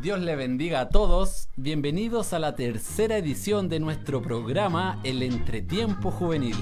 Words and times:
Dios 0.00 0.20
le 0.20 0.36
bendiga 0.36 0.80
a 0.80 0.88
todos. 0.90 1.48
Bienvenidos 1.56 2.32
a 2.32 2.38
la 2.38 2.54
tercera 2.54 3.16
edición 3.16 3.68
de 3.68 3.80
nuestro 3.80 4.22
programa 4.22 5.00
El 5.02 5.24
Entretiempo 5.24 6.12
Juvenil. 6.12 6.54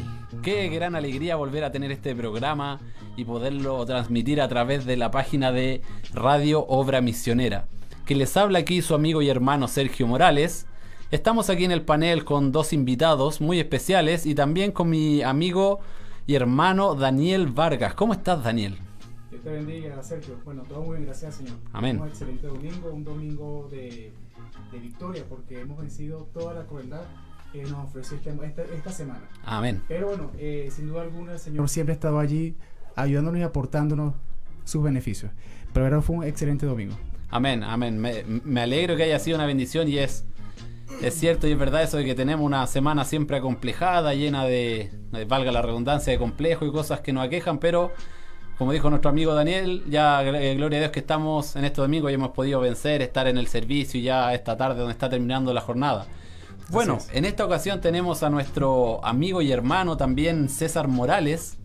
Qué 0.43 0.71
gran 0.71 0.97
alegría 0.97 1.37
volver 1.37 1.65
a 1.65 1.71
tener 1.71 1.93
este 1.93 2.15
programa 2.15 2.81
y 3.17 3.27
poderlo 3.27 3.85
transmitir 3.85 4.41
a 4.41 4.49
través 4.49 4.87
de 4.87 4.97
la 4.97 5.11
página 5.11 5.53
de 5.53 5.83
Radio 6.15 6.65
Obra 6.67 7.03
Misionera. 7.03 7.67
Que 8.07 8.15
les 8.15 8.39
habla 8.39 8.61
aquí 8.61 8.81
su 8.81 8.95
amigo 8.95 9.21
y 9.21 9.29
hermano 9.29 9.69
Sergio 9.69 10.07
Morales. 10.07 10.67
Estamos 11.11 11.51
aquí 11.51 11.65
en 11.65 11.73
el 11.73 11.83
panel 11.83 12.25
con 12.25 12.53
dos 12.53 12.73
invitados 12.73 13.41
muy 13.41 13.59
especiales 13.59 14.27
y 14.27 14.35
también 14.35 14.71
con 14.71 14.89
mi 14.89 15.23
amigo 15.23 15.81
y 16.27 16.35
hermano 16.37 16.95
Daniel 16.95 17.49
Vargas. 17.49 17.95
¿Cómo 17.95 18.13
estás, 18.13 18.45
Daniel? 18.45 18.79
Dios 19.31 19.43
te 19.43 19.51
bendiga, 19.51 20.01
Sergio. 20.05 20.37
Bueno, 20.45 20.63
todo 20.69 20.83
muy 20.83 20.97
bien, 20.99 21.07
gracias, 21.07 21.35
Señor. 21.37 21.57
Amén. 21.73 22.01
Un 22.01 22.09
excelente 22.09 22.47
domingo, 22.47 22.91
un 22.93 23.05
domingo 23.05 23.69
de, 23.73 24.13
de 24.71 24.79
victoria, 24.79 25.25
porque 25.29 25.61
hemos 25.61 25.79
vencido 25.79 26.29
toda 26.33 26.55
la 26.55 26.65
crueldad 26.67 27.03
que 27.53 27.63
nos 27.65 27.85
ofreció 27.87 28.17
este- 28.17 28.31
esta, 28.47 28.63
esta 28.63 28.93
semana. 28.93 29.23
Amén. 29.45 29.83
Pero 29.89 30.09
bueno, 30.09 30.31
eh, 30.39 30.69
sin 30.71 30.87
duda 30.87 31.03
alguna, 31.03 31.33
el 31.33 31.39
Señor 31.41 31.69
siempre 31.69 31.93
ha 31.93 31.97
estado 31.97 32.21
allí 32.21 32.55
ayudándonos 32.95 33.41
y 33.41 33.43
aportándonos 33.43 34.15
sus 34.65 34.81
beneficios. 34.85 35.33
Pero 35.73 35.87
ahora 35.87 36.03
fue 36.03 36.17
un 36.19 36.25
excelente 36.25 36.67
domingo. 36.67 36.95
Amén, 37.31 37.65
amén. 37.65 37.99
Me, 37.99 38.23
me 38.45 38.61
alegro 38.61 38.97
que 38.97 39.03
haya 39.03 39.19
sido 39.19 39.37
una 39.37 39.47
bendición 39.47 39.89
y 39.89 39.99
es, 39.99 40.25
es 41.03 41.15
cierto 41.15 41.47
y 41.49 41.53
es 41.53 41.59
verdad 41.59 41.83
eso 41.83 41.97
de 41.97 42.05
que 42.05 42.15
tenemos 42.15 42.45
una 42.45 42.67
semana 42.67 43.05
siempre 43.05 43.37
acomplejada, 43.39 44.15
llena 44.15 44.45
de, 44.45 44.91
de, 45.13 45.25
valga 45.25 45.53
la 45.53 45.63
redundancia, 45.63 46.13
de 46.13 46.19
complejos 46.19 46.69
y 46.69 46.73
cosas 46.73 47.01
que 47.01 47.13
nos 47.13 47.25
aquejan, 47.25 47.59
pero 47.59 47.93
como 48.61 48.73
dijo 48.73 48.91
nuestro 48.91 49.09
amigo 49.09 49.33
Daniel, 49.33 49.85
ya 49.89 50.23
eh, 50.23 50.55
gloria 50.55 50.77
a 50.77 50.81
Dios 50.81 50.93
que 50.93 51.01
estamos 51.01 51.57
en 51.57 51.65
este 51.65 51.81
domingo 51.81 52.11
y 52.11 52.13
hemos 52.13 52.33
podido 52.33 52.61
vencer, 52.61 53.01
estar 53.01 53.27
en 53.27 53.39
el 53.39 53.47
servicio 53.47 53.99
y 53.99 54.03
ya 54.03 54.35
esta 54.35 54.55
tarde 54.55 54.81
donde 54.81 54.93
está 54.93 55.09
terminando 55.09 55.55
la 55.55 55.63
jornada. 55.63 56.07
Bueno, 56.69 56.99
es. 56.99 57.09
en 57.15 57.25
esta 57.25 57.47
ocasión 57.47 57.81
tenemos 57.81 58.23
a 58.23 58.29
nuestro 58.29 59.03
amigo 59.03 59.41
y 59.41 59.51
hermano 59.51 59.97
también 59.97 60.51
César 60.51 60.89
Morales, 60.89 61.57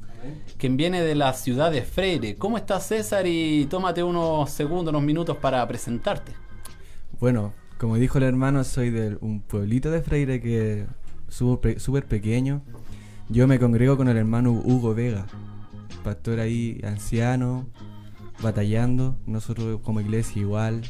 quien 0.57 0.77
viene 0.77 1.01
de 1.01 1.15
la 1.15 1.33
ciudad 1.33 1.69
de 1.69 1.81
Freire. 1.81 2.37
¿Cómo 2.37 2.57
estás 2.57 2.87
César? 2.87 3.27
Y 3.27 3.65
tómate 3.65 4.01
unos 4.01 4.49
segundos, 4.51 4.93
unos 4.93 5.03
minutos 5.03 5.35
para 5.35 5.67
presentarte. 5.67 6.31
Bueno, 7.19 7.51
como 7.77 7.97
dijo 7.97 8.17
el 8.17 8.23
hermano, 8.23 8.63
soy 8.63 8.89
de 8.89 9.17
un 9.21 9.41
pueblito 9.41 9.91
de 9.91 10.01
Freire 10.01 10.41
que 10.41 10.85
súper 11.27 11.79
súper 11.79 12.05
pequeño. 12.05 12.61
Yo 13.29 13.47
me 13.47 13.59
congrego 13.59 13.97
con 13.97 14.07
el 14.07 14.17
hermano 14.17 14.51
Hugo 14.51 14.93
Vega, 14.93 15.25
pastor 16.03 16.39
ahí 16.39 16.79
anciano, 16.83 17.67
batallando. 18.41 19.17
Nosotros 19.25 19.81
como 19.81 19.99
iglesia 19.99 20.41
igual. 20.41 20.83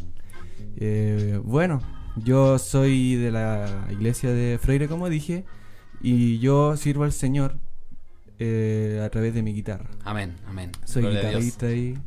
Eh, 0.78 1.39
bueno, 1.44 1.81
yo 2.17 2.59
soy 2.59 3.16
de 3.16 3.31
la 3.31 3.88
iglesia 3.89 4.31
de 4.31 4.59
Freire, 4.61 4.88
como 4.88 5.09
dije, 5.09 5.45
y 6.02 6.39
yo 6.39 6.75
sirvo 6.78 7.03
al 7.03 7.13
Señor 7.13 7.58
eh, 8.38 9.02
a 9.03 9.09
través 9.09 9.33
de 9.33 9.41
mi 9.41 9.53
guitarra. 9.53 9.89
Amén, 10.03 10.36
amén. 10.47 10.72
Soy 10.83 11.03
Gloria 11.03 11.22
guitarrista 11.22 11.67
ahí. 11.67 11.97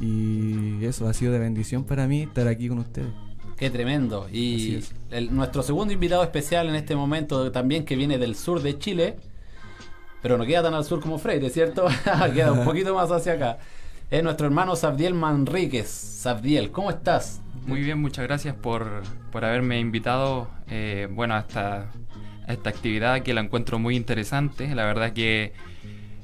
Y 0.00 0.84
eso 0.84 1.08
ha 1.08 1.14
sido 1.14 1.32
de 1.32 1.38
bendición 1.38 1.84
para 1.84 2.06
mí 2.06 2.22
estar 2.22 2.46
aquí 2.48 2.68
con 2.68 2.78
ustedes. 2.78 3.12
Qué 3.58 3.70
tremendo. 3.70 4.28
Y 4.32 4.78
el- 5.10 5.34
nuestro 5.34 5.62
segundo 5.62 5.92
invitado 5.92 6.22
especial 6.22 6.68
en 6.68 6.76
este 6.76 6.94
momento 6.94 7.50
también 7.50 7.84
que 7.84 7.96
viene 7.96 8.18
del 8.18 8.36
sur 8.36 8.62
de 8.62 8.78
Chile, 8.78 9.16
pero 10.22 10.38
no 10.38 10.46
queda 10.46 10.62
tan 10.62 10.74
al 10.74 10.84
sur 10.84 11.00
como 11.00 11.18
Freire, 11.18 11.50
¿cierto? 11.50 11.86
queda 12.34 12.52
un 12.52 12.64
poquito 12.64 12.94
más 12.94 13.10
hacia 13.10 13.32
acá. 13.34 13.58
Es 14.10 14.22
nuestro 14.22 14.46
hermano 14.46 14.74
Sabdiel 14.76 15.14
Manríquez. 15.14 15.88
Sabdiel, 15.88 16.70
¿cómo 16.70 16.90
estás? 16.90 17.40
Muy 17.66 17.82
bien, 17.82 18.00
muchas 18.00 18.24
gracias 18.26 18.54
por, 18.54 19.02
por 19.30 19.44
haberme 19.44 19.78
invitado 19.80 20.48
eh, 20.70 21.08
bueno, 21.10 21.34
a 21.34 21.40
esta, 21.40 21.90
a 22.46 22.52
esta 22.52 22.70
actividad 22.70 23.22
que 23.22 23.34
la 23.34 23.42
encuentro 23.42 23.78
muy 23.78 23.96
interesante. 23.96 24.74
La 24.74 24.84
verdad 24.86 25.12
que 25.12 25.52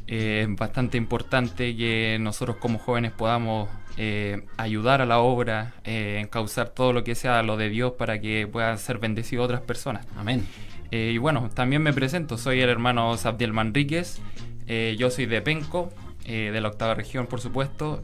eh, 0.06 0.46
es 0.48 0.56
bastante 0.56 0.96
importante 0.98 1.76
que 1.76 2.18
nosotros 2.20 2.56
como 2.56 2.78
jóvenes 2.78 3.12
podamos 3.12 3.68
eh, 3.96 4.44
ayudar 4.56 5.00
a 5.00 5.06
la 5.06 5.20
obra, 5.20 5.74
eh, 5.84 6.18
encauzar 6.20 6.70
todo 6.70 6.92
lo 6.92 7.04
que 7.04 7.14
sea 7.14 7.42
lo 7.42 7.56
de 7.56 7.68
Dios 7.68 7.92
para 7.92 8.20
que 8.20 8.46
puedan 8.46 8.78
ser 8.78 8.98
bendecidos 8.98 9.44
otras 9.44 9.60
personas. 9.60 10.06
Amén. 10.16 10.46
Eh, 10.90 11.12
y 11.14 11.18
bueno, 11.18 11.48
también 11.54 11.82
me 11.82 11.92
presento, 11.92 12.36
soy 12.36 12.60
el 12.60 12.68
hermano 12.68 13.16
Sabdiel 13.16 13.52
Manríquez, 13.52 14.20
eh, 14.66 14.96
yo 14.98 15.10
soy 15.10 15.26
de 15.26 15.40
Penco, 15.42 15.92
de 16.24 16.58
la 16.58 16.68
octava 16.68 16.94
región 16.94 17.26
por 17.26 17.40
supuesto. 17.42 18.02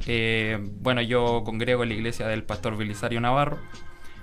Bueno, 0.81 1.01
yo 1.01 1.43
congrego 1.43 1.85
en 1.85 1.89
la 1.89 1.95
iglesia 1.95 2.29
del 2.29 2.43
pastor 2.45 2.77
Belisario 2.77 3.19
Navarro, 3.19 3.59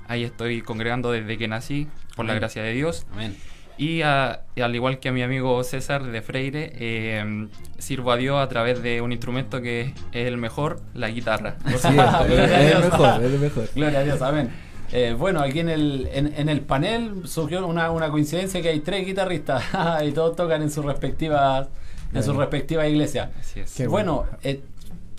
ahí 0.08 0.24
estoy 0.24 0.62
congregando 0.62 1.12
desde 1.12 1.38
que 1.40 1.48
nací, 1.48 1.88
por 2.16 2.26
la 2.26 2.36
gracia 2.36 2.62
de 2.62 2.74
Dios. 2.74 3.08
Amén. 3.12 3.36
Y 3.78 4.02
a- 4.02 4.42
y 4.56 4.62
al 4.62 4.74
igual 4.76 5.00
que 5.00 5.10
a 5.10 5.12
mi 5.12 5.22
amigo 5.22 5.64
César 5.64 6.04
de 6.04 6.22
Freire, 6.22 6.72
eh, 6.76 7.48
sirvo 7.78 8.12
a 8.12 8.18
Dios 8.18 8.40
a 8.42 8.48
través 8.50 8.82
de 8.82 9.02
un 9.02 9.12
instrumento 9.12 9.62
que 9.62 9.94
es 10.12 10.28
el 10.28 10.38
mejor, 10.38 10.82
la 10.96 11.10
guitarra. 11.10 11.58
Sí, 11.68 11.88
es, 11.88 11.94
Gloria 11.94 12.44
a 12.44 12.62
es 12.62 12.72
el 12.74 12.82
Dios. 12.82 12.84
mejor, 12.92 13.24
es 13.24 13.32
el 13.34 13.40
mejor. 13.40 13.70
Gloria 13.76 14.00
a 14.00 14.04
Dios, 14.04 14.22
amén. 14.22 14.50
Eh, 14.92 15.14
bueno, 15.18 15.42
aquí 15.42 15.60
en 15.60 15.70
el, 15.70 16.10
en, 16.14 16.34
en 16.38 16.48
el 16.50 16.62
panel 16.62 17.28
surgió 17.28 17.68
una, 17.68 17.92
una 17.92 18.10
coincidencia 18.10 18.62
que 18.62 18.70
hay 18.70 18.80
tres 18.80 19.06
guitarristas 19.06 19.64
y 20.08 20.12
todos 20.12 20.36
tocan 20.36 20.62
en 20.62 20.72
sus 20.72 20.86
respectivas 20.86 21.68
en 22.14 22.24
sus 22.24 22.28
Bueno. 22.28 22.40
respectivas 22.42 22.88
iglesias. 22.88 23.30
Así 23.38 23.60
es. 23.60 23.76
Qué 23.76 23.86
bueno, 23.86 24.24
eh, 24.42 24.62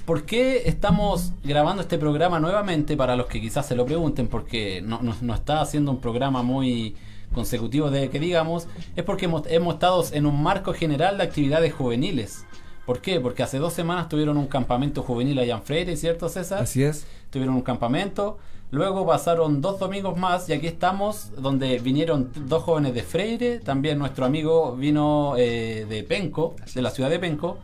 ¿por 0.06 0.24
qué 0.24 0.62
estamos 0.64 1.32
grabando 1.44 1.82
este 1.82 1.98
programa 1.98 2.40
nuevamente? 2.40 2.96
Para 2.96 3.14
los 3.14 3.26
que 3.26 3.42
quizás 3.42 3.66
se 3.66 3.76
lo 3.76 3.84
pregunten, 3.84 4.26
porque 4.26 4.80
no, 4.82 5.00
no- 5.02 5.14
no 5.20 5.34
está 5.34 5.60
haciendo 5.60 5.90
un 5.90 6.00
programa 6.00 6.42
muy 6.42 6.96
consecutivo 7.32 7.90
de 7.90 8.10
que 8.10 8.18
digamos, 8.18 8.66
es 8.96 9.04
porque 9.04 9.26
hemos, 9.26 9.46
hemos 9.46 9.74
estado 9.74 10.04
en 10.12 10.26
un 10.26 10.42
marco 10.42 10.72
general 10.72 11.18
de 11.18 11.24
actividades 11.24 11.72
juveniles. 11.72 12.44
¿Por 12.86 13.00
qué? 13.00 13.20
Porque 13.20 13.42
hace 13.42 13.58
dos 13.58 13.74
semanas 13.74 14.08
tuvieron 14.08 14.38
un 14.38 14.46
campamento 14.46 15.02
juvenil 15.02 15.38
allá 15.38 15.56
en 15.56 15.62
Freire, 15.62 15.96
¿cierto 15.96 16.28
César? 16.30 16.62
Así 16.62 16.82
es. 16.82 17.06
tuvieron 17.30 17.54
un 17.54 17.60
campamento. 17.62 18.38
Luego 18.70 19.06
pasaron 19.06 19.60
dos 19.60 19.78
domingos 19.78 20.18
más 20.18 20.48
y 20.48 20.52
aquí 20.52 20.66
estamos, 20.66 21.30
donde 21.36 21.78
vinieron 21.78 22.30
dos 22.46 22.62
jóvenes 22.62 22.94
de 22.94 23.02
Freire. 23.02 23.60
También 23.60 23.98
nuestro 23.98 24.24
amigo 24.24 24.74
vino 24.74 25.34
eh, 25.36 25.86
de 25.88 26.02
Penco, 26.02 26.54
de 26.74 26.82
la 26.82 26.90
ciudad 26.90 27.10
de 27.10 27.18
Penco. 27.18 27.58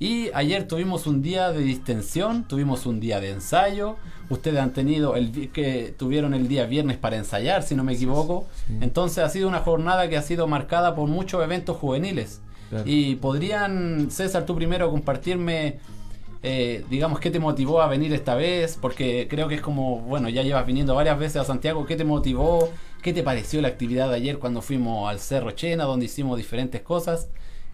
Y 0.00 0.30
ayer 0.32 0.68
tuvimos 0.68 1.06
un 1.06 1.22
día 1.22 1.50
de 1.50 1.60
distensión, 1.60 2.44
tuvimos 2.44 2.86
un 2.86 3.00
día 3.00 3.20
de 3.20 3.30
ensayo. 3.30 3.96
Ustedes 4.30 4.60
han 4.60 4.72
tenido 4.72 5.16
el 5.16 5.50
que 5.50 5.94
tuvieron 5.98 6.34
el 6.34 6.46
día 6.46 6.66
viernes 6.66 6.98
para 6.98 7.16
ensayar, 7.16 7.62
si 7.62 7.74
no 7.74 7.82
me 7.82 7.94
equivoco. 7.94 8.46
Sí. 8.66 8.78
Entonces 8.80 9.24
ha 9.24 9.28
sido 9.28 9.48
una 9.48 9.60
jornada 9.60 10.08
que 10.08 10.16
ha 10.16 10.22
sido 10.22 10.46
marcada 10.46 10.94
por 10.94 11.08
muchos 11.08 11.42
eventos 11.42 11.76
juveniles. 11.76 12.40
Claro. 12.70 12.84
Y 12.86 13.16
podrían, 13.16 14.10
César, 14.10 14.46
tú 14.46 14.54
primero 14.54 14.90
compartirme, 14.90 15.78
eh, 16.42 16.84
digamos, 16.90 17.18
qué 17.18 17.30
te 17.30 17.40
motivó 17.40 17.80
a 17.80 17.88
venir 17.88 18.12
esta 18.12 18.34
vez, 18.34 18.78
porque 18.80 19.26
creo 19.28 19.48
que 19.48 19.56
es 19.56 19.60
como, 19.62 20.00
bueno, 20.00 20.28
ya 20.28 20.42
llevas 20.42 20.66
viniendo 20.66 20.94
varias 20.94 21.18
veces 21.18 21.36
a 21.36 21.44
Santiago, 21.44 21.86
¿qué 21.86 21.96
te 21.96 22.04
motivó? 22.04 22.68
¿Qué 23.02 23.12
te 23.12 23.22
pareció 23.22 23.60
la 23.62 23.68
actividad 23.68 24.10
de 24.10 24.16
ayer 24.16 24.38
cuando 24.38 24.60
fuimos 24.60 25.08
al 25.08 25.18
Cerro 25.18 25.52
Chena, 25.52 25.84
donde 25.84 26.06
hicimos 26.06 26.36
diferentes 26.36 26.82
cosas? 26.82 27.28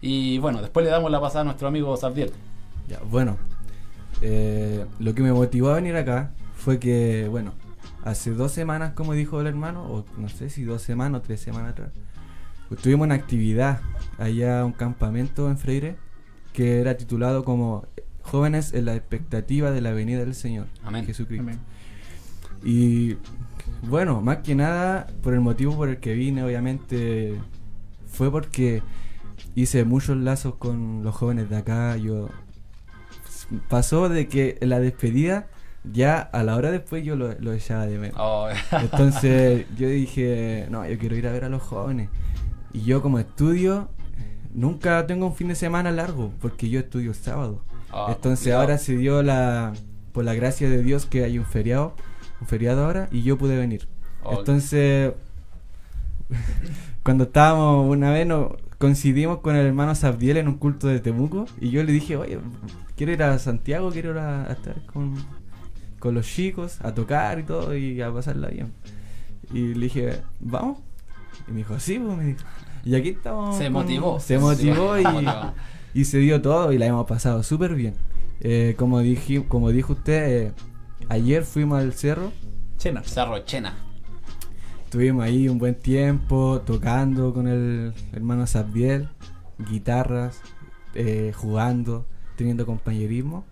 Y 0.05 0.37
bueno, 0.37 0.61
después 0.61 0.85
le 0.85 0.91
damos 0.91 1.09
la 1.09 1.19
pasada 1.19 1.41
a 1.41 1.43
nuestro 1.45 1.67
amigo 1.67 1.97
Sabdiel. 1.97 2.31
Ya, 2.87 2.99
bueno, 3.09 3.37
eh, 4.21 4.85
lo 4.99 5.15
que 5.15 5.23
me 5.23 5.33
motivó 5.33 5.69
a 5.69 5.75
venir 5.75 5.95
acá 5.95 6.29
fue 6.53 6.77
que, 6.77 7.27
bueno, 7.27 7.53
hace 8.03 8.29
dos 8.29 8.51
semanas, 8.51 8.93
como 8.93 9.13
dijo 9.13 9.41
el 9.41 9.47
hermano, 9.47 9.83
o 9.83 10.05
no 10.19 10.29
sé 10.29 10.51
si 10.51 10.63
dos 10.63 10.83
semanas 10.83 11.21
o 11.21 11.23
tres 11.23 11.39
semanas 11.39 11.71
atrás, 11.71 11.89
pues 12.69 12.79
tuvimos 12.81 13.05
una 13.05 13.15
actividad 13.15 13.81
allá, 14.19 14.63
un 14.63 14.73
campamento 14.73 15.49
en 15.49 15.57
Freire, 15.57 15.95
que 16.53 16.81
era 16.81 16.97
titulado 16.97 17.43
como 17.43 17.87
Jóvenes 18.21 18.73
en 18.73 18.85
la 18.85 18.95
expectativa 18.95 19.71
de 19.71 19.81
la 19.81 19.91
venida 19.91 20.19
del 20.19 20.35
Señor, 20.35 20.67
Amén. 20.83 21.07
Jesucristo. 21.07 21.41
Amén. 21.41 21.59
Y 22.63 23.17
bueno, 23.81 24.21
más 24.21 24.37
que 24.37 24.53
nada, 24.53 25.07
por 25.23 25.33
el 25.33 25.39
motivo 25.39 25.75
por 25.75 25.89
el 25.89 25.97
que 25.97 26.13
vine, 26.13 26.43
obviamente, 26.43 27.39
fue 28.05 28.29
porque 28.29 28.83
hice 29.55 29.85
muchos 29.85 30.17
lazos 30.17 30.55
con 30.55 31.03
los 31.03 31.15
jóvenes 31.15 31.49
de 31.49 31.57
acá. 31.57 31.97
Yo 31.97 32.29
pasó 33.69 34.09
de 34.09 34.27
que 34.27 34.57
la 34.61 34.79
despedida, 34.79 35.47
ya 35.83 36.19
a 36.19 36.43
la 36.43 36.55
hora 36.55 36.71
después 36.71 37.03
yo 37.05 37.15
lo, 37.15 37.33
lo 37.39 37.53
echaba 37.53 37.87
de 37.87 37.97
menos. 37.97 38.17
Oh, 38.19 38.49
Entonces 38.71 39.65
yo 39.77 39.87
dije, 39.87 40.67
no, 40.69 40.87
yo 40.87 40.97
quiero 40.97 41.15
ir 41.15 41.27
a 41.27 41.31
ver 41.31 41.45
a 41.45 41.49
los 41.49 41.61
jóvenes. 41.63 42.09
Y 42.73 42.81
yo 42.83 43.01
como 43.01 43.19
estudio, 43.19 43.89
nunca 44.53 45.07
tengo 45.07 45.27
un 45.27 45.35
fin 45.35 45.47
de 45.47 45.55
semana 45.55 45.91
largo, 45.91 46.31
porque 46.41 46.69
yo 46.69 46.79
estudio 46.79 47.13
sábado. 47.13 47.63
oh, 47.91 48.07
Entonces 48.09 48.39
complicado. 48.39 48.61
ahora 48.61 48.77
se 48.77 48.97
dio 48.97 49.23
la, 49.23 49.73
por 50.11 50.25
la 50.25 50.33
gracia 50.33 50.69
de 50.69 50.83
Dios 50.83 51.05
que 51.05 51.23
hay 51.23 51.39
un 51.39 51.45
feriado, 51.45 51.95
un 52.41 52.47
feriado 52.47 52.85
ahora, 52.85 53.07
y 53.11 53.23
yo 53.23 53.37
pude 53.37 53.57
venir. 53.57 53.87
Oh. 54.23 54.39
Entonces 54.39 55.13
cuando 57.03 57.25
estábamos 57.25 57.89
una 57.89 58.11
vez, 58.11 58.27
nos 58.27 58.51
coincidimos 58.77 59.39
con 59.39 59.55
el 59.55 59.65
hermano 59.65 59.95
Sabdiel 59.95 60.37
en 60.37 60.47
un 60.47 60.55
culto 60.57 60.87
de 60.87 60.99
Temuco. 60.99 61.45
Y 61.59 61.69
yo 61.69 61.83
le 61.83 61.91
dije, 61.91 62.17
oye, 62.17 62.39
quiero 62.95 63.11
ir 63.13 63.23
a 63.23 63.37
Santiago, 63.39 63.91
quiero 63.91 64.11
ir 64.11 64.17
a, 64.17 64.45
a 64.49 64.53
estar 64.53 64.81
con, 64.87 65.15
con 65.99 66.13
los 66.15 66.25
chicos, 66.27 66.79
a 66.81 66.93
tocar 66.93 67.39
y 67.39 67.43
todo, 67.43 67.75
y 67.75 68.01
a 68.01 68.11
pasarla 68.13 68.47
bien. 68.49 68.71
Y 69.53 69.73
le 69.75 69.85
dije, 69.85 70.21
¿vamos? 70.39 70.79
Y 71.47 71.51
me 71.51 71.57
dijo, 71.59 71.79
sí, 71.79 71.99
pues 71.99 72.17
me 72.17 72.25
dijo. 72.25 72.39
Y 72.83 72.95
aquí 72.95 73.09
estamos. 73.09 73.57
Se 73.57 73.65
con- 73.65 73.73
motivó. 73.73 74.19
Se 74.19 74.37
motivó 74.39 74.97
y, 74.99 75.03
y 75.99 76.05
se 76.05 76.17
dio 76.19 76.41
todo 76.41 76.71
y 76.71 76.77
la 76.77 76.85
hemos 76.87 77.05
pasado 77.07 77.43
súper 77.43 77.75
bien. 77.75 77.95
Eh, 78.41 78.75
como, 78.77 78.99
dije, 78.99 79.45
como 79.47 79.71
dijo 79.71 79.93
usted, 79.93 80.47
eh, 80.47 80.51
ayer 81.09 81.43
fuimos 81.45 81.79
al 81.79 81.93
cerro, 81.93 82.31
Chena. 82.77 83.01
Cerro 83.03 83.39
Chena. 83.45 83.73
Estuvimos 84.95 85.25
ahí 85.25 85.49
un 85.49 85.57
buen 85.57 85.75
tiempo 85.75 86.61
tocando 86.65 87.33
con 87.33 87.49
el 87.49 87.91
hermano 88.13 88.47
Sabdiel, 88.47 89.09
guitarras, 89.69 90.39
eh, 90.93 91.33
jugando, 91.35 92.05
teniendo 92.37 92.65
compañerismo 92.65 93.43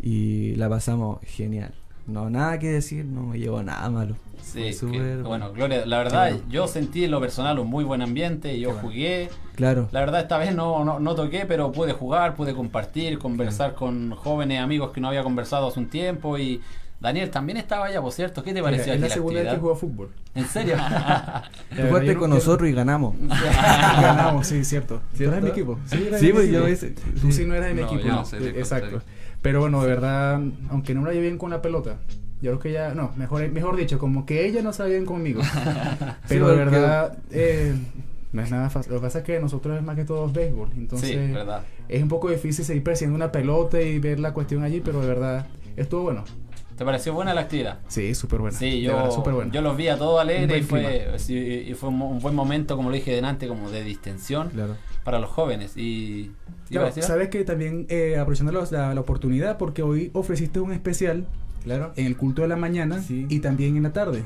y 0.00 0.54
la 0.54 0.68
pasamos 0.68 1.18
genial. 1.24 1.74
No, 2.06 2.30
nada 2.30 2.60
que 2.60 2.68
decir, 2.68 3.04
no 3.04 3.22
me 3.22 3.40
llevó 3.40 3.64
nada 3.64 3.90
malo. 3.90 4.14
Sí, 4.40 4.60
que- 4.62 4.72
súper 4.74 5.24
bueno, 5.24 5.52
Gloria, 5.52 5.84
la 5.86 5.98
verdad, 5.98 6.30
yo 6.48 6.68
sentí 6.68 7.02
en 7.02 7.10
lo 7.10 7.20
personal 7.20 7.58
un 7.58 7.66
muy 7.66 7.82
buen 7.82 8.00
ambiente, 8.00 8.56
yo 8.60 8.68
Qué 8.68 8.74
bueno. 8.74 8.88
jugué, 8.88 9.28
Claro, 9.56 9.88
la 9.90 9.98
verdad 9.98 10.20
esta 10.20 10.38
vez 10.38 10.54
no, 10.54 10.84
no, 10.84 11.00
no 11.00 11.14
toqué, 11.16 11.46
pero 11.46 11.72
pude 11.72 11.94
jugar, 11.94 12.36
pude 12.36 12.54
compartir, 12.54 13.18
conversar 13.18 13.74
con 13.74 14.12
jóvenes 14.12 14.60
amigos 14.60 14.92
que 14.92 15.00
no 15.00 15.08
había 15.08 15.24
conversado 15.24 15.66
hace 15.66 15.80
un 15.80 15.88
tiempo 15.90 16.38
y 16.38 16.60
Daniel 16.98 17.30
también 17.30 17.58
estaba 17.58 17.86
allá, 17.86 18.00
por 18.00 18.10
cierto, 18.12 18.42
¿qué 18.42 18.54
te 18.54 18.62
pareció 18.62 18.92
es 18.94 18.98
a 19.02 19.06
la 19.06 19.12
segunda 19.12 19.42
vez 19.42 19.52
que 19.52 19.58
juego 19.58 19.76
fútbol. 19.76 20.08
¿En 20.34 20.46
serio? 20.46 20.76
tú 21.68 21.76
jugaste 21.76 21.92
Daniel, 21.92 22.16
con 22.18 22.30
¿qué- 22.30 22.34
nosotros 22.36 22.68
y 22.68 22.72
ganamos. 22.72 23.14
Ganamos, 24.00 24.46
sí, 24.46 24.64
cierto. 24.64 25.00
¿Tú 25.12 25.16
¿Cierto? 25.18 25.36
eras 25.36 25.44
de 25.44 25.50
mi 25.50 25.50
equipo? 25.50 25.78
Sí, 25.86 26.08
Sí, 26.18 26.26
mi 26.26 26.32
pues 26.32 26.50
yo 26.50 26.66
ese- 26.66 26.90
Tú 27.20 27.30
sí 27.32 27.44
no 27.44 27.54
eras 27.54 27.68
de 27.68 27.74
mi 27.74 27.82
No, 27.82 27.86
equipo. 27.88 28.08
no. 28.08 28.24
del 28.24 28.56
Exacto. 28.56 28.90
contrario. 28.90 29.02
Pero 29.42 29.60
bueno, 29.60 29.82
de 29.82 29.88
verdad, 29.88 30.40
aunque 30.70 30.94
no 30.94 31.02
me 31.02 31.08
la 31.08 31.12
llevé 31.12 31.26
bien 31.26 31.38
con 31.38 31.50
la 31.50 31.60
pelota, 31.62 31.96
yo 32.40 32.50
creo 32.52 32.58
que 32.58 32.72
ya, 32.72 32.94
no, 32.94 33.12
mejor, 33.16 33.46
mejor 33.50 33.76
dicho, 33.76 33.98
como 33.98 34.26
que 34.26 34.46
ella 34.46 34.62
no 34.62 34.72
se 34.72 34.84
bien 34.86 35.04
conmigo. 35.06 35.42
Pero 36.28 36.48
de 36.48 36.56
verdad, 36.56 37.18
eh, 37.30 37.74
no 38.32 38.42
es 38.42 38.50
nada 38.50 38.70
fácil. 38.70 38.92
Lo 38.92 39.00
que 39.00 39.06
pasa 39.06 39.18
es 39.18 39.24
que 39.24 39.38
nosotros 39.38 39.76
es 39.76 39.82
más 39.84 39.96
que 39.96 40.04
todo 40.04 40.30
béisbol. 40.32 40.70
Entonces, 40.76 41.10
sí, 41.10 41.16
verdad. 41.32 41.62
es 41.88 42.02
un 42.02 42.08
poco 42.08 42.30
difícil 42.30 42.64
seguir 42.64 42.82
persiguiendo 42.82 43.16
una 43.16 43.30
pelota 43.30 43.80
y 43.80 43.98
ver 43.98 44.18
la 44.18 44.32
cuestión 44.32 44.62
allí, 44.64 44.80
pero 44.80 45.00
de 45.00 45.06
verdad, 45.06 45.46
estuvo 45.76 46.02
bueno. 46.04 46.24
¿Te 46.76 46.84
pareció 46.84 47.14
buena 47.14 47.32
la 47.34 47.42
actividad? 47.42 47.78
Sí, 47.88 48.14
súper 48.14 48.40
buena. 48.40 48.56
Sí, 48.58 48.82
yo, 48.82 49.08
buena. 49.24 49.50
yo 49.50 49.62
los 49.62 49.76
vi 49.76 49.88
a 49.88 49.96
todos 49.96 50.20
alegres 50.20 50.60
y 50.60 50.62
fue, 50.62 51.14
sí, 51.16 51.34
y 51.68 51.74
fue 51.74 51.88
un, 51.88 52.02
un 52.02 52.18
buen 52.20 52.34
momento, 52.34 52.76
como 52.76 52.90
lo 52.90 52.94
dije 52.96 53.12
delante, 53.14 53.48
como 53.48 53.70
de 53.70 53.82
distensión 53.82 54.50
Claro. 54.50 54.76
para 55.02 55.18
los 55.18 55.30
jóvenes. 55.30 55.76
Y, 55.76 56.32
¿iba 56.70 56.86
a 56.86 56.90
Claro, 56.90 57.06
sabes 57.06 57.28
que 57.30 57.44
también 57.44 57.86
eh, 57.88 58.18
aprovechando 58.18 58.52
la, 58.52 58.64
la- 58.70 58.94
la 58.94 59.00
oportunidad, 59.00 59.56
porque 59.56 59.82
hoy 59.82 60.10
ofreciste 60.12 60.60
un 60.60 60.72
especial 60.72 61.26
Claro. 61.64 61.92
en 61.96 62.06
el 62.06 62.16
culto 62.16 62.42
de 62.42 62.48
la 62.48 62.56
mañana 62.56 63.00
Sí. 63.02 63.26
y 63.30 63.40
también 63.40 63.76
en 63.76 63.82
la 63.84 63.92
tarde. 63.92 64.24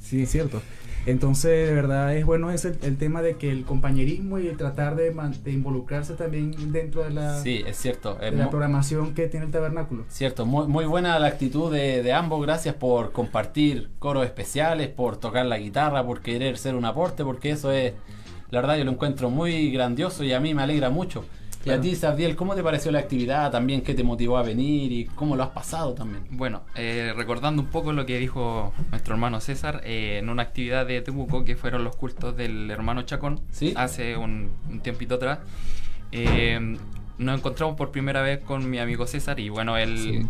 Sí, 0.00 0.22
es 0.22 0.30
cierto. 0.30 0.60
Entonces, 1.06 1.68
de 1.68 1.74
verdad 1.74 2.14
es 2.14 2.26
bueno 2.26 2.50
ese 2.50 2.76
el 2.82 2.98
tema 2.98 3.22
de 3.22 3.36
que 3.36 3.50
el 3.50 3.64
compañerismo 3.64 4.38
y 4.38 4.46
el 4.46 4.58
tratar 4.58 4.94
de, 4.94 5.14
involucrarse 5.46 6.14
también 6.14 6.70
dentro 6.70 7.02
de 7.02 7.10
la, 7.10 7.40
Sí, 7.40 7.64
es 7.66 7.78
cierto. 7.78 8.16
de 8.16 8.28
es 8.28 8.34
la 8.34 8.50
programación 8.50 9.14
que 9.14 9.26
tiene 9.26 9.46
el 9.46 9.52
tabernáculo. 9.52 10.04
Cierto, 10.08 10.44
muy, 10.44 10.66
muy 10.66 10.84
buena 10.84 11.18
la 11.18 11.28
actitud 11.28 11.72
de, 11.72 12.02
de 12.02 12.12
ambos. 12.12 12.42
Gracias 12.42 12.74
por 12.74 13.12
compartir 13.12 13.88
coros 13.98 14.26
especiales, 14.26 14.88
por 14.88 15.16
tocar 15.16 15.46
la 15.46 15.58
guitarra, 15.58 16.04
por 16.04 16.20
querer 16.20 16.58
ser 16.58 16.74
un 16.74 16.84
aporte, 16.84 17.24
porque 17.24 17.52
eso 17.52 17.72
es, 17.72 17.94
la 18.50 18.60
verdad, 18.60 18.76
yo 18.76 18.84
lo 18.84 18.90
encuentro 18.90 19.30
muy 19.30 19.70
grandioso 19.70 20.24
y 20.24 20.34
a 20.34 20.40
mí 20.40 20.52
me 20.52 20.62
alegra 20.62 20.90
mucho. 20.90 21.24
Y 21.64 21.70
a 21.70 21.80
ti, 21.80 21.94
Sabdiel, 21.96 22.34
¿cómo 22.36 22.54
te 22.54 22.62
pareció 22.62 22.90
la 22.92 23.00
actividad? 23.00 23.50
También, 23.50 23.82
¿qué 23.82 23.92
te 23.92 24.02
motivó 24.02 24.38
a 24.38 24.42
venir 24.42 24.90
y 24.92 25.04
cómo 25.06 25.36
lo 25.36 25.42
has 25.42 25.50
pasado 25.50 25.92
también? 25.92 26.22
Bueno, 26.30 26.62
eh, 26.76 27.12
recordando 27.14 27.60
un 27.60 27.68
poco 27.68 27.92
lo 27.92 28.06
que 28.06 28.18
dijo 28.18 28.72
nuestro 28.90 29.14
hermano 29.14 29.40
César, 29.40 29.82
eh, 29.84 30.18
en 30.18 30.28
una 30.30 30.42
actividad 30.44 30.86
de 30.86 31.02
Temuco 31.02 31.44
que 31.44 31.56
fueron 31.56 31.84
los 31.84 31.94
cultos 31.96 32.36
del 32.36 32.70
hermano 32.70 33.02
Chacón, 33.02 33.40
Sí. 33.50 33.74
hace 33.76 34.16
un, 34.16 34.50
un 34.70 34.80
tiempito 34.80 35.16
atrás, 35.16 35.40
eh, 36.12 36.76
nos 37.18 37.38
encontramos 37.38 37.76
por 37.76 37.90
primera 37.90 38.22
vez 38.22 38.38
con 38.42 38.70
mi 38.70 38.78
amigo 38.78 39.06
César 39.06 39.38
y 39.40 39.48
bueno, 39.50 39.76
él, 39.76 40.26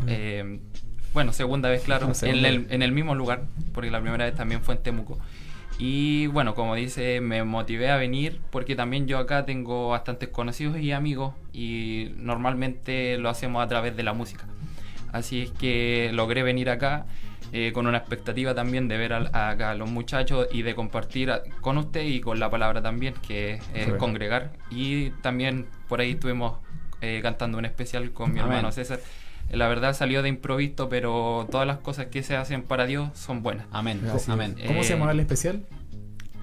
bueno, 1.12 1.32
segunda 1.32 1.68
vez, 1.68 1.82
claro, 1.82 2.06
La 2.06 2.10
en 2.12 2.14
segunda 2.16 2.48
el, 2.48 2.58
vez. 2.60 2.72
en 2.72 2.82
el 2.82 2.92
mismo 2.92 3.14
lugar, 3.14 3.44
porque 3.74 3.90
la 3.90 4.00
primera 4.00 4.24
vez 4.24 4.34
también 4.34 4.62
fue 4.62 4.74
en 4.76 4.82
Temuco. 4.82 5.18
Y 5.78 6.26
bueno, 6.26 6.54
como 6.56 6.74
dice, 6.74 7.20
me 7.20 7.44
motivé 7.44 7.90
a 7.90 7.96
venir 7.96 8.40
porque 8.50 8.74
también 8.74 9.06
yo 9.06 9.18
acá 9.18 9.44
tengo 9.44 9.90
bastantes 9.90 10.28
conocidos 10.30 10.78
y 10.78 10.90
amigos 10.92 11.34
y 11.52 12.10
normalmente 12.16 13.16
lo 13.18 13.28
hacemos 13.28 13.62
a 13.64 13.68
través 13.68 13.96
de 13.96 14.02
la 14.02 14.12
música. 14.12 14.44
Así 15.12 15.42
es 15.42 15.50
que 15.52 16.10
logré 16.12 16.42
venir 16.42 16.68
acá 16.68 17.06
eh, 17.52 17.70
con 17.72 17.86
una 17.86 17.96
expectativa 17.98 18.54
también 18.54 18.88
de 18.88 18.98
ver 18.98 19.12
a, 19.12 19.48
acá 19.50 19.70
a 19.70 19.74
los 19.74 19.88
muchachos 19.88 20.48
y 20.52 20.62
de 20.62 20.74
compartir 20.74 21.30
a- 21.30 21.42
con 21.60 21.78
usted 21.78 22.02
y 22.02 22.20
con 22.20 22.38
la 22.40 22.50
palabra 22.50 22.82
también, 22.82 23.14
que 23.26 23.54
es 23.54 23.62
eh, 23.74 23.84
congregar. 23.98 24.50
Y 24.70 25.10
también 25.22 25.66
por 25.88 26.00
ahí 26.00 26.10
estuvimos 26.10 26.58
eh, 27.00 27.20
cantando 27.22 27.56
un 27.56 27.64
especial 27.64 28.10
con 28.10 28.32
mi 28.34 28.40
hermano 28.40 28.72
César. 28.72 28.98
Eh, 29.50 29.56
La 29.56 29.68
verdad 29.68 29.94
salió 29.94 30.22
de 30.22 30.28
improviso, 30.28 30.88
pero 30.88 31.46
todas 31.50 31.66
las 31.66 31.78
cosas 31.78 32.06
que 32.06 32.22
se 32.22 32.36
hacen 32.36 32.62
para 32.62 32.86
Dios 32.86 33.10
son 33.14 33.42
buenas. 33.42 33.66
Amén, 33.72 34.00
amén. 34.28 34.56
¿Cómo 34.66 34.82
se 34.82 34.88
Eh, 34.92 34.94
llamaba 34.94 35.12
el 35.12 35.20
especial? 35.20 35.62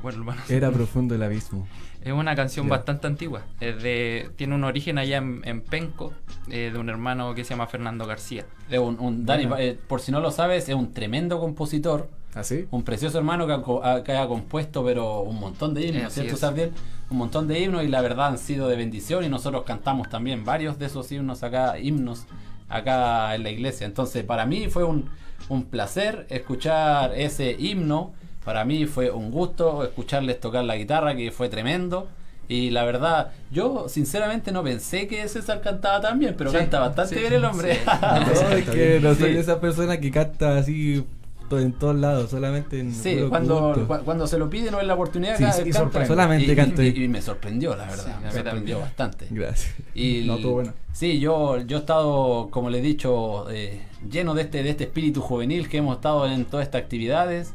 Bueno, 0.01 0.19
hermano. 0.19 0.41
Era 0.49 0.71
profundo 0.71 1.15
el 1.15 1.23
abismo. 1.23 1.67
Es 2.01 2.13
una 2.13 2.35
canción 2.35 2.67
Ya. 2.67 2.71
bastante 2.71 3.07
antigua. 3.07 3.41
Es 3.59 3.81
de, 3.81 4.29
tiene 4.35 4.53
un 4.53 4.63
origen 4.63 4.99
allá 4.99 5.17
en, 5.17 5.41
en 5.43 5.61
Penco, 5.61 6.13
eh, 6.51 6.69
de 6.71 6.77
un 6.77 6.89
hermano 6.89 7.33
que 7.33 7.43
se 7.43 7.51
llama 7.51 7.65
Fernando 7.65 8.05
García. 8.05 8.45
Es 8.69 8.77
un, 8.79 8.99
un- 8.99 9.25
Dani, 9.25 9.47
Bueno. 9.47 9.57
eh, 9.63 9.79
por 9.87 10.01
si 10.01 10.11
no 10.11 10.19
lo 10.19 10.29
sabes, 10.29 10.69
es 10.69 10.75
un 10.75 10.93
tremendo 10.93 11.39
compositor, 11.39 12.07
¿Así? 12.35 12.67
un 12.69 12.83
precioso 12.83 13.17
hermano 13.17 13.47
que 13.47 13.53
ha, 13.83 14.03
que 14.03 14.11
ha 14.15 14.27
compuesto 14.27 14.83
pero 14.85 15.21
un 15.21 15.39
montón 15.39 15.73
de 15.73 15.87
himnos, 15.87 16.13
¿cierto, 16.13 16.33
es. 16.35 16.39
Sabdiel? 16.39 16.73
Un 17.09 17.17
montón 17.17 17.47
de 17.47 17.59
himnos 17.59 17.83
y 17.83 17.87
la 17.87 18.01
verdad 18.01 18.27
han 18.27 18.37
sido 18.37 18.67
de 18.67 18.75
bendición 18.75 19.23
y 19.23 19.29
nosotros 19.29 19.63
cantamos 19.63 20.07
también 20.09 20.43
varios 20.45 20.77
de 20.77 20.85
esos 20.87 21.11
himnos 21.11 21.41
acá, 21.41 21.79
himnos 21.79 22.25
acá 22.69 23.35
en 23.35 23.43
la 23.43 23.49
iglesia. 23.51 23.85
Entonces 23.85 24.23
para 24.23 24.45
mí 24.45 24.67
fue 24.69 24.83
un, 24.83 25.09
un 25.49 25.65
placer 25.65 26.25
escuchar 26.29 27.13
ese 27.15 27.55
himno, 27.57 28.13
para 28.43 28.65
mí 28.65 28.85
fue 28.85 29.09
un 29.11 29.31
gusto 29.31 29.83
escucharles 29.83 30.39
tocar 30.39 30.63
la 30.65 30.75
guitarra 30.77 31.15
que 31.15 31.31
fue 31.31 31.49
tremendo. 31.49 32.07
Y 32.47 32.69
la 32.69 32.85
verdad, 32.85 33.31
yo 33.49 33.89
sinceramente 33.89 34.51
no 34.51 34.63
pensé 34.63 35.07
que 35.07 35.27
César 35.27 35.61
cantaba 35.61 35.99
tan 35.99 36.19
bien, 36.19 36.35
pero 36.37 36.51
Sí, 36.51 36.57
canta 36.57 36.79
bastante 36.79 37.15
sí, 37.15 37.21
bien 37.21 37.33
el 37.33 37.43
hombre. 37.45 37.73
sí. 37.73 37.81
No, 37.91 38.49
es 38.55 38.69
que 38.69 38.99
no 39.01 39.15
soy 39.15 39.35
esa 39.37 39.59
persona 39.59 39.99
que 39.99 40.11
canta 40.11 40.57
así 40.59 41.03
en 41.51 41.73
todos 41.73 41.95
lados, 41.95 42.29
solamente 42.31 42.79
en 42.79 42.93
Sí, 42.93 43.17
cuando, 43.29 43.85
cu- 43.87 44.03
cuando 44.03 44.27
se 44.27 44.37
lo 44.37 44.49
piden 44.49 44.73
o 44.73 44.79
es 44.81 44.87
la 44.87 44.93
oportunidad, 44.95 45.37
Sí, 45.37 45.43
y 45.69 45.71
canta. 45.71 46.05
Solamente 46.05 46.51
y, 46.51 46.55
canto 46.55 46.81
y- 46.83 46.87
y- 46.87 47.03
y 47.03 47.07
me 47.07 47.21
sorprendió, 47.21 47.75
la 47.75 47.85
verdad. 47.85 48.03
Sí, 48.05 48.11
me 48.23 48.31
sorprendió 48.31 48.79
bastante. 48.79 49.27
Gracias. 49.29 49.73
Y 49.93 50.23
No, 50.27 50.37
bueno. 50.39 50.73
Sí, 50.93 51.19
yo, 51.19 51.59
yo 51.61 51.77
he 51.77 51.79
estado, 51.79 52.47
como 52.51 52.69
les 52.69 52.81
he 52.81 52.83
dicho, 52.85 53.49
eh, 53.51 53.81
lleno 54.09 54.33
de 54.33 54.43
este, 54.43 54.63
de 54.63 54.69
este 54.69 54.85
espíritu 54.85 55.21
juvenil 55.21 55.67
que 55.69 55.77
hemos 55.77 55.97
estado 55.97 56.25
en 56.27 56.45
todas 56.45 56.65
estas 56.65 56.81
actividades. 56.81 57.53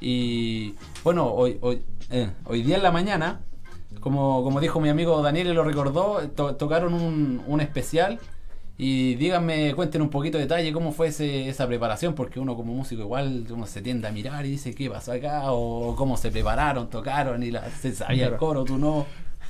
Y 0.00 0.74
bueno, 1.04 1.26
hoy, 1.28 1.58
hoy, 1.60 1.82
eh, 2.10 2.30
hoy 2.44 2.62
día 2.62 2.76
en 2.76 2.82
la 2.82 2.90
mañana, 2.90 3.40
como, 4.00 4.42
como 4.42 4.60
dijo 4.60 4.80
mi 4.80 4.88
amigo 4.88 5.22
Daniel 5.22 5.48
y 5.48 5.52
lo 5.54 5.64
recordó, 5.64 6.18
to- 6.34 6.56
tocaron 6.56 6.94
un, 6.94 7.42
un 7.46 7.60
especial. 7.60 8.18
Y 8.84 9.14
díganme, 9.14 9.74
cuenten 9.76 10.02
un 10.02 10.10
poquito 10.10 10.38
de 10.38 10.44
detalle 10.44 10.72
cómo 10.72 10.90
fue 10.90 11.06
ese- 11.08 11.48
esa 11.48 11.68
preparación, 11.68 12.14
porque 12.16 12.40
uno 12.40 12.56
como 12.56 12.74
músico 12.74 13.02
igual 13.02 13.46
uno 13.50 13.64
se 13.66 13.80
tiende 13.80 14.08
a 14.08 14.12
mirar 14.12 14.44
y 14.44 14.50
dice 14.50 14.74
qué 14.74 14.90
pasó 14.90 15.12
acá, 15.12 15.52
o 15.52 15.94
cómo 15.94 16.16
se 16.16 16.32
prepararon, 16.32 16.90
tocaron 16.90 17.44
y 17.44 17.52
la, 17.52 17.70
se 17.70 17.94
sabía 17.94 18.26
el 18.26 18.36
coro, 18.36 18.64
tú 18.64 18.78
no. 18.78 19.06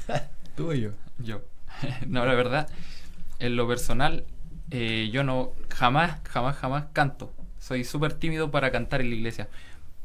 Tú 0.57 0.73
y 0.75 0.83
yo. 0.83 0.91
Yo. 1.19 1.41
no, 2.07 2.27
la 2.27 2.35
verdad, 2.35 2.69
en 3.39 3.57
lo 3.57 3.67
personal, 3.67 4.25
eh, 4.71 5.09
yo 5.13 5.25
no 5.25 5.53
jamás, 5.71 6.19
jamás, 6.29 6.57
jamás 6.57 6.85
canto. 6.93 7.33
Soy 7.59 7.85
súper 7.85 8.13
tímido 8.15 8.51
para 8.51 8.71
cantar 8.73 9.01
en 9.01 9.11
la 9.11 9.17
iglesia. 9.17 9.49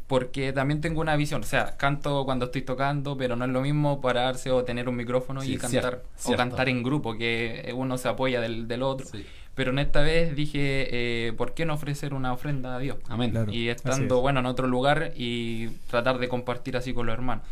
Porque 0.08 0.54
también 0.54 0.80
tengo 0.82 1.02
una 1.02 1.16
visión. 1.18 1.42
O 1.42 1.46
sea, 1.46 1.76
canto 1.78 2.24
cuando 2.26 2.46
estoy 2.46 2.62
tocando, 2.62 3.18
pero 3.18 3.36
no 3.36 3.44
es 3.46 3.52
lo 3.52 3.62
mismo 3.62 4.00
pararse 4.02 4.52
o 4.52 4.64
tener 4.64 4.88
un 4.88 4.96
micrófono 4.96 5.42
Sí, 5.42 5.54
y 5.54 5.58
cantar. 5.58 5.70
cierto, 5.82 6.08
o 6.16 6.20
cierto. 6.20 6.38
cantar 6.38 6.70
en 6.70 6.82
grupo, 6.82 7.18
que 7.18 7.74
uno 7.76 7.98
se 7.98 8.08
apoya 8.08 8.40
del, 8.40 8.68
del 8.68 8.84
otro. 8.84 9.06
Sí. 9.06 9.26
Pero 9.54 9.72
en 9.72 9.80
esta 9.80 10.02
vez 10.02 10.36
dije, 10.36 10.88
eh, 11.28 11.34
¿por 11.34 11.54
qué 11.54 11.66
no 11.66 11.74
ofrecer 11.74 12.14
una 12.14 12.32
ofrenda 12.32 12.76
a 12.76 12.80
Dios? 12.80 12.98
Amén. 13.10 13.32
Claro. 13.32 13.52
y 13.52 13.70
estando 13.70 14.16
es. 14.18 14.22
bueno 14.22 14.40
en 14.40 14.46
otro 14.46 14.68
lugar 14.68 15.12
y 15.16 15.70
tratar 15.90 16.20
de 16.20 16.30
compartir 16.30 16.78
así 16.78 16.94
con 16.94 17.06
los 17.08 17.14
hermanos 17.14 17.44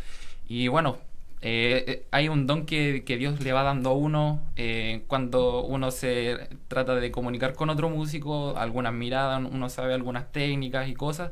y 0.47 0.67
bueno 0.67 0.97
eh, 1.41 1.83
eh, 1.87 2.05
hay 2.11 2.29
un 2.29 2.47
don 2.47 2.65
que, 2.67 3.03
que 3.05 3.17
Dios 3.17 3.39
le 3.41 3.51
va 3.53 3.63
dando 3.63 3.89
a 3.89 3.93
uno 3.93 4.39
eh, 4.55 5.03
cuando 5.07 5.63
uno 5.63 5.89
se 5.91 6.47
trata 6.67 6.95
de 6.95 7.11
comunicar 7.11 7.53
con 7.55 7.69
otro 7.71 7.89
músico 7.89 8.55
algunas 8.57 8.93
miradas 8.93 9.41
uno 9.51 9.69
sabe 9.69 9.93
algunas 9.95 10.31
técnicas 10.31 10.87
y 10.87 10.93
cosas 10.93 11.31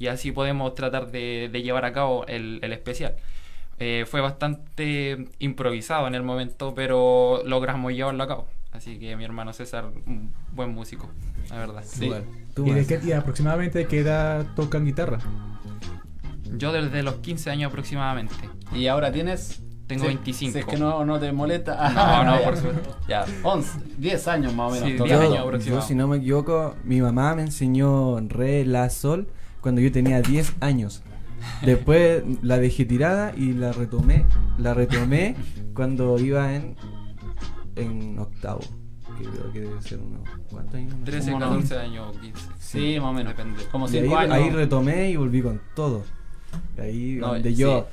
y 0.00 0.08
así 0.08 0.32
podemos 0.32 0.74
tratar 0.74 1.12
de, 1.12 1.48
de 1.52 1.62
llevar 1.62 1.84
a 1.84 1.92
cabo 1.92 2.26
el, 2.26 2.58
el 2.62 2.72
especial. 2.72 3.14
Eh, 3.78 4.04
fue 4.08 4.20
bastante 4.20 5.26
improvisado 5.38 6.08
en 6.08 6.14
el 6.14 6.22
momento, 6.22 6.74
pero 6.74 7.42
logramos 7.46 7.92
llevarlo 7.92 8.22
a 8.24 8.26
cabo. 8.26 8.46
Así 8.72 8.98
que 8.98 9.16
mi 9.16 9.24
hermano 9.24 9.52
César, 9.52 9.86
un 10.06 10.32
buen 10.52 10.70
músico, 10.72 11.08
la 11.50 11.58
verdad. 11.58 11.82
Sí. 11.84 12.10
Tú 12.54 12.66
¿Y, 12.66 12.70
de 12.70 12.76
más. 12.80 12.86
qué, 12.88 13.00
y 13.04 13.12
aproximadamente 13.12 13.78
de 13.80 13.86
qué 13.86 14.00
edad 14.00 14.46
tocan 14.56 14.84
guitarra? 14.84 15.18
Yo 16.56 16.72
desde 16.72 17.02
los 17.02 17.16
15 17.16 17.50
años 17.50 17.68
aproximadamente. 17.70 18.34
Y 18.74 18.86
ahora 18.86 19.12
tienes. 19.12 19.62
Tengo 19.86 20.02
si- 20.02 20.08
25. 20.08 20.52
Si 20.52 20.58
es 20.60 20.64
que 20.66 20.76
no, 20.76 21.04
no 21.04 21.18
te 21.18 21.32
molesta. 21.32 21.90
No, 21.90 22.24
no, 22.24 22.40
por 22.44 22.56
supuesto. 22.56 22.96
Ya, 23.08 23.24
11, 23.42 23.78
10 23.98 24.28
años 24.28 24.54
más 24.54 24.70
o 24.70 24.74
menos. 24.74 24.88
Sí, 24.88 24.96
toca. 24.96 25.08
10 25.08 25.18
Yo, 25.20 25.26
años 25.26 25.36
yo, 25.36 25.44
aproximado. 25.44 25.82
si 25.82 25.94
no 25.94 26.06
me 26.08 26.16
equivoco, 26.18 26.76
mi 26.84 27.00
mamá 27.00 27.34
me 27.34 27.42
enseñó 27.42 28.18
re, 28.20 28.64
la, 28.64 28.88
sol 28.90 29.28
cuando 29.60 29.80
yo 29.80 29.90
tenía 29.92 30.20
10 30.22 30.54
años. 30.60 31.02
Después 31.64 32.22
la 32.42 32.58
dejé 32.58 32.84
tirada 32.84 33.32
y 33.36 33.52
la 33.52 33.72
retomé. 33.72 34.26
La 34.58 34.74
retomé 34.74 35.36
cuando 35.74 36.18
iba 36.18 36.54
en, 36.54 36.76
en 37.76 38.18
octavo. 38.18 38.60
Que 39.18 39.24
creo 39.24 39.52
que 39.52 39.60
debe 39.60 39.82
ser 39.82 39.98
unos. 40.00 40.22
¿Cuántos 40.50 40.74
años? 40.76 40.94
13, 41.04 41.32
Como 41.32 41.44
14 41.44 41.78
años 41.78 42.16
o 42.16 42.20
15. 42.20 42.42
Sí, 42.58 42.96
más 43.00 43.08
o 43.10 43.12
menos. 43.12 43.36
Depende. 43.36 43.62
Como 43.70 43.88
Y 43.88 43.96
ahí, 43.96 44.02
5 44.04 44.16
años. 44.18 44.34
ahí 44.34 44.50
retomé 44.50 45.10
y 45.10 45.16
volví 45.16 45.42
con 45.42 45.60
todo. 45.74 46.04
Ahí 46.78 47.16
No, 47.20 47.28
donde 47.34 47.50
sí. 47.50 47.56
yo 47.56 47.88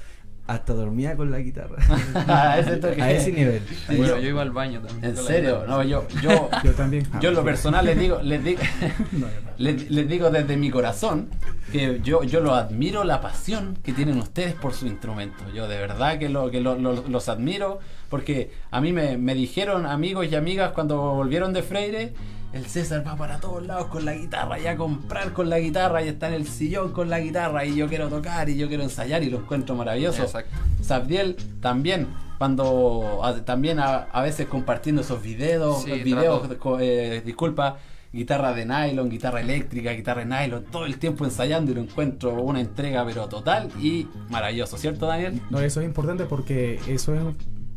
hasta 0.48 0.74
dormía 0.74 1.16
con 1.16 1.30
la 1.30 1.39
guitarra. 1.39 1.75
a 2.27 2.58
ese 2.60 2.77
toque. 2.77 3.01
A 3.01 3.12
ese 3.12 3.32
nivel. 3.34 3.62
Sí, 3.68 3.96
bueno, 3.98 4.16
yo- 4.16 4.20
yo 4.22 4.30
iba 4.30 4.42
al 4.42 4.51
baño 4.51 4.82
también. 4.82 5.12
¿En 5.12 5.18
serio? 5.18 5.66
No, 5.68 5.84
yo, 5.84 6.08
yo, 6.24 6.50
Yo 6.63 6.72
también. 6.72 7.06
Ah, 7.13 7.20
yo 7.22 7.30
en 7.30 7.36
lo 7.36 7.42
sí. 7.42 7.46
personal 7.46 7.86
les 7.86 8.00
digo, 8.00 8.20
les 8.24 8.44
digo, 8.44 8.62
les, 9.58 9.89
les 9.92 10.08
digo 10.08 10.30
desde 10.30 10.56
mi 10.58 10.70
corazón 10.70 11.30
que 11.72 12.00
yo, 12.04 12.24
yo 12.24 12.39
lo 12.39 12.54
admiro 12.56 13.04
la 13.04 13.20
pasión 13.22 13.77
que 13.84 13.92
tienen 13.94 14.18
ustedes 14.20 14.54
por 14.54 14.74
su 14.74 14.88
instrumento. 14.88 15.44
Yo 15.54 15.68
de 15.68 15.77
verdad 15.77 16.18
que, 16.18 16.30
lo, 16.30 16.50
que 16.51 16.62
lo- 16.62 16.77
lo- 16.77 17.04
los 17.08 17.30
admiro 17.30 17.80
porque 18.10 18.51
a 18.72 18.80
mí 18.80 18.94
me, 18.94 19.18
me 19.18 19.36
dijeron 19.36 19.86
amigos 19.86 20.27
y 20.32 20.36
amigas 20.36 20.72
cuando 20.72 20.98
volvieron 21.13 21.51
de 21.51 21.62
Freire, 21.62 22.13
el 22.58 22.66
César 22.66 23.06
va 23.08 23.16
para 23.16 23.38
todos 23.40 23.66
lados 23.66 23.88
con 23.88 24.04
la 24.06 24.14
guitarra 24.14 24.60
y 24.60 24.68
a 24.68 24.76
comprar 24.76 25.32
con 25.34 25.50
la 25.50 25.60
guitarra 25.60 26.04
y 26.04 26.08
está 26.10 26.28
en 26.28 26.34
el 26.34 26.48
sillón 26.48 26.92
con 26.92 27.10
la 27.10 27.20
guitarra 27.20 27.66
y 27.66 27.76
yo 27.76 27.88
quiero 27.88 28.10
tocar 28.10 28.50
y 28.50 28.58
yo 28.58 28.68
quiero 28.68 28.84
ensayar 28.84 29.24
y 29.24 29.30
lo 29.30 29.38
encuentro 29.40 29.76
maravilloso. 29.76 30.24
Exacto. 30.24 30.56
Sabdiel 30.82 31.36
también, 31.62 32.08
cuando 32.38 33.22
a- 33.24 33.44
también 33.46 33.80
a, 33.80 33.96
a 34.12 34.22
veces 34.22 34.48
compartiendo 34.48 35.02
esos 35.02 35.22
videos, 35.22 35.84
Sí, 35.84 35.92
videos, 36.04 36.48
eh, 36.80 37.22
disculpa, 37.26 37.78
guitarra 38.14 38.54
de 38.54 38.66
nylon, 38.66 39.10
guitarra 39.10 39.42
eléctrica, 39.42 39.92
guitarra 39.92 40.26
de 40.26 40.28
nylon, 40.48 40.64
todo 40.72 40.86
el 40.86 40.98
tiempo 40.98 41.26
ensayando 41.26 41.72
y 41.72 41.76
lo 41.76 41.82
encuentro 41.82 42.34
una 42.42 42.60
entrega 42.62 43.06
pero 43.06 43.28
total 43.28 43.70
y 43.82 44.08
maravilloso, 44.30 44.78
¿cierto 44.78 45.06
Daniel? 45.06 45.42
No, 45.50 45.60
eso 45.60 45.82
es 45.82 45.86
importante 45.86 46.24
porque 46.26 46.80
eso 46.88 47.14
es 47.14 47.22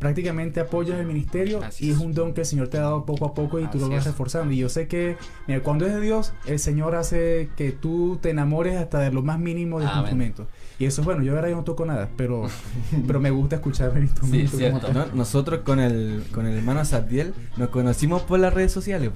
prácticamente 0.01 0.59
apoyas 0.59 0.99
el 0.99 1.05
ministerio 1.05 1.63
Así 1.63 1.85
y 1.85 1.89
es 1.91 1.97
es. 1.97 2.01
un 2.03 2.13
don 2.13 2.33
que 2.33 2.41
el 2.41 2.47
Señor 2.47 2.67
te 2.67 2.77
ha 2.79 2.81
dado 2.81 3.05
poco 3.05 3.25
a 3.25 3.33
poco 3.33 3.59
y 3.59 3.67
tú 3.67 3.77
lo 3.77 3.87
vas 3.87 3.99
es. 3.99 4.07
reforzando. 4.07 4.51
Y 4.51 4.57
yo 4.57 4.67
sé 4.67 4.87
que, 4.87 5.15
mira, 5.47 5.61
cuando 5.61 5.85
es 5.85 5.93
de 5.93 6.01
Dios, 6.01 6.33
el 6.47 6.59
Señor 6.59 6.95
hace 6.95 7.49
que 7.55 7.71
tú 7.71 8.17
te 8.21 8.31
enamores 8.31 8.75
hasta 8.77 8.99
de 8.99 9.11
lo 9.11 9.21
más 9.21 9.39
mínimo 9.39 9.79
de 9.79 9.85
tu 9.87 9.97
instrumento. 9.99 10.47
Y 10.79 10.85
eso 10.85 11.01
es 11.01 11.05
bueno, 11.05 11.21
yo 11.23 11.35
ahora 11.35 11.47
yo 11.49 11.55
no 11.55 11.63
toco 11.63 11.85
nada, 11.85 12.09
pero, 12.17 12.47
pero 13.07 13.19
me 13.19 13.29
gusta 13.29 13.57
escuchar 13.57 13.95
el 13.95 14.03
instrumento. 14.03 14.51
Sí, 14.51 14.57
cierto. 14.57 14.81
como 14.81 14.93
tal. 14.93 15.09
No, 15.11 15.15
nosotros 15.15 15.61
con 15.61 15.79
el, 15.79 16.23
con 16.33 16.47
el 16.47 16.57
hermano 16.57 16.83
Sabdiel 16.83 17.33
nos 17.55 17.69
conocimos 17.69 18.23
por 18.23 18.39
las 18.39 18.53
redes 18.53 18.71
sociales. 18.71 19.11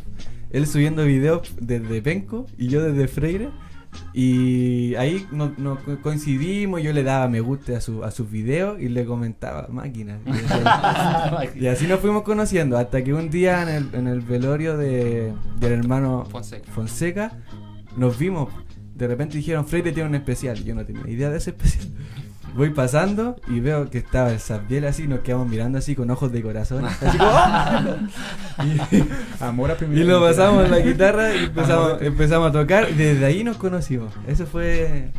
Él 0.52 0.68
subiendo 0.68 1.04
videos 1.04 1.54
desde 1.60 2.02
Penco 2.04 2.46
y 2.58 2.68
yo 2.68 2.84
desde 2.84 3.08
Freire. 3.08 3.50
Y 4.14 4.96
ahí 4.96 5.26
nos, 5.32 5.58
nos 5.58 5.80
co- 5.80 5.98
coincidimos, 6.02 6.82
yo 6.82 6.94
le 6.94 7.04
daba 7.04 7.28
me 7.28 7.40
gusta 7.42 7.78
a, 7.78 7.82
su, 7.82 8.04
a 8.04 8.12
sus 8.12 8.30
videos 8.30 8.80
y 8.82 8.90
le 8.90 9.06
comentaba 9.06 9.68
máquinas. 9.70 10.20
Y 11.56 11.68
así 11.68 11.88
nos 11.88 12.00
fuimos 12.00 12.24
conociendo 12.24 12.78
hasta 12.78 13.04
que 13.04 13.14
un 13.14 13.30
día 13.30 13.62
en 13.64 13.70
el, 13.70 13.90
en 13.94 14.08
el 14.08 14.22
velorio 14.22 14.78
de, 14.78 15.34
del 15.60 15.72
hermano 15.74 16.26
Fonseca. 16.30 16.72
Fonseca 16.72 17.32
nos 17.98 18.18
vimos. 18.18 18.50
De 18.96 19.08
repente 19.08 19.38
dijeron, 19.38 19.66
Freire 19.68 19.92
tiene 19.92 20.10
un 20.10 20.16
especial. 20.16 20.64
Yo 20.64 20.74
no 20.76 20.86
tenía 20.86 21.08
idea 21.10 21.30
de 21.30 21.38
ese 21.38 21.50
especial. 21.52 21.88
Voy 22.56 22.70
pasando 22.70 23.36
y 23.48 23.60
veo 23.60 23.90
que 23.90 23.98
estaba 23.98 24.32
el 24.32 24.40
Sabdiel 24.40 24.86
así, 24.86 25.08
nos 25.08 25.20
quedamos 25.20 25.48
mirando 25.48 25.78
así 25.78 25.94
con 25.96 26.10
ojos 26.10 26.32
de 26.32 26.42
corazón. 26.42 26.86
Así 27.02 27.18
como, 27.18 27.30
¡ah! 27.34 27.84
y, 28.92 29.04
Amor 29.44 29.72
a 29.72 29.76
primera 29.76 30.00
y 30.02 30.04
lo 30.06 30.22
pasamos 30.22 30.66
en 30.66 30.72
la 30.72 30.80
guitarra 30.80 31.36
y 31.36 31.46
empezamos, 31.46 32.02
empezamos 32.02 32.50
a 32.50 32.52
tocar. 32.54 32.88
Y 32.90 32.94
desde 32.94 33.26
ahí 33.26 33.44
nos 33.44 33.58
conocimos. 33.58 34.14
Eso 34.28 34.46
fue, 34.46 35.12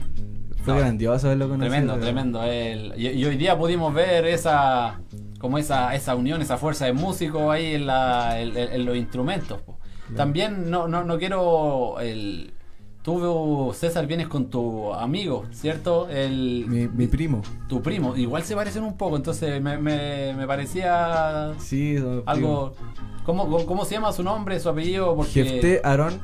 fue 0.64 0.74
No, 0.74 0.80
grandioso 0.80 1.26
haberlo 1.26 1.48
conocido. 1.48 1.70
Tremendo, 1.70 1.98
tremendo. 2.00 2.42
El- 2.44 2.94
y, 2.96 3.08
y 3.08 3.24
hoy 3.26 3.36
día 3.36 3.56
pudimos 3.58 3.92
ver 3.92 4.24
esa 4.26 4.98
como 5.38 5.58
esa, 5.58 5.94
esa 5.94 6.14
unión, 6.14 6.40
esa 6.40 6.56
fuerza 6.56 6.86
de 6.86 6.94
músicos 6.94 7.52
ahí 7.52 7.74
en, 7.74 7.86
la, 7.86 8.40
en, 8.40 8.56
en- 8.56 8.72
en 8.72 8.84
los 8.86 8.96
instrumentos. 8.96 9.60
po. 9.60 9.78
También 10.16 10.70
no, 10.70 10.88
no, 10.88 11.04
no 11.04 11.18
quiero 11.18 12.00
el 12.00 12.52
tú 13.06 13.72
César 13.72 14.04
vienes 14.08 14.26
con 14.26 14.50
tu 14.50 14.92
amigo, 14.92 15.44
¿cierto? 15.52 16.08
El 16.08 16.64
Mi, 16.66 16.88
mi 16.88 17.06
primo. 17.06 17.40
tu 17.68 17.80
primo, 17.80 18.16
igual 18.16 18.42
se 18.42 18.56
parecen 18.56 18.82
un 18.82 18.96
poco, 18.96 19.14
entonces 19.14 19.62
me, 19.62 19.78
me, 19.78 20.34
me 20.34 20.44
parecía 20.44 21.54
Sí, 21.60 21.98
algo 22.26 22.74
¿cómo, 23.24 23.64
cómo, 23.64 23.84
se 23.84 23.94
llama 23.94 24.12
su 24.12 24.24
nombre, 24.24 24.58
su 24.58 24.68
apellido? 24.68 25.14
Porque 25.14 25.30
Jefté 25.30 25.80
Aarón 25.84 26.20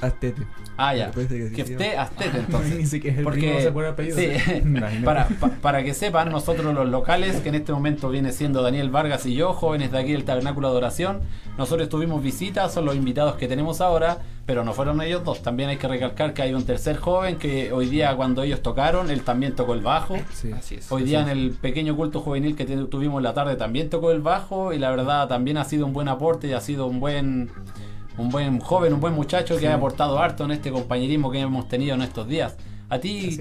Astete. 0.00 0.42
Ah, 0.76 0.94
ya. 0.94 1.10
Que 1.10 1.26
sí, 1.64 1.74
sí. 1.78 1.84
Astete, 1.84 2.32
Ni 2.32 2.38
entonces. 2.44 2.90
siquiera 2.90 3.18
el 3.18 3.24
Porque, 3.24 3.40
primo 3.40 3.60
se 3.60 3.72
pone 3.72 3.88
apellido. 3.88 4.16
sí, 4.18 4.30
para, 5.04 5.26
pa- 5.28 5.50
para 5.60 5.82
que 5.82 5.92
sepan, 5.94 6.30
nosotros 6.30 6.74
los 6.74 6.88
locales, 6.88 7.36
que 7.40 7.50
en 7.50 7.56
este 7.56 7.72
momento 7.72 8.08
viene 8.08 8.32
siendo 8.32 8.62
Daniel 8.62 8.88
Vargas 8.90 9.26
y 9.26 9.34
yo, 9.34 9.52
jóvenes 9.52 9.92
de 9.92 9.98
aquí 9.98 10.12
del 10.12 10.24
Tabernáculo 10.24 10.68
de 10.68 10.72
Adoración, 10.72 11.20
nosotros 11.58 11.88
tuvimos 11.90 12.22
visitas, 12.22 12.72
son 12.72 12.86
los 12.86 12.96
invitados 12.96 13.34
que 13.36 13.46
tenemos 13.46 13.80
ahora, 13.82 14.18
pero 14.46 14.64
no 14.64 14.72
fueron 14.72 15.00
ellos 15.02 15.22
dos. 15.22 15.42
También 15.42 15.68
hay 15.68 15.76
que 15.76 15.86
recalcar 15.86 16.32
que 16.32 16.42
hay 16.42 16.54
un 16.54 16.64
tercer 16.64 16.96
joven 16.96 17.36
que 17.36 17.70
hoy 17.72 17.86
día, 17.86 18.16
cuando 18.16 18.42
ellos 18.42 18.62
tocaron, 18.62 19.10
él 19.10 19.22
también 19.22 19.54
tocó 19.54 19.74
el 19.74 19.82
bajo. 19.82 20.16
Sí. 20.32 20.50
Así 20.52 20.76
es. 20.76 20.90
Hoy 20.90 21.02
día 21.04 21.20
en 21.20 21.28
el 21.28 21.50
pequeño 21.50 21.94
culto 21.94 22.20
juvenil 22.20 22.56
que 22.56 22.64
tuvimos 22.64 23.18
en 23.18 23.24
la 23.24 23.34
tarde 23.34 23.56
también 23.56 23.90
tocó 23.90 24.10
el 24.12 24.22
bajo 24.22 24.72
y 24.72 24.78
la 24.78 24.90
verdad 24.90 25.28
también 25.28 25.58
ha 25.58 25.64
sido 25.64 25.84
un 25.86 25.92
buen 25.92 26.08
aporte 26.08 26.48
y 26.48 26.52
ha 26.54 26.60
sido 26.60 26.86
un 26.86 26.98
buen 27.00 27.50
un 28.20 28.30
buen 28.30 28.60
joven, 28.60 28.92
un 28.94 29.00
buen 29.00 29.14
muchacho 29.14 29.58
que 29.58 29.68
ha 29.68 29.74
aportado 29.74 30.18
harto 30.18 30.44
en 30.44 30.52
este 30.52 30.70
compañerismo 30.70 31.30
que 31.30 31.40
hemos 31.40 31.68
tenido 31.68 31.94
en 31.94 32.02
estos 32.02 32.28
días. 32.28 32.56
A 32.88 32.98
ti. 32.98 33.38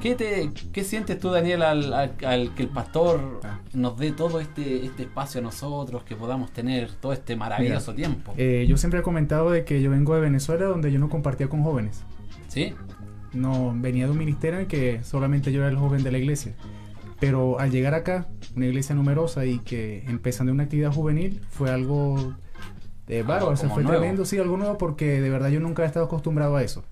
¿qué, 0.00 0.14
te, 0.14 0.50
¿qué 0.72 0.84
sientes 0.84 1.18
tú, 1.18 1.30
Daniel, 1.30 1.62
al, 1.62 1.92
al- 1.92 2.12
al 2.24 2.54
que 2.54 2.62
el 2.62 2.68
pastor 2.68 3.40
Ah. 3.42 3.58
nos 3.72 3.98
dé 3.98 4.12
todo 4.12 4.38
este, 4.38 4.84
este 4.86 5.02
espacio 5.04 5.40
a 5.40 5.42
nosotros, 5.42 6.04
que 6.04 6.14
podamos 6.14 6.52
tener 6.52 6.88
todo 6.92 7.12
este 7.12 7.34
maravilloso 7.34 7.94
tiempo? 7.94 8.32
Eh, 8.36 8.64
yo 8.68 8.76
siempre 8.76 9.00
he 9.00 9.02
comentado 9.02 9.50
de 9.50 9.64
que 9.64 9.82
yo 9.82 9.90
vengo 9.90 10.14
de 10.14 10.20
Venezuela 10.20 10.66
donde 10.66 10.92
yo 10.92 11.00
no 11.00 11.08
compartía 11.08 11.48
con 11.48 11.62
jóvenes. 11.64 12.04
¿Sí? 12.46 12.74
No, 13.32 13.72
venía 13.76 14.04
de 14.04 14.12
un 14.12 14.18
ministerio 14.18 14.60
en 14.60 14.66
que 14.66 15.02
solamente 15.02 15.50
yo 15.50 15.60
era 15.62 15.70
el 15.70 15.76
joven 15.76 16.04
de 16.04 16.12
la 16.12 16.18
iglesia. 16.18 16.54
Pero 17.18 17.58
al 17.58 17.70
llegar 17.72 17.94
acá, 17.94 18.28
una 18.54 18.66
iglesia 18.66 18.94
numerosa 18.94 19.46
y 19.46 19.58
que 19.60 20.04
empezando 20.06 20.52
una 20.52 20.64
actividad 20.64 20.92
juvenil, 20.92 21.40
fue 21.50 21.70
algo 21.70 22.34
Algo 23.18 23.28
bárbaro, 23.28 23.56
como 23.56 23.74
fue 23.74 23.82
nuevo. 23.82 23.98
tremendo, 23.98 24.24
sí, 24.24 24.38
algo 24.38 24.56
nuevo 24.56 24.78
porque 24.78 25.20
de 25.20 25.30
verdad 25.30 25.48
yo 25.48 25.60
nunca 25.60 25.82
he 25.82 25.86
estado 25.86 26.06
acostumbrado 26.06 26.56
a 26.56 26.62
eso. 26.62 26.84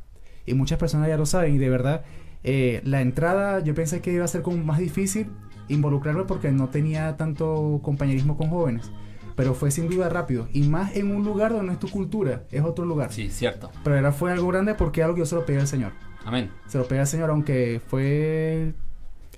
Y 0.47 0.55
muchas 0.55 0.79
personas 0.79 1.09
ya 1.09 1.17
lo 1.17 1.27
saben 1.27 1.55
y 1.55 1.59
de 1.59 1.69
verdad 1.69 2.03
eh, 2.43 2.81
la 2.85 3.01
entrada 3.01 3.61
yo 3.61 3.75
pensé 3.75 4.01
que 4.01 4.13
iba 4.13 4.25
a 4.25 4.29
ser 4.29 4.43
como 4.43 4.57
más 4.65 4.79
difícil 4.79 5.29
involucrarme 5.69 6.25
porque 6.25 6.51
no 6.51 6.69
tenía 6.69 7.17
tanto 7.17 7.81
compañerismo 7.83 8.37
con 8.37 8.51
jóvenes. 8.51 8.91
Pero 9.37 9.55
fue 9.55 9.71
sin 9.71 9.89
duda 9.89 10.09
rápido. 10.09 10.49
Y 10.53 10.63
más 10.63 10.97
en 10.97 11.15
un 11.15 11.25
lugar 11.25 11.53
donde 11.53 11.67
no 11.67 11.73
es 11.73 11.79
tu 11.79 11.89
cultura, 11.89 12.43
es 12.51 12.63
otro 12.63 12.85
lugar. 12.85 13.13
Sí, 13.13 13.31
cierto. 13.31 13.71
Pero 13.85 13.97
era, 13.97 14.13
fue 14.13 14.33
algo 14.33 14.49
grande 14.49 14.75
porque 14.75 15.03
algo 15.03 15.15
que 15.15 15.21
yo 15.21 15.27
se 15.27 15.35
lo 15.35 15.47
pedí 15.47 15.59
al 15.59 15.67
Señor 15.69 15.93
Amén. 16.25 16.51
se 16.67 16.77
lo 16.79 16.87
pedí 16.87 16.99
al 16.99 17.07
Señor, 17.07 17.31
aunque 17.31 17.81
fue. 17.87 18.75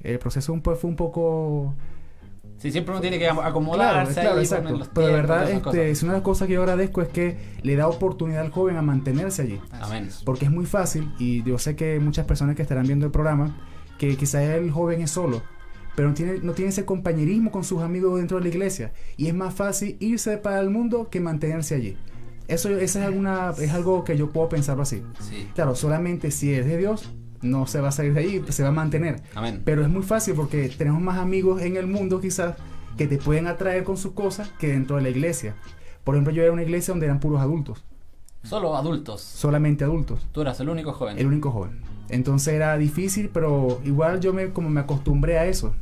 El 0.02 0.18
proceso 0.18 0.58
fue 0.62 0.90
un 0.90 0.96
poco. 0.96 1.74
Sí, 2.62 2.71
siempre 2.71 2.92
uno 2.92 3.00
tiene 3.00 3.19
que 3.19 3.26
acomodarse 3.26 4.21
claro, 4.21 4.37
ahí, 4.37 4.45
exacto. 4.45 4.66
poner 4.66 4.78
los 4.78 4.88
Pero 4.90 5.07
de 5.09 5.12
verdad, 5.12 5.50
este, 5.50 5.90
es 5.90 6.04
una 6.04 6.12
de 6.12 6.19
las 6.19 6.25
cosas 6.25 6.47
que 6.47 6.54
yo 6.54 6.61
agradezco 6.61 7.02
es 7.02 7.09
que 7.09 7.37
le 7.64 7.75
da 7.75 7.88
oportunidad 7.88 8.42
al 8.42 8.52
joven 8.52 8.76
a 8.76 8.83
mantenerse 8.83 9.42
allí. 9.42 9.61
Amén. 9.73 10.09
Porque 10.25 10.45
es 10.45 10.50
muy 10.52 10.64
fácil, 10.64 11.12
y 11.19 11.42
yo 11.42 11.59
sé 11.59 11.75
que 11.75 11.99
muchas 11.99 12.25
personas 12.25 12.54
que 12.54 12.62
estarán 12.62 12.87
viendo 12.87 13.04
el 13.04 13.11
programa, 13.11 13.57
que 13.99 14.16
quizás 14.16 14.42
el 14.42 14.71
joven 14.71 15.00
es 15.00 15.11
solo, 15.11 15.42
pero 15.97 16.07
no 16.07 16.14
tiene, 16.14 16.38
no 16.40 16.52
tiene 16.52 16.69
ese 16.69 16.85
compañerismo 16.85 17.50
con 17.50 17.64
sus 17.64 17.83
amigos 17.83 18.16
dentro 18.16 18.37
de 18.37 18.45
la 18.45 18.49
iglesia. 18.50 18.92
Y 19.16 19.26
es 19.26 19.35
más 19.35 19.52
fácil 19.52 19.97
irse 19.99 20.37
para 20.38 20.61
el 20.61 20.71
mundo 20.71 21.11
que 21.11 21.19
mantenerse 21.19 21.75
allí. 21.75 21.97
Eso, 22.47 22.69
eso 22.69 23.00
es, 23.00 23.04
alguna, 23.04 23.52
es 23.59 23.73
algo 23.73 24.04
que 24.04 24.16
yo 24.16 24.31
puedo 24.31 24.49
pensarlo 24.49 24.85
así. 24.85 25.02
Sí. 25.19 25.49
Claro, 25.57 25.75
solamente 25.75 26.31
si 26.31 26.54
es 26.54 26.64
de 26.64 26.76
Dios, 26.76 27.11
no 27.42 27.66
se 27.66 27.80
va 27.80 27.88
a 27.88 27.92
salir 27.92 28.14
de 28.14 28.20
ahí, 28.20 28.44
se 28.49 28.62
va 28.62 28.70
a 28.70 28.72
mantener. 28.72 29.20
Amén. 29.34 29.62
Pero 29.64 29.82
es 29.82 29.88
muy 29.88 30.02
fácil 30.02 30.34
porque 30.34 30.68
tenemos 30.70 31.00
más 31.02 31.18
amigos 31.18 31.61
en 31.62 31.76
el 31.76 31.87
mundo 31.87 32.20
quizás 32.20 32.56
que 32.96 33.06
te 33.06 33.18
pueden 33.18 33.46
atraer 33.46 33.84
con 33.84 33.96
sus 33.96 34.12
cosas 34.12 34.49
que 34.58 34.68
dentro 34.68 34.96
de 34.96 35.02
la 35.02 35.08
iglesia. 35.11 35.54
Por 36.04 36.14
ejemplo, 36.14 36.32
yo 36.32 36.42
era 36.42 36.52
una 36.52 36.62
iglesia 36.62 36.92
donde 36.92 37.06
eran 37.06 37.20
puros 37.20 37.40
adultos, 37.40 37.84
Solo 38.42 38.76
adultos. 38.76 39.20
solamente 39.20 39.84
adultos, 39.84 40.26
Tú 40.32 40.40
eras 40.42 40.58
el 40.61 40.68
único 40.68 40.92
joven. 40.92 41.18
el 41.18 41.26
único 41.26 41.50
joven. 41.50 41.80
Entonces 42.08 42.54
era 42.54 42.76
difícil, 42.76 43.30
pero 43.32 43.80
igual 43.84 44.20
yo 44.20 44.32
me, 44.32 44.50
como 44.50 44.68
me 44.68 44.80
acostumbré 44.80 45.38
a 45.38 45.46
eso. 45.46 45.75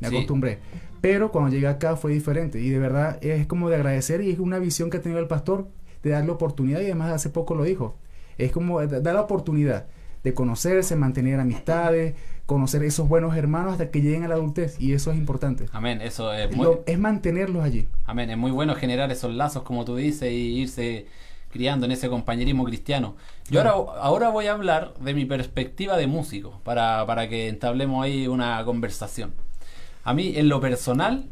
Me 0.00 0.08
Sí. 0.08 0.14
acostumbré. 0.16 0.58
Pero 1.00 1.32
cuando 1.32 1.50
llegué 1.50 1.66
acá 1.66 1.96
fue 1.96 2.12
diferente. 2.12 2.60
Y 2.60 2.68
de 2.70 2.78
verdad 2.78 3.18
es 3.22 3.46
como 3.46 3.68
de 3.68 3.76
agradecer 3.76 4.20
y 4.20 4.30
es 4.30 4.38
una 4.38 4.58
visión 4.60 4.90
que 4.90 4.98
ha 4.98 5.00
tenido 5.02 5.20
el 5.20 5.26
pastor 5.26 5.66
de 6.02 6.10
darle 6.10 6.30
oportunidad. 6.30 6.80
Y 6.80 6.84
además 6.84 7.10
hace 7.12 7.30
poco 7.30 7.54
lo 7.56 7.64
dijo. 7.64 7.96
Es 8.38 8.52
como 8.52 8.80
da- 8.86 9.00
dar 9.00 9.14
la 9.14 9.22
oportunidad 9.22 9.86
de 10.24 10.34
conocerse, 10.34 10.94
mantener 10.96 11.40
amistades, 11.40 12.14
conocer 12.46 12.82
esos 12.84 13.08
buenos 13.08 13.36
hermanos 13.36 13.72
hasta 13.72 13.90
que 13.90 14.00
lleguen 14.00 14.24
a 14.24 14.28
la 14.28 14.34
adultez. 14.34 14.80
Y 14.80 14.92
eso 14.92 15.10
es 15.12 15.18
importante. 15.18 15.66
Amén, 15.72 16.00
eso 16.00 16.32
es 16.32 16.54
muy, 16.54 16.64
Lo- 16.64 16.82
es 16.86 16.98
mantenerlos 16.98 17.64
allí. 17.64 17.88
amén, 18.04 18.30
es 18.30 18.36
muy 18.38 18.50
bueno 18.50 18.74
generar 18.74 19.10
esos 19.10 19.32
lazos, 19.34 19.62
como 19.62 19.84
tú 19.84 19.96
dices, 19.96 20.30
y 20.30 20.58
irse 20.60 21.06
criando 21.50 21.84
en 21.86 21.92
ese 21.92 22.08
compañerismo 22.08 22.64
cristiano. 22.64 23.14
Yo 23.50 23.60
ahora, 23.60 24.00
ahora 24.00 24.28
voy 24.30 24.46
a 24.46 24.52
hablar 24.52 24.94
de 25.00 25.12
mi 25.12 25.24
perspectiva 25.26 25.96
de 25.96 26.06
músico, 26.06 26.60
para, 26.64 27.04
para 27.06 27.28
que 27.28 27.48
entablemos 27.48 28.02
ahí 28.04 28.26
una 28.26 28.64
conversación. 28.64 29.32
A 30.04 30.14
mí, 30.14 30.32
en 30.36 30.48
lo 30.48 30.60
personal, 30.60 31.26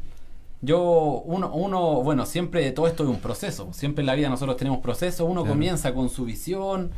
yo, 0.63 1.23
uno, 1.25 1.51
uno, 1.55 2.03
bueno, 2.03 2.27
siempre 2.27 2.71
todo 2.73 2.87
esto 2.87 3.05
es 3.05 3.09
un 3.09 3.21
proceso. 3.21 3.73
Siempre 3.73 4.03
en 4.03 4.07
la 4.07 4.15
vida 4.15 4.29
nosotros 4.29 4.57
tenemos 4.59 4.81
procesos. 4.81 5.27
Uno 5.29 5.41
Claro. 5.43 5.55
comienza 5.55 5.95
con 5.95 6.11
su 6.11 6.25
visión. 6.27 6.91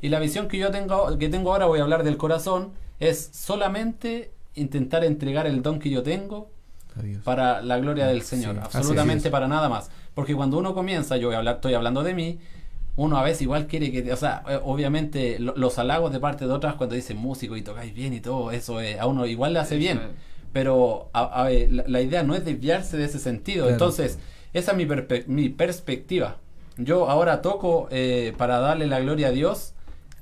Y 0.00 0.08
la 0.08 0.18
visión 0.20 0.48
que 0.48 0.58
yo 0.58 0.70
tengo, 0.70 1.18
que 1.18 1.28
tengo 1.28 1.52
ahora, 1.52 1.66
voy 1.66 1.80
a 1.80 1.82
hablar 1.82 2.02
del 2.04 2.16
corazón, 2.16 2.72
es 3.00 3.30
solamente 3.32 4.30
intentar 4.54 5.04
entregar 5.04 5.46
el 5.46 5.62
don 5.62 5.78
que 5.78 5.90
yo 5.90 6.02
tengo 6.02 6.48
Adiós. 6.98 7.22
para 7.24 7.60
la 7.62 7.78
gloria 7.78 8.06
del 8.06 8.22
Señor, 8.22 8.54
Sí, 8.56 8.60
absolutamente 8.62 9.30
para 9.30 9.48
nada 9.48 9.68
más. 9.68 9.90
Porque 10.14 10.34
cuando 10.34 10.58
uno 10.58 10.74
comienza, 10.74 11.16
yo 11.16 11.28
voy 11.28 11.34
a 11.34 11.38
hablar, 11.38 11.56
estoy 11.56 11.74
hablando 11.74 12.02
de 12.02 12.14
mí, 12.14 12.38
uno 12.96 13.18
a 13.18 13.22
veces 13.22 13.42
igual 13.42 13.66
quiere 13.66 13.92
que, 13.92 14.10
o 14.12 14.16
sea, 14.16 14.42
eh, 14.48 14.58
obviamente 14.64 15.38
lo- 15.38 15.54
los 15.56 15.78
halagos 15.78 16.12
de 16.12 16.20
parte 16.20 16.46
de 16.46 16.52
otras 16.52 16.74
cuando 16.76 16.94
dicen 16.94 17.18
músico 17.18 17.54
y 17.56 17.62
tocáis 17.62 17.92
bien 17.94 18.14
y 18.14 18.20
todo, 18.20 18.50
eso 18.50 18.80
eh, 18.80 18.98
a 18.98 19.06
uno 19.06 19.26
igual 19.26 19.52
le 19.52 19.58
hace 19.58 19.76
bien. 19.76 20.00
Pero 20.54 21.10
a- 21.12 21.42
a 21.42 21.44
ver, 21.44 21.70
la, 21.72 21.84
la 21.86 22.00
idea 22.00 22.22
no 22.22 22.34
es 22.34 22.44
desviarse 22.44 22.96
de 22.96 23.04
ese 23.04 23.18
sentido. 23.18 23.64
Claro. 23.64 23.72
Entonces, 23.74 24.18
esa 24.54 24.70
es 24.72 24.76
mi, 24.78 24.86
perpe- 24.86 25.26
mi 25.26 25.50
perspectiva. 25.50 26.36
Yo 26.78 27.10
ahora 27.10 27.42
toco 27.42 27.88
eh, 27.90 28.32
para 28.38 28.58
darle 28.60 28.86
la 28.86 29.00
gloria 29.00 29.28
a 29.28 29.30
Dios 29.32 29.74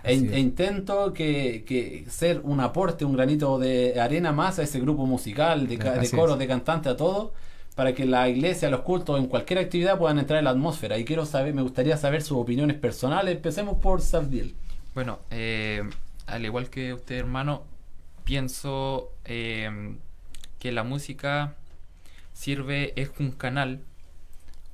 e, 0.04 0.12
e 0.12 0.38
intento 0.38 1.12
que, 1.12 1.64
que 1.66 2.04
ser 2.08 2.40
un 2.44 2.60
aporte, 2.60 3.04
un 3.04 3.14
granito 3.14 3.58
de 3.58 4.00
arena 4.00 4.32
más 4.32 4.58
a 4.58 4.62
ese 4.62 4.80
grupo 4.80 5.06
musical, 5.06 5.66
de, 5.66 5.78
coros, 5.78 6.34
es. 6.34 6.38
de 6.38 6.46
cantantes, 6.46 6.92
a 6.92 6.96
todo, 6.96 7.32
para 7.74 7.94
que 7.94 8.04
la 8.04 8.28
iglesia, 8.28 8.70
los 8.70 8.80
cultos, 8.80 9.18
en 9.18 9.26
cualquier 9.26 9.58
actividad 9.58 9.98
puedan 9.98 10.18
entrar 10.18 10.38
en 10.38 10.44
la 10.44 10.50
atmósfera. 10.50 10.98
Y 10.98 11.04
quiero 11.04 11.26
saber, 11.26 11.54
me 11.54 11.62
gustaría 11.62 11.96
saber 11.96 12.22
sus 12.22 12.38
opiniones 12.38 12.76
personales. 12.76 13.34
Empecemos 13.34 13.78
por 13.78 14.00
Sabdiel. 14.02 14.54
Bueno, 14.94 15.20
eh, 15.30 15.82
al 16.26 16.44
igual 16.44 16.70
que 16.70 16.94
usted, 16.94 17.16
hermano, 17.16 17.62
pienso 18.24 19.10
eh, 19.24 19.96
que 20.58 20.70
la 20.70 20.84
música 20.84 21.54
sirve, 22.32 22.92
es 22.96 23.10
un 23.18 23.32
canal, 23.32 23.80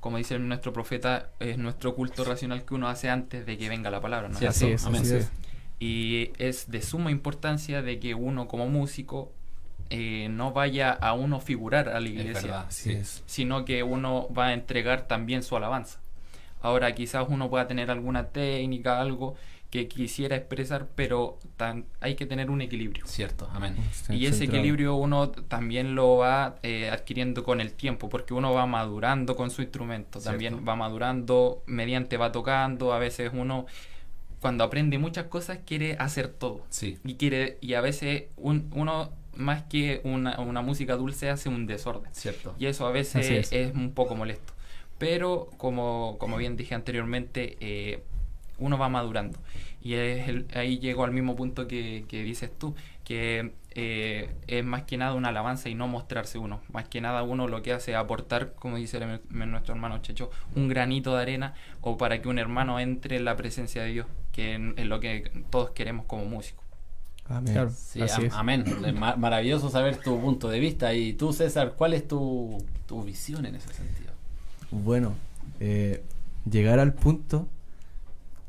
como 0.01 0.17
dice 0.17 0.39
nuestro 0.39 0.73
profeta, 0.73 1.31
es 1.39 1.59
nuestro 1.59 1.95
culto 1.95 2.25
racional 2.25 2.65
que 2.65 2.75
uno 2.75 2.89
hace 2.89 3.09
antes 3.11 3.47
de 3.47 3.57
que 3.59 3.69
venga 3.69 3.91
la 3.91 4.01
palabra. 4.01 4.29
¿no 4.29 4.35
es 4.35 4.39
Cierto. 4.41 4.57
así? 4.57 4.67
Es, 4.73 4.87
Amén. 4.87 5.03
así 5.03 5.15
es. 5.17 5.31
Y 5.79 6.33
es 6.39 6.71
de 6.71 6.83
suma 6.83 7.11
importancia 7.11 7.83
de 7.83 7.99
que 7.99 8.15
uno 8.15 8.49
como 8.49 8.67
músico 8.69 9.33
eh, 9.89 10.29
no 10.31 10.53
vaya 10.53 10.91
a 10.93 11.15
uno 11.15 11.41
figurar 11.41 11.89
a 11.89 12.01
la 12.01 12.07
Es 12.07 12.13
iglesia, 12.15 12.43
verdad, 12.43 12.67
Así 12.69 12.91
sí. 12.91 12.97
es. 12.97 13.23
sino 13.27 13.65
que 13.65 13.83
uno 13.83 14.29
va 14.37 14.49
a 14.49 14.53
entregar 14.55 15.07
también 15.09 15.43
su 15.43 15.57
alabanza. 15.57 15.99
Ahora 16.63 16.95
quizás 16.95 17.27
uno 17.29 17.49
pueda 17.49 17.67
tener 17.67 17.91
alguna 17.91 18.29
técnica, 18.29 19.01
algo 19.01 19.35
que 19.71 19.87
quisiera 19.87 20.35
expresar, 20.35 20.89
pero 20.97 21.39
tan- 21.57 21.85
hay 22.01 22.17
que 22.17 22.27
tener 22.27 22.51
un 22.51 22.61
equilibrio. 22.61 23.07
Cierto, 23.07 23.49
amén. 23.53 23.77
Y 24.09 24.27
ese 24.27 24.39
centrado. 24.39 24.59
equilibrio 24.59 24.97
uno 24.97 25.31
también 25.31 25.95
lo 25.95 26.17
va 26.17 26.57
eh, 26.65 26.91
adquiriendo 26.91 27.45
con 27.45 27.61
el 27.61 27.73
tiempo, 27.75 28.09
porque 28.09 28.35
uno 28.35 28.53
va 28.53 28.67
madurando 28.67 29.37
con 29.37 29.51
su 29.51 29.63
instrumento, 29.63 30.19
Cierto. 30.21 30.31
también 30.31 30.67
va 30.69 30.75
madurando 30.75 31.63
mediante 31.67 32.17
va 32.17 32.33
tocando, 32.33 32.93
a 32.93 32.99
veces 32.99 33.31
uno 33.33 33.67
cuando 34.41 34.65
aprende 34.65 34.99
muchas 34.99 35.27
cosas 35.27 35.59
quiere 35.67 35.97
hacer 35.99 36.29
todo 36.29 36.63
Sí, 36.71 36.99
y 37.05 37.15
quiere 37.15 37.59
y 37.61 37.75
a 37.75 37.81
veces 37.83 38.25
un- 38.37 38.71
uno 38.75 39.11
más 39.37 39.63
que 39.65 40.01
una, 40.03 40.41
una 40.41 40.63
música 40.63 40.97
dulce 40.97 41.31
hace 41.31 41.49
un 41.49 41.67
desorden 41.67 42.13
cierto. 42.13 42.55
y 42.59 42.67
eso 42.67 42.87
a 42.87 42.91
veces 42.91 43.53
es. 43.53 43.73
un 43.75 43.93
poco 43.93 44.17
molesto. 44.17 44.53
Pero 44.99 45.49
como, 45.59 46.17
como 46.19 46.37
bien 46.37 46.57
dije 46.57 46.75
anteriormente, 46.75 47.57
eh, 47.61 48.03
uno 48.59 48.77
va 48.77 48.89
madurando. 48.91 49.39
Y 49.83 49.95
es 49.95 50.29
el- 50.29 50.47
ahí 50.55 50.79
llego 50.79 51.05
al 51.05 51.13
mismo 51.13 51.37
punto 51.37 51.67
que, 51.67 52.05
que 52.09 52.23
dices 52.23 52.51
tú, 52.59 52.75
que 53.05 53.53
eh, 53.75 54.29
es 54.49 54.65
más 54.65 54.83
que 54.83 54.97
nada 54.97 55.15
una 55.15 55.29
alabanza 55.29 55.69
y 55.69 55.75
no 55.75 55.87
mostrarse 55.89 56.39
uno. 56.39 56.61
Más 56.73 56.89
que 56.89 57.01
nada 57.01 57.23
uno 57.23 57.47
lo 57.49 57.63
que 57.63 57.73
hace 57.73 57.93
es 57.93 57.97
aportar, 57.97 58.53
como 58.55 58.77
dice 58.77 58.99
el- 58.99 59.21
nuestro 59.51 59.75
hermano 59.75 59.99
Checho, 60.03 60.31
un 60.57 60.69
granito 60.69 61.15
de 61.15 61.23
arena 61.23 61.55
o 61.81 61.97
para 61.97 62.21
que 62.21 62.29
un 62.29 62.39
hermano 62.39 62.81
entre 62.81 63.17
en 63.17 63.25
la 63.25 63.37
presencia 63.37 63.83
de 63.83 63.93
Dios, 63.93 64.07
que 64.33 64.57
es 64.77 64.87
lo 64.87 65.01
que 65.01 65.31
todos 65.51 65.71
queremos 65.71 66.05
como 66.07 66.25
músicos. 66.25 66.65
Amén. 67.29 67.53
Claro, 67.55 67.71
Sí, 67.71 68.03
así 68.03 68.23
am- 68.23 68.27
es. 68.27 68.33
amén. 68.35 68.65
Maravilloso 69.19 69.71
saber 69.71 69.97
tu 70.03 70.21
punto 70.21 70.49
de 70.49 70.59
vista. 70.59 70.93
Y 70.95 71.13
tú, 71.13 71.33
César, 71.33 71.75
¿cuál 71.77 71.95
es 71.95 72.07
tu, 72.09 72.59
tu 72.87 73.05
visión 73.05 73.47
en 73.47 73.55
ese 73.55 73.73
sentido? 73.73 74.11
Bueno, 74.73 75.15
eh, 75.61 76.03
llegar 76.51 76.81
al 76.81 76.93
punto 76.93 77.47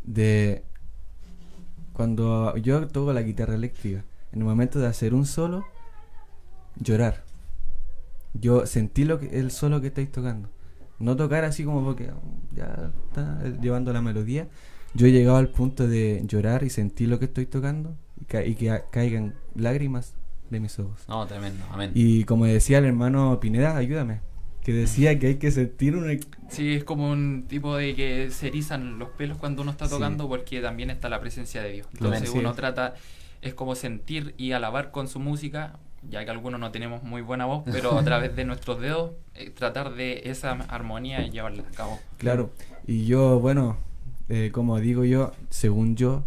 de 0.04 0.64
cuando 1.94 2.56
yo 2.58 2.88
toco 2.88 3.14
la 3.14 3.22
guitarra 3.22 3.56
eléctrica, 3.56 4.04
en 4.32 4.40
el 4.40 4.46
momento 4.46 4.80
de 4.80 4.88
hacer 4.88 5.14
un 5.14 5.26
solo, 5.26 5.66
llorar. 6.80 7.24
Yo 8.34 8.66
sentí 8.66 9.04
lo 9.04 9.20
que, 9.20 9.40
el 9.40 9.52
solo 9.52 9.82
que 9.82 9.88
estáis 9.88 10.12
tocando. 10.12 10.50
No 11.00 11.16
tocar 11.16 11.44
así 11.44 11.64
como 11.66 11.84
porque 11.84 12.12
ya 12.56 12.92
está 13.08 13.42
eh, 13.44 13.58
llevando 13.62 13.92
la 13.92 14.02
melodía. 14.02 14.48
Yo 14.94 15.08
he 15.08 15.12
llegado 15.12 15.38
al 15.38 15.50
punto 15.50 15.88
de 15.88 16.22
llorar 16.26 16.64
y 16.64 16.70
sentir 16.70 17.10
lo 17.10 17.18
que 17.20 17.26
estoy 17.26 17.46
tocando 17.46 17.96
y, 18.20 18.26
ca- 18.26 18.46
y 18.46 18.56
que 18.56 18.68
ca- 18.68 18.86
caigan 18.90 19.36
lágrimas 19.56 20.14
de 20.50 20.60
mis 20.60 20.78
ojos. 20.80 21.02
No, 21.08 21.26
tremendo. 21.28 21.64
Amén. 21.72 21.92
Y 21.94 22.24
como 22.26 22.46
decía 22.46 22.78
el 22.78 22.86
hermano 22.86 23.40
Pineda, 23.40 23.76
ayúdame, 23.76 24.22
que 24.64 24.74
decía 24.74 25.18
que 25.18 25.28
hay 25.28 25.36
que 25.36 25.52
sentir 25.52 25.96
una... 25.96 26.14
Sí, 26.50 26.74
es 26.76 26.84
como 26.84 27.10
un 27.12 27.46
tipo 27.48 27.76
de 27.76 27.96
que 27.96 28.30
se 28.32 28.48
erizan 28.48 29.00
los 29.00 29.10
pelos 29.10 29.38
cuando 29.38 29.62
uno 29.64 29.72
está 29.72 29.86
Sí. 29.86 29.92
tocando 29.92 30.28
porque 30.28 30.62
también 30.62 30.90
está 30.90 31.10
la 31.10 31.20
presencia 31.20 31.62
de 31.64 31.72
Dios. 31.72 31.88
Entonces 31.94 32.30
uno 32.30 32.54
trata, 32.54 32.94
es 33.42 33.54
como 33.54 33.76
sentir 33.76 34.36
y 34.38 34.52
alabar 34.52 34.92
con 34.92 35.08
su 35.08 35.20
música, 35.20 35.80
ya 36.10 36.24
que 36.26 36.32
algunos 36.32 36.60
no 36.60 36.72
tenemos 36.72 37.02
muy 37.04 37.22
buena 37.22 37.46
voz, 37.46 37.64
pero 37.72 37.98
a 37.98 38.04
través 38.04 38.36
de 38.36 38.46
nuestros 38.46 38.80
dedos, 38.82 39.12
eh, 39.36 39.50
tratar 39.50 39.94
de 39.96 40.22
esa 40.26 40.52
armonía 40.52 41.26
y 41.26 41.32
llevarla 41.32 41.64
a 41.64 41.76
cabo. 41.76 42.00
Claro, 42.18 42.52
y 42.86 43.06
yo, 43.06 43.40
bueno, 43.40 43.78
eh, 44.30 44.50
como 44.54 44.80
digo 44.80 45.06
yo, 45.06 45.32
según 45.50 45.96
yo, 45.96 46.24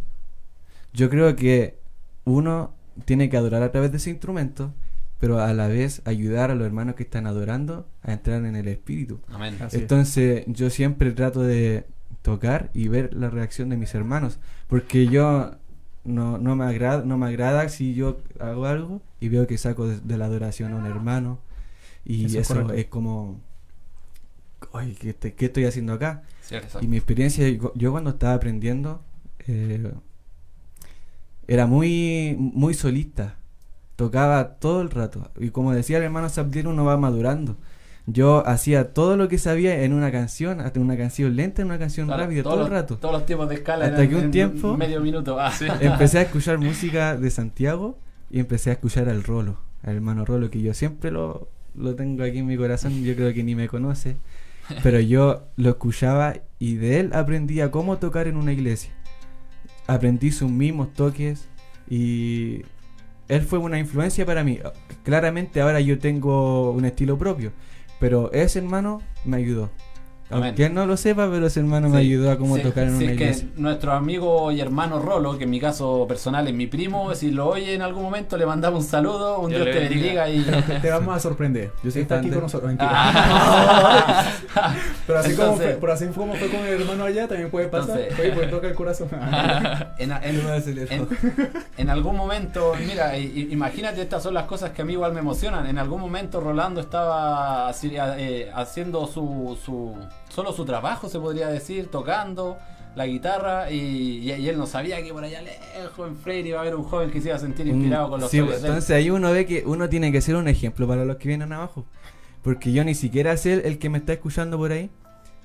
yo 0.92 1.08
creo 1.10 1.36
que 1.36 1.78
uno 2.24 2.74
tiene 3.04 3.28
que 3.28 3.36
adorar 3.36 3.62
a 3.62 3.70
través 3.72 3.90
de 3.92 3.98
ese 3.98 4.10
instrumento, 4.10 4.72
pero 5.20 5.38
a 5.40 5.52
la 5.54 5.68
vez 5.68 6.02
ayudar 6.04 6.50
a 6.50 6.54
los 6.54 6.66
hermanos 6.66 6.94
que 6.96 7.04
están 7.04 7.26
adorando 7.26 7.86
a 8.02 8.12
entrar 8.12 8.44
en 8.44 8.56
el 8.56 8.68
espíritu. 8.68 9.20
Amén. 9.28 9.56
Entonces 9.72 10.44
yo 10.46 10.70
siempre 10.70 11.12
trato 11.12 11.42
de 11.42 11.86
tocar 12.22 12.70
y 12.74 12.88
ver 12.88 13.14
la 13.14 13.30
reacción 13.30 13.68
de 13.68 13.76
mis 13.76 13.94
hermanos, 13.94 14.38
porque 14.68 15.06
yo 15.08 15.52
no, 16.04 16.38
no, 16.38 16.56
me, 16.56 16.64
agrada, 16.64 17.04
no 17.04 17.16
me 17.18 17.26
agrada 17.26 17.68
si 17.68 17.94
yo 17.94 18.18
hago 18.40 18.66
algo 18.66 19.02
y 19.20 19.28
veo 19.28 19.46
que 19.46 19.58
saco 19.58 19.86
de, 19.88 20.00
de 20.00 20.18
la 20.18 20.26
adoración 20.26 20.72
a 20.72 20.76
un 20.76 20.86
hermano 20.86 21.38
y 22.04 22.26
Eso 22.26 22.40
eso, 22.40 22.72
es 22.72 22.86
como, 22.86 23.40
ay, 24.72 24.96
¿qué, 25.00 25.14
te- 25.14 25.34
qué 25.34 25.46
estoy 25.46 25.64
haciendo 25.64 25.92
acá? 25.94 26.22
Cierto. 26.42 26.78
Y 26.82 26.86
mi 26.88 26.96
experiencia, 26.96 27.48
yo, 27.48 27.72
yo 27.74 27.92
cuando 27.92 28.10
estaba 28.10 28.34
aprendiendo, 28.34 29.02
eh, 29.46 29.92
era 31.46 31.66
muy, 31.66 32.36
muy 32.38 32.74
solista. 32.74 33.36
Tocaba 33.96 34.54
todo 34.56 34.80
el 34.82 34.90
rato. 34.90 35.30
Y 35.38 35.50
como 35.50 35.72
decía 35.72 35.98
el 35.98 36.04
hermano 36.04 36.28
Sabdiel, 36.28 36.66
uno 36.66 36.84
va 36.84 36.96
madurando. 36.96 37.56
Yo 38.06 38.46
hacía 38.46 38.92
todo 38.92 39.16
lo 39.16 39.28
que 39.28 39.38
sabía 39.38 39.82
en 39.82 39.92
una 39.94 40.12
canción, 40.12 40.60
hasta 40.60 40.78
una 40.78 40.96
canción 40.96 41.34
lenta, 41.36 41.62
en 41.62 41.68
una 41.68 41.78
canción 41.78 42.06
Claro, 42.06 42.24
rápida, 42.24 42.42
todo 42.42 42.64
el 42.66 42.70
rato. 42.70 42.98
Todos 42.98 43.14
los 43.14 43.24
tipos 43.26 43.48
de 43.48 43.54
escala 43.54 43.86
Hasta 43.86 44.02
en- 44.02 44.10
que 44.10 44.16
un 44.16 44.24
en 44.24 44.30
tiempo- 44.30 44.76
medio 44.76 45.00
minuto. 45.00 45.38
Ah, 45.40 45.52
Empecé 45.80 46.18
a 46.18 46.22
escuchar 46.22 46.58
música 46.58 47.16
de 47.16 47.30
Santiago 47.30 47.98
y 48.30 48.40
empecé 48.40 48.70
a 48.70 48.72
escuchar 48.74 49.08
al 49.08 49.22
Rolo, 49.24 49.58
al 49.82 49.94
hermano 49.96 50.24
Rolo, 50.26 50.50
que 50.50 50.60
yo 50.60 50.74
siempre 50.74 51.10
lo, 51.10 51.48
lo 51.74 51.94
tengo 51.94 52.24
aquí 52.24 52.38
en 52.38 52.46
mi 52.46 52.56
corazón, 52.58 53.02
yo 53.04 53.14
creo 53.14 53.32
que 53.32 53.42
ni 53.42 53.54
me 53.54 53.68
conoce. 53.68 54.16
Pero 54.82 54.98
yo 55.00 55.44
lo 55.56 55.70
escuchaba 55.70 56.34
y 56.58 56.74
de 56.74 57.00
él 57.00 57.10
aprendía 57.14 57.70
cómo 57.70 57.96
tocar 57.98 58.26
en 58.28 58.36
una 58.36 58.52
iglesia. 58.52 58.92
Aprendí 59.86 60.30
sus 60.32 60.50
mismos 60.50 60.92
toques 60.94 61.48
y 61.88 62.62
él 63.28 63.42
fue 63.42 63.58
una 63.58 63.78
influencia 63.78 64.26
para 64.26 64.44
mí. 64.44 64.58
Claramente 65.02 65.60
ahora 65.60 65.80
yo 65.80 65.98
tengo 65.98 66.70
un 66.70 66.84
estilo 66.84 67.18
propio, 67.18 67.52
pero 68.00 68.32
ese 68.32 68.58
hermano 68.58 69.02
me 69.24 69.36
ayudó. 69.38 69.70
Amén. 70.30 70.48
Aunque 70.48 70.70
no 70.70 70.86
lo 70.86 70.96
sepa, 70.96 71.28
pero 71.30 71.46
ese 71.46 71.60
hermano 71.60 71.90
me 71.90 71.98
ayudó 71.98 72.30
a 72.30 72.38
cómo 72.38 72.56
sí, 72.56 72.62
tocar 72.62 72.84
en 72.84 72.98
sí, 72.98 73.04
una 73.04 73.12
es 73.12 73.42
que 73.42 73.48
nuestro 73.56 73.92
amigo 73.92 74.50
y 74.52 74.60
hermano 74.60 74.98
Rolo, 74.98 75.36
que 75.36 75.44
en 75.44 75.50
mi 75.50 75.60
caso 75.60 76.06
personal 76.08 76.48
es 76.48 76.54
mi 76.54 76.66
primo, 76.66 77.14
si 77.14 77.30
lo 77.30 77.48
oye 77.48 77.74
en 77.74 77.82
algún 77.82 78.02
momento 78.02 78.38
le 78.38 78.46
mandamos 78.46 78.84
un 78.84 78.90
saludo, 78.90 79.38
un 79.40 79.50
Dios 79.50 79.64
te 79.64 79.70
bendiga 79.80 80.24
bendiga. 80.24 80.58
y... 80.58 80.80
Te 80.80 80.90
vamos 80.90 81.14
a 81.14 81.20
sorprender. 81.20 81.72
Yo 81.82 81.90
soy 81.90 82.02
Está 82.02 82.18
aquí 82.18 82.30
con 82.30 82.40
nosotros. 82.40 82.68
Mentira. 82.68 82.90
Ah. 82.90 84.24
Pero 85.06 85.18
así, 85.18 85.34
como 85.34 85.56
fue, 85.56 85.72
por 85.74 85.90
así 85.90 86.06
como 86.06 86.34
fue 86.34 86.48
con 86.48 86.60
el 86.60 86.80
hermano 86.80 87.04
allá, 87.04 87.28
también 87.28 87.50
puede 87.50 87.68
pasar. 87.68 88.00
Entonces- 88.00 88.18
Oye, 88.18 88.32
pues 88.32 88.50
toca 88.50 88.66
el 88.68 88.74
corazón. 88.74 89.08
en, 91.76 91.90
algún 91.90 92.16
momento, 92.16 92.72
mira, 92.86 93.18
imagínate, 93.18 94.00
estas 94.00 94.22
son 94.22 94.34
las 94.34 94.44
cosas 94.44 94.70
que 94.70 94.82
a 94.82 94.84
mí 94.84 94.94
igual 94.94 95.12
me 95.12 95.20
emocionan. 95.20 95.66
En 95.66 95.78
algún 95.78 96.00
momento 96.00 96.40
Rolando 96.40 96.80
estaba 96.80 97.68
así, 97.68 97.92
eh, 97.94 98.50
haciendo 98.54 99.06
su, 99.06 99.58
su 99.62 99.94
solo 100.34 100.52
su 100.52 100.64
trabajo, 100.64 101.08
se 101.08 101.18
podría 101.20 101.48
decir, 101.48 101.86
tocando 101.88 102.58
la 102.96 103.06
guitarra 103.06 103.70
y, 103.70 103.76
y- 103.78 104.32
y 104.32 104.48
él 104.48 104.56
no 104.56 104.66
sabía 104.66 105.02
que 105.02 105.12
por 105.12 105.24
allá 105.24 105.42
lejos 105.42 106.08
en 106.08 106.16
Freire 106.16 106.48
iba 106.50 106.58
a 106.58 106.62
haber 106.62 106.74
un 106.76 106.84
joven 106.84 107.10
que 107.10 107.20
se 107.20 107.28
iba 107.28 107.36
a 107.36 107.40
sentir 107.40 107.66
inspirado 107.66 108.08
con 108.10 108.20
los 108.20 108.30
Sí, 108.30 108.38
entonces 108.38 108.90
ahí 108.90 109.10
uno 109.10 109.32
ve 109.32 109.46
que 109.46 109.64
uno 109.66 109.88
tiene 109.88 110.12
que 110.12 110.20
ser 110.20 110.36
un 110.36 110.46
ejemplo 110.48 110.86
para 110.86 111.04
los 111.04 111.16
que 111.16 111.28
vienen 111.28 111.52
abajo. 111.52 111.84
Porque 112.42 112.72
yo 112.72 112.84
ni 112.84 112.94
siquiera 112.94 113.36
sé 113.36 113.66
el 113.66 113.78
que 113.78 113.88
me 113.88 113.98
está 113.98 114.12
escuchando 114.12 114.58
por 114.58 114.70
ahí 114.70 114.90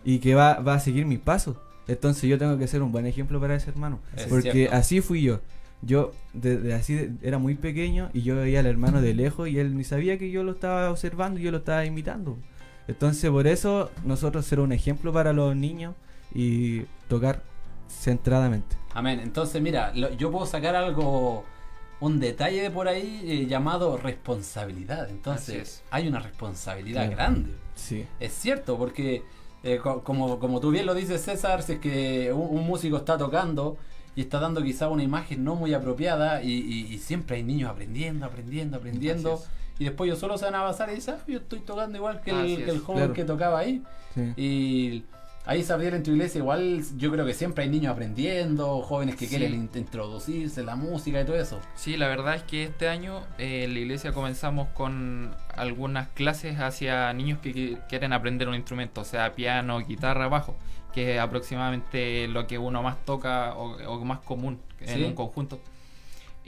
y 0.03 0.19
que 0.19 0.35
va, 0.35 0.55
va 0.59 0.73
a 0.75 0.79
seguir 0.79 1.05
mis 1.05 1.19
pasos. 1.19 1.55
Entonces 1.87 2.29
yo 2.29 2.37
tengo 2.37 2.57
que 2.57 2.67
ser 2.67 2.83
un 2.83 2.91
buen 2.91 3.05
ejemplo 3.07 3.39
para 3.39 3.55
ese 3.55 3.69
hermano. 3.69 3.99
Es 4.15 4.25
porque 4.27 4.51
cierto. 4.51 4.75
así 4.75 5.01
fui 5.01 5.21
yo. 5.23 5.39
Yo 5.81 6.11
desde 6.33 6.73
así 6.73 6.93
de- 6.93 7.11
era 7.23 7.37
muy 7.39 7.55
pequeño 7.55 8.09
y 8.13 8.21
yo 8.21 8.35
veía 8.35 8.59
al 8.59 8.65
hermano 8.65 9.01
de 9.01 9.13
lejos 9.13 9.47
y 9.49 9.57
él 9.59 9.75
ni 9.77 9.83
sabía 9.85 10.17
que 10.19 10.29
yo 10.29 10.43
lo 10.43 10.51
estaba 10.51 10.91
observando 10.91 11.39
y 11.39 11.43
yo 11.43 11.51
lo 11.51 11.57
estaba 11.59 11.85
imitando. 11.85 12.37
Entonces 12.89 13.29
por 13.29 13.45
eso 13.47 13.91
nosotros 14.03 14.45
ser 14.45 14.59
un 14.59 14.71
ejemplo 14.71 15.13
para 15.13 15.31
los 15.31 15.55
niños 15.55 15.93
y 16.33 16.81
tocar 17.07 17.43
centradamente. 17.87 18.75
Amén. 18.93 19.19
Entonces, 19.19 19.61
mira, 19.61 19.91
lo- 19.95 20.11
yo 20.13 20.31
puedo 20.31 20.45
sacar 20.45 20.75
algo, 20.75 21.43
un 21.99 22.19
detalle 22.19 22.61
de 22.63 22.71
por 22.71 22.87
ahí 22.87 23.21
eh, 23.25 23.45
llamado 23.47 23.97
responsabilidad. 23.97 25.09
Entonces, 25.09 25.55
es. 25.61 25.83
hay 25.91 26.07
una 26.07 26.19
responsabilidad 26.19 27.09
grande. 27.11 27.51
Sí. 27.75 28.05
Es 28.19 28.33
cierto, 28.33 28.77
porque 28.77 29.23
eh, 29.63 29.77
co- 29.81 30.03
como, 30.03 30.39
como 30.39 30.59
tú 30.59 30.71
bien 30.71 30.85
lo 30.85 30.93
dices, 30.95 31.21
César, 31.21 31.61
si 31.63 31.73
es 31.73 31.79
que 31.79 32.31
un, 32.33 32.57
un 32.59 32.65
músico 32.65 32.97
está 32.97 33.17
tocando 33.17 33.77
y 34.15 34.21
está 34.21 34.39
dando 34.39 34.61
quizá 34.63 34.89
una 34.89 35.03
imagen 35.03 35.43
no 35.43 35.55
muy 35.55 35.73
apropiada 35.73 36.41
y, 36.43 36.51
y- 36.51 36.93
y 36.93 36.97
siempre 36.97 37.37
hay 37.37 37.43
niños 37.43 37.69
aprendiendo, 37.69 38.25
aprendiendo, 38.25 38.77
aprendiendo. 38.77 39.35
Así 39.35 39.43
Y 39.79 39.85
después 39.85 40.07
ellos 40.09 40.19
solo 40.19 40.37
se 40.37 40.45
van 40.45 40.55
a 40.55 40.61
basar 40.61 40.89
y 40.91 40.95
dicen, 40.95 41.15
ah, 41.17 41.23
yo 41.27 41.37
estoy 41.39 41.59
tocando 41.61 41.97
igual 41.97 42.21
que 42.21 42.31
el, 42.31 42.57
que 42.65 42.69
el 42.69 42.79
joven 42.79 42.97
claro. 42.99 43.13
que 43.13 43.23
tocaba 43.23 43.59
ahí. 43.59 43.81
sí. 44.13 44.33
Y 44.37 45.03
ahí 45.45 45.63
Sabriel 45.63 45.95
en 45.95 46.03
tu 46.03 46.11
iglesia 46.11 46.37
igual 46.39 46.83
yo 46.97 47.11
creo 47.11 47.25
que 47.25 47.33
siempre 47.33 47.63
hay 47.63 47.69
niños 47.71 47.93
aprendiendo, 47.93 48.81
jóvenes 48.81 49.15
que 49.15 49.25
Sí. 49.25 49.37
quieren 49.37 49.53
in- 49.55 49.69
introducirse 49.73 50.59
en 50.59 50.65
la 50.67 50.75
música 50.75 51.21
y 51.21 51.25
todo 51.25 51.37
eso. 51.37 51.59
Sí, 51.75 51.95
la 51.97 52.07
verdad 52.09 52.35
es 52.35 52.43
que 52.43 52.65
este 52.65 52.87
año 52.89 53.21
eh, 53.37 53.63
en 53.63 53.73
la 53.73 53.79
iglesia 53.79 54.11
comenzamos 54.11 54.67
con 54.75 55.33
algunas 55.55 56.09
clases 56.09 56.59
hacia 56.59 57.11
niños 57.13 57.39
que 57.39 57.53
qui- 57.55 57.79
quieren 57.87 58.11
aprender 58.13 58.47
un 58.49 58.55
instrumento, 58.55 59.01
o 59.01 59.05
sea, 59.05 59.33
piano, 59.33 59.79
guitarra, 59.79 60.27
bajo, 60.27 60.55
que 60.93 61.15
es 61.15 61.21
aproximadamente 61.21 62.27
lo 62.27 62.45
que 62.47 62.57
uno 62.57 62.83
más 62.83 62.97
toca 63.05 63.55
o, 63.55 63.77
o 63.87 64.05
más 64.05 64.19
común 64.19 64.59
en 64.81 64.87
Sí. 64.97 65.03
un 65.03 65.13
conjunto. 65.15 65.59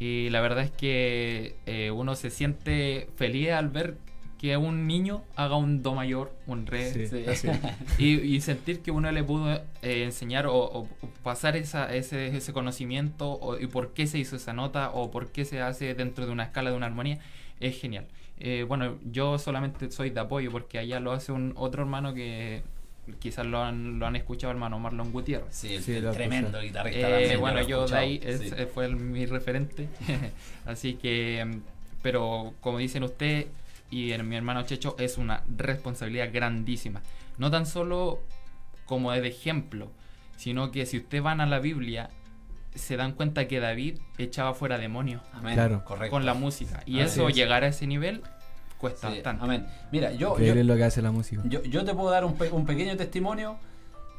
Y 0.01 0.31
la 0.31 0.41
verdad 0.41 0.63
es 0.63 0.71
que 0.71 1.53
eh, 1.67 1.91
uno 1.91 2.15
se 2.15 2.31
siente 2.31 3.07
feliz 3.17 3.51
al 3.51 3.69
ver 3.69 3.97
que 4.39 4.57
un 4.57 4.87
niño 4.87 5.21
haga 5.35 5.55
un 5.57 5.83
do 5.83 5.93
mayor, 5.93 6.31
un 6.47 6.65
re, 6.65 7.07
Sí. 7.35 7.47
Y, 7.99 8.15
y 8.19 8.41
sentir 8.41 8.81
que 8.81 8.89
uno 8.89 9.11
le 9.11 9.23
pudo 9.23 9.53
eh, 9.83 10.03
enseñar 10.03 10.47
o, 10.47 10.55
o 10.55 10.87
pasar 11.21 11.55
esa, 11.55 11.93
ese, 11.93 12.35
ese 12.35 12.51
conocimiento 12.51 13.31
o, 13.31 13.59
y 13.59 13.67
por 13.67 13.93
qué 13.93 14.07
se 14.07 14.17
hizo 14.17 14.37
esa 14.37 14.53
nota 14.53 14.89
o 14.89 15.11
por 15.11 15.27
qué 15.27 15.45
se 15.45 15.61
hace 15.61 15.93
dentro 15.93 16.25
de 16.25 16.31
una 16.31 16.45
escala 16.45 16.71
de 16.71 16.77
una 16.77 16.87
armonía 16.87 17.19
es 17.59 17.79
genial. 17.79 18.07
Eh, 18.39 18.65
bueno, 18.67 18.97
yo 19.03 19.37
solamente 19.37 19.91
soy 19.91 20.09
de 20.09 20.19
apoyo 20.19 20.49
porque 20.51 20.79
allá 20.79 20.99
lo 20.99 21.11
hace 21.11 21.31
un 21.31 21.53
otro 21.55 21.83
hermano 21.83 22.15
que 22.15 22.63
quizás 23.19 23.45
lo 23.45 23.63
han, 23.63 24.00
lo 24.00 24.06
han 24.08 24.15
escuchado, 24.15 24.52
hermano 24.52 24.80
Marlon 24.80 25.12
Gutiérrez. 25.12 25.47
Sí, 25.56 25.76
el, 25.76 25.84
Sí, 25.84 25.93
el 25.95 26.12
tremendo 26.12 26.60
guitarrista 26.62 27.08
Eh, 27.10 27.12
también, 27.12 27.39
bueno, 27.39 27.62
yo 27.67 27.88
de 27.88 27.97
ahí 27.97 28.19
es- 28.24 28.39
sí. 28.41 28.50
eh, 28.58 28.65
fue 28.65 28.86
el- 28.86 28.95
mi 28.95 29.26
referente. 29.26 29.88
Así 30.65 30.93
que, 30.95 31.43
mm, 31.45 31.62
pero 32.02 32.54
como 32.62 32.78
dicen 32.78 33.04
usted 33.04 33.47
y 33.89 34.12
en 34.12 34.28
mi 34.28 34.36
hermano 34.36 34.63
Checho, 34.63 34.95
es 35.00 35.17
una 35.17 35.43
responsabilidad 35.56 36.30
grandísima. 36.34 37.02
No 37.38 37.52
tan 37.52 37.65
solo 37.65 38.19
como 38.86 39.12
de 39.12 39.28
ejemplo, 39.28 39.91
sino 40.38 40.71
que 40.71 40.86
si 40.86 40.97
ustedes 40.97 41.24
van 41.24 41.41
a 41.41 41.45
la 41.45 41.60
Biblia, 41.60 42.10
se 42.74 42.95
dan 42.97 43.12
cuenta 43.13 43.47
que 43.47 43.60
David 43.60 44.00
echaba 44.17 44.54
fuera 44.54 44.78
demonios 44.78 45.21
Amén, 45.34 45.56
Claro. 45.56 45.84
correcto. 45.84 46.10
con 46.12 46.26
la 46.26 46.34
música. 46.34 46.84
Y 46.86 47.02
Así 47.02 47.19
eso, 47.19 47.30
es. 47.30 47.36
llegar 47.36 47.63
a 47.63 47.67
ese 47.67 47.86
nivel, 47.86 48.21
cuesta 48.81 49.07
Sí, 49.09 49.13
bastante. 49.15 49.43
amén. 49.45 49.67
Mira, 49.91 50.11
yo, 50.11 50.17
yo, 50.17 50.31
Increíble 50.31 50.63
lo 50.65 50.75
que 50.75 50.83
hace 50.83 51.01
la 51.01 51.11
música. 51.11 51.41
yo, 51.45 51.61
yo 51.63 51.85
te 51.85 51.93
puedo 51.93 52.09
dar 52.09 52.25
un, 52.25 52.33
pe- 52.33 52.49
un 52.51 52.65
pequeño 52.65 52.97
testimonio 52.97 53.57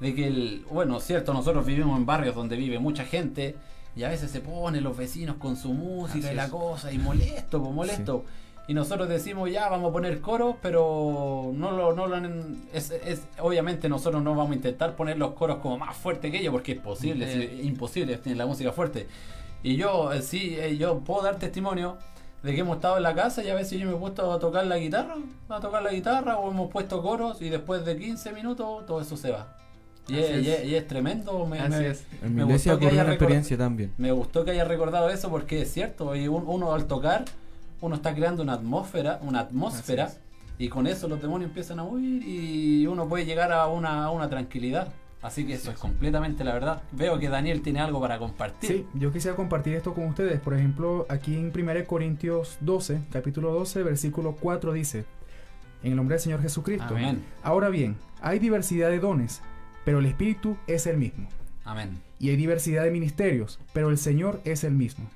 de 0.00 0.14
que, 0.14 0.26
el, 0.28 0.64
bueno, 0.70 0.98
cierto, 1.00 1.34
nosotros 1.34 1.66
vivimos 1.66 1.98
en 1.98 2.06
barrios 2.06 2.34
donde 2.34 2.56
vive 2.56 2.78
mucha 2.78 3.04
gente 3.04 3.56
y 3.94 4.04
a 4.04 4.08
veces 4.08 4.30
se 4.30 4.40
ponen 4.40 4.82
los 4.82 4.96
vecinos 4.96 5.36
con 5.36 5.56
su 5.56 5.74
música 5.74 6.26
Así 6.28 6.32
y 6.32 6.36
la 6.36 6.44
es. 6.46 6.50
cosa 6.50 6.90
y 6.92 6.98
molesto, 6.98 7.60
pues 7.60 7.74
molesto. 7.74 8.24
Y 8.68 8.74
nosotros 8.74 9.08
decimos 9.08 9.50
ya 9.50 9.68
vamos 9.68 9.90
a 9.90 9.92
poner 9.92 10.20
coros, 10.20 10.54
pero 10.62 11.50
no 11.54 11.72
lo, 11.72 11.92
no 11.94 12.06
lo 12.06 12.14
han- 12.16 12.62
es, 12.72 12.90
es- 12.92 13.22
obviamente 13.40 13.88
nosotros 13.88 14.22
no 14.22 14.30
vamos 14.34 14.52
a 14.52 14.54
intentar 14.54 14.94
poner 14.96 15.18
los 15.18 15.32
coros 15.34 15.58
como 15.58 15.78
más 15.78 15.96
fuerte 15.96 16.30
que 16.30 16.38
ellos 16.38 16.52
porque 16.52 16.72
es 16.72 16.78
posible, 16.78 17.26
Eh. 17.26 17.58
es 17.60 17.64
imposible 17.66 18.16
tienen 18.18 18.38
la 18.38 18.46
música 18.46 18.72
fuerte. 18.72 19.08
Y 19.64 19.76
yo 19.76 20.12
eh, 20.12 20.22
sí, 20.22 20.56
eh, 20.58 20.76
yo 20.76 21.00
puedo 21.00 21.22
dar 21.22 21.36
testimonio 21.36 21.98
de 22.42 22.54
que 22.54 22.60
hemos 22.60 22.76
estado 22.76 22.96
en 22.96 23.02
la 23.04 23.14
casa 23.14 23.42
y 23.42 23.50
a 23.50 23.54
veces 23.54 23.78
yo 23.78 23.86
me 23.86 23.92
he 23.94 23.96
puesto 23.98 24.32
a 24.32 24.38
tocar 24.38 24.66
la 24.66 24.78
guitarra, 24.78 25.14
a 25.48 25.60
tocar 25.60 25.82
la 25.82 25.92
guitarra 25.92 26.38
o 26.38 26.50
hemos 26.50 26.70
puesto 26.70 27.00
coros 27.02 27.40
y 27.40 27.48
después 27.48 27.84
de 27.84 27.96
15 27.96 28.32
minutos 28.32 28.84
todo 28.86 29.00
eso 29.00 29.16
se 29.16 29.30
va. 29.30 29.56
Y, 30.08 30.18
es, 30.18 30.30
es. 30.30 30.44
y 30.46 30.50
es- 30.50 30.64
y 30.64 30.74
es 30.74 30.88
tremendo, 30.88 31.46
me, 31.46 31.60
Así 31.60 31.70
me- 31.78 31.86
es. 31.88 32.04
En 32.22 32.34
mi 32.34 32.44
me 32.44 32.52
gustó 32.52 32.78
que 32.78 32.88
haya 32.88 33.02
una 33.04 33.12
experiencia 33.12 33.56
también. 33.56 33.92
me 33.98 34.10
gustó 34.10 34.44
que 34.44 34.50
haya 34.50 34.64
recordado 34.64 35.08
eso 35.10 35.30
porque 35.30 35.62
es 35.62 35.72
cierto, 35.72 36.16
y 36.16 36.26
un- 36.26 36.44
uno 36.46 36.72
al 36.74 36.86
tocar, 36.86 37.24
uno 37.80 37.94
está 37.94 38.12
creando 38.14 38.42
una 38.42 38.54
atmósfera, 38.54 39.20
una 39.22 39.40
atmósfera, 39.40 40.04
Así 40.06 40.16
y 40.58 40.68
con 40.68 40.86
eso 40.86 41.06
los 41.08 41.20
demonios 41.22 41.48
empiezan 41.50 41.78
a 41.78 41.84
huir 41.84 42.22
y 42.26 42.86
uno 42.86 43.08
puede 43.08 43.24
llegar 43.24 43.52
a 43.52 43.66
una, 43.68 44.04
a 44.04 44.10
una 44.10 44.28
tranquilidad. 44.28 44.88
Así 45.22 45.46
que 45.46 45.54
eso 45.54 45.70
es 45.70 45.78
completamente 45.78 46.42
la 46.42 46.52
verdad. 46.52 46.82
Veo 46.90 47.18
que 47.20 47.28
Daniel 47.28 47.62
tiene 47.62 47.80
algo 47.80 48.00
para 48.00 48.18
compartir. 48.18 48.70
Sí, 48.70 48.86
yo 48.94 49.12
quisiera 49.12 49.36
compartir 49.36 49.74
esto 49.74 49.94
con 49.94 50.06
ustedes. 50.06 50.40
Por 50.40 50.54
ejemplo, 50.54 51.06
aquí 51.08 51.36
en 51.36 51.52
1 51.56 51.86
Corintios 51.86 52.58
12, 52.60 53.02
capítulo 53.12 53.52
12, 53.52 53.84
versículo 53.84 54.36
4 54.40 54.72
dice, 54.72 55.04
en 55.84 55.92
el 55.92 55.96
nombre 55.96 56.14
del 56.14 56.22
Señor 56.22 56.42
Jesucristo. 56.42 56.88
Amén. 56.96 57.24
Ahora 57.44 57.68
bien, 57.68 57.96
hay 58.20 58.40
diversidad 58.40 58.90
de 58.90 58.98
dones, 58.98 59.42
pero 59.84 60.00
el 60.00 60.06
Espíritu 60.06 60.56
es 60.66 60.88
el 60.88 60.98
mismo. 60.98 61.28
Amén. 61.64 62.00
Y 62.18 62.30
hay 62.30 62.36
diversidad 62.36 62.82
de 62.82 62.90
ministerios, 62.90 63.60
pero 63.72 63.90
el 63.90 63.98
Señor 63.98 64.40
es 64.44 64.64
el 64.64 64.74
mismo. 64.74 65.08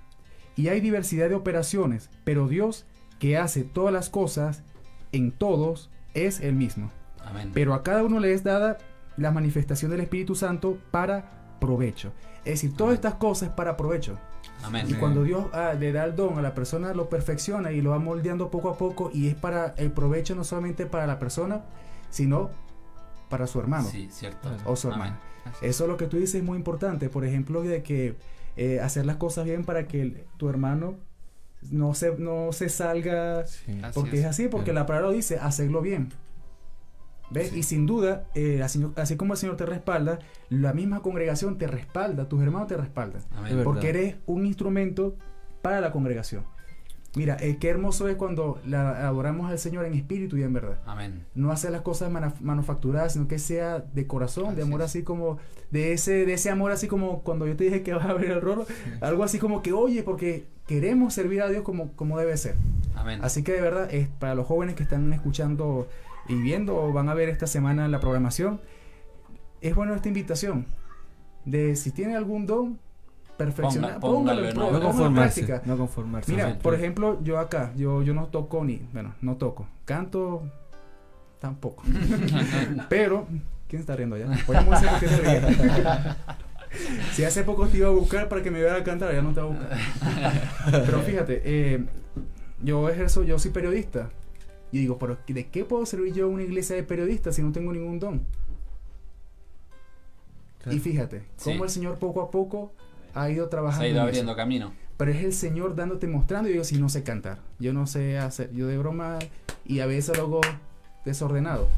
Y 0.54 0.68
hay 0.68 0.80
diversidad 0.80 1.28
de 1.28 1.34
operaciones, 1.34 2.10
pero 2.22 2.46
Dios, 2.46 2.86
que 3.18 3.36
hace 3.36 3.64
todas 3.64 3.92
las 3.92 4.08
cosas 4.08 4.62
en 5.10 5.32
todos, 5.32 5.90
es 6.14 6.40
el 6.40 6.54
mismo. 6.54 6.92
Amén. 7.24 7.50
Pero 7.52 7.74
a 7.74 7.82
cada 7.82 8.04
uno 8.04 8.20
le 8.20 8.32
es 8.32 8.44
dada 8.44 8.78
la 9.16 9.30
manifestación 9.30 9.90
del 9.90 10.00
Espíritu 10.00 10.34
Santo 10.34 10.78
para 10.90 11.56
provecho. 11.60 12.12
Es 12.44 12.54
decir, 12.62 12.76
todas 12.76 12.94
estas 12.94 13.14
cosas 13.14 13.48
para 13.50 13.76
provecho. 13.76 14.18
Amén. 14.62 14.86
Y 14.88 14.94
cuando 14.94 15.22
Dios 15.24 15.46
ah, 15.52 15.74
le 15.78 15.92
da 15.92 16.04
el 16.04 16.14
don 16.16 16.38
a 16.38 16.42
la 16.42 16.54
persona, 16.54 16.94
lo 16.94 17.08
perfecciona 17.08 17.72
y 17.72 17.80
lo 17.80 17.90
va 17.90 17.98
moldeando 17.98 18.50
poco 18.50 18.70
a 18.70 18.76
poco 18.78 19.10
y 19.12 19.28
es 19.28 19.34
para 19.34 19.74
el 19.78 19.90
provecho 19.92 20.34
no 20.34 20.44
solamente 20.44 20.86
para 20.86 21.06
la 21.06 21.18
persona, 21.18 21.62
sino 22.10 22.50
para 23.28 23.46
su 23.46 23.58
hermano 23.58 23.88
Sí, 23.88 24.08
cierto. 24.10 24.48
o 24.64 24.76
su 24.76 24.88
hermana. 24.88 25.18
Eso 25.62 25.84
es 25.84 25.90
lo 25.90 25.96
que 25.96 26.06
tú 26.06 26.16
dices 26.16 26.36
es 26.36 26.42
muy 26.44 26.56
importante. 26.58 27.08
Por 27.08 27.24
ejemplo, 27.24 27.62
de 27.62 27.82
que 27.82 28.16
eh, 28.56 28.80
hacer 28.80 29.04
las 29.06 29.16
cosas 29.16 29.44
bien 29.44 29.64
para 29.64 29.86
que 29.86 30.00
el- 30.02 30.24
tu 30.36 30.48
hermano 30.48 30.94
no 31.70 31.94
se, 31.94 32.16
no 32.16 32.52
se 32.52 32.68
salga. 32.68 33.46
Sí. 33.46 33.80
Así 33.82 33.92
Porque 33.94 34.16
es. 34.18 34.20
es 34.20 34.26
así, 34.26 34.48
porque 34.48 34.72
la 34.72 34.86
palabra 34.86 35.08
lo 35.08 35.12
dice, 35.14 35.38
hacerlo 35.38 35.80
bien. 35.82 36.12
¿Ves? 37.30 37.50
Sí. 37.50 37.58
Y 37.58 37.62
sin 37.62 37.86
duda, 37.86 38.24
eh, 38.34 38.62
así, 38.62 38.84
así 38.96 39.16
como 39.16 39.34
el 39.34 39.38
Señor 39.38 39.56
te 39.56 39.66
respalda, 39.66 40.18
la 40.48 40.72
misma 40.72 41.02
congregación 41.02 41.58
te 41.58 41.66
respalda, 41.66 42.28
tus 42.28 42.42
hermanos 42.42 42.68
te 42.68 42.76
respaldan. 42.76 43.22
Amén. 43.34 43.60
Porque 43.64 43.88
eres 43.88 44.16
un 44.26 44.46
instrumento 44.46 45.16
para 45.62 45.80
la 45.80 45.90
congregación. 45.90 46.44
Mira, 47.16 47.38
eh, 47.40 47.56
qué 47.58 47.70
hermoso 47.70 48.08
es 48.08 48.16
cuando 48.16 48.60
la 48.66 49.06
adoramos 49.06 49.50
al 49.50 49.58
Señor 49.58 49.86
en 49.86 49.94
espíritu 49.94 50.36
y 50.36 50.42
en 50.42 50.52
verdad. 50.52 50.78
Amén. 50.84 51.24
No 51.34 51.50
hacer 51.50 51.70
las 51.72 51.80
cosas 51.80 52.12
manufacturadas, 52.40 53.14
sino 53.14 53.26
que 53.26 53.38
sea 53.38 53.78
de 53.78 54.06
corazón, 54.06 54.54
de 54.54 54.62
amor 54.62 54.82
es. 54.82 54.86
así 54.86 55.02
como, 55.02 55.38
de 55.70 55.94
ese, 55.94 56.26
de 56.26 56.34
ese 56.34 56.50
amor 56.50 56.72
así 56.72 56.88
como 56.88 57.22
cuando 57.22 57.46
yo 57.46 57.56
te 57.56 57.64
dije 57.64 57.82
que 57.82 57.94
vas 57.94 58.04
a 58.04 58.10
abrir 58.10 58.30
el 58.32 58.42
rolo, 58.42 58.66
algo 59.00 59.24
así 59.24 59.38
como 59.38 59.62
que, 59.62 59.72
oye, 59.72 60.02
porque 60.02 60.44
queremos 60.66 61.14
servir 61.14 61.40
a 61.40 61.48
Dios 61.48 61.62
como, 61.62 61.92
como 61.92 62.18
debe 62.18 62.36
ser. 62.36 62.54
Amén. 62.94 63.20
Así 63.22 63.42
que 63.42 63.52
de 63.52 63.62
verdad, 63.62 63.92
es 63.94 64.08
para 64.08 64.34
los 64.34 64.46
jóvenes 64.46 64.74
que 64.74 64.82
están 64.82 65.10
escuchando 65.14 65.88
y 66.28 66.34
viendo 66.34 66.76
o 66.76 66.92
van 66.92 67.08
a 67.08 67.14
ver 67.14 67.28
esta 67.28 67.46
semana 67.46 67.88
la 67.88 68.00
programación, 68.00 68.60
es 69.60 69.74
bueno 69.74 69.94
esta 69.94 70.08
invitación 70.08 70.66
de 71.44 71.76
si 71.76 71.90
tiene 71.92 72.16
algún 72.16 72.46
don, 72.46 72.78
perfeccionar, 73.36 74.00
póngalo, 74.00 74.48
en 74.48 74.56
No 74.56 74.74
en 74.74 74.80
conformarse, 74.82 75.42
práctica. 75.44 75.68
no 75.70 75.76
conformarse. 75.76 76.32
Mira, 76.32 76.52
Sí. 76.52 76.58
por 76.62 76.74
ejemplo, 76.74 77.18
yo 77.22 77.38
acá, 77.38 77.72
yo, 77.76 78.02
yo 78.02 78.14
no 78.14 78.26
toco 78.26 78.64
ni, 78.64 78.80
bueno, 78.92 79.14
no 79.20 79.36
toco, 79.36 79.66
canto 79.84 80.42
tampoco. 81.38 81.82
Pero, 82.88 83.26
¿quién 83.68 83.80
está 83.80 83.94
riendo 83.94 84.16
allá? 84.16 84.26
Muy 84.26 84.76
serio, 84.76 84.90
¿qué 85.00 85.08
se? 85.08 85.40
Si 87.12 87.24
hace 87.24 87.42
poco 87.42 87.68
te 87.68 87.78
iba 87.78 87.88
a 87.88 87.92
buscar 87.92 88.28
para 88.28 88.42
que 88.42 88.50
me 88.50 88.58
viera 88.58 88.82
cantar, 88.84 89.14
ya 89.14 89.22
no 89.22 89.32
te 89.32 89.40
voy 89.40 89.56
a 89.56 89.58
buscar. 89.58 89.78
Pero 90.86 91.00
fíjate, 91.02 91.42
eh, 91.44 91.84
yo 92.62 92.88
ejerzo, 92.88 93.22
yo 93.22 93.38
soy 93.38 93.50
periodista. 93.50 94.08
Y 94.72 94.78
digo, 94.78 94.98
pero 94.98 95.16
¿de 95.26 95.46
qué 95.48 95.64
puedo 95.64 95.86
servir 95.86 96.12
yo 96.12 96.24
a 96.26 96.28
una 96.28 96.42
iglesia 96.42 96.74
de 96.76 96.82
periodistas 96.82 97.36
si 97.36 97.42
no 97.42 97.52
tengo 97.52 97.72
ningún 97.72 97.98
don? 97.98 98.22
Claro. 100.62 100.76
Y 100.76 100.80
fíjate, 100.80 101.22
cómo 101.42 101.56
Sí. 101.58 101.62
el 101.62 101.70
Señor 101.70 101.98
poco 101.98 102.20
a 102.22 102.30
poco 102.30 102.72
ha 103.14 103.30
ido 103.30 103.44
Se 103.44 103.50
trabajando. 103.50 103.84
ha 103.84 103.88
ido 103.88 103.96
en 103.96 104.02
eso. 104.02 104.08
abriendo 104.08 104.36
camino. 104.36 104.72
Pero 104.96 105.10
es 105.10 105.22
el 105.24 105.32
Señor 105.32 105.74
dándote, 105.76 106.06
mostrando. 106.08 106.48
Y 106.50 106.54
yo, 106.54 106.64
si 106.64 106.78
no 106.78 106.88
sé 106.88 107.02
cantar, 107.02 107.38
yo 107.58 107.72
no 107.72 107.86
sé 107.86 108.18
hacer, 108.18 108.50
yo 108.52 108.66
de 108.66 108.78
broma, 108.78 109.18
y 109.64 109.80
a 109.80 109.86
veces 109.86 110.16
lo 110.16 110.24
hago 110.24 110.40
desordenado. 111.04 111.68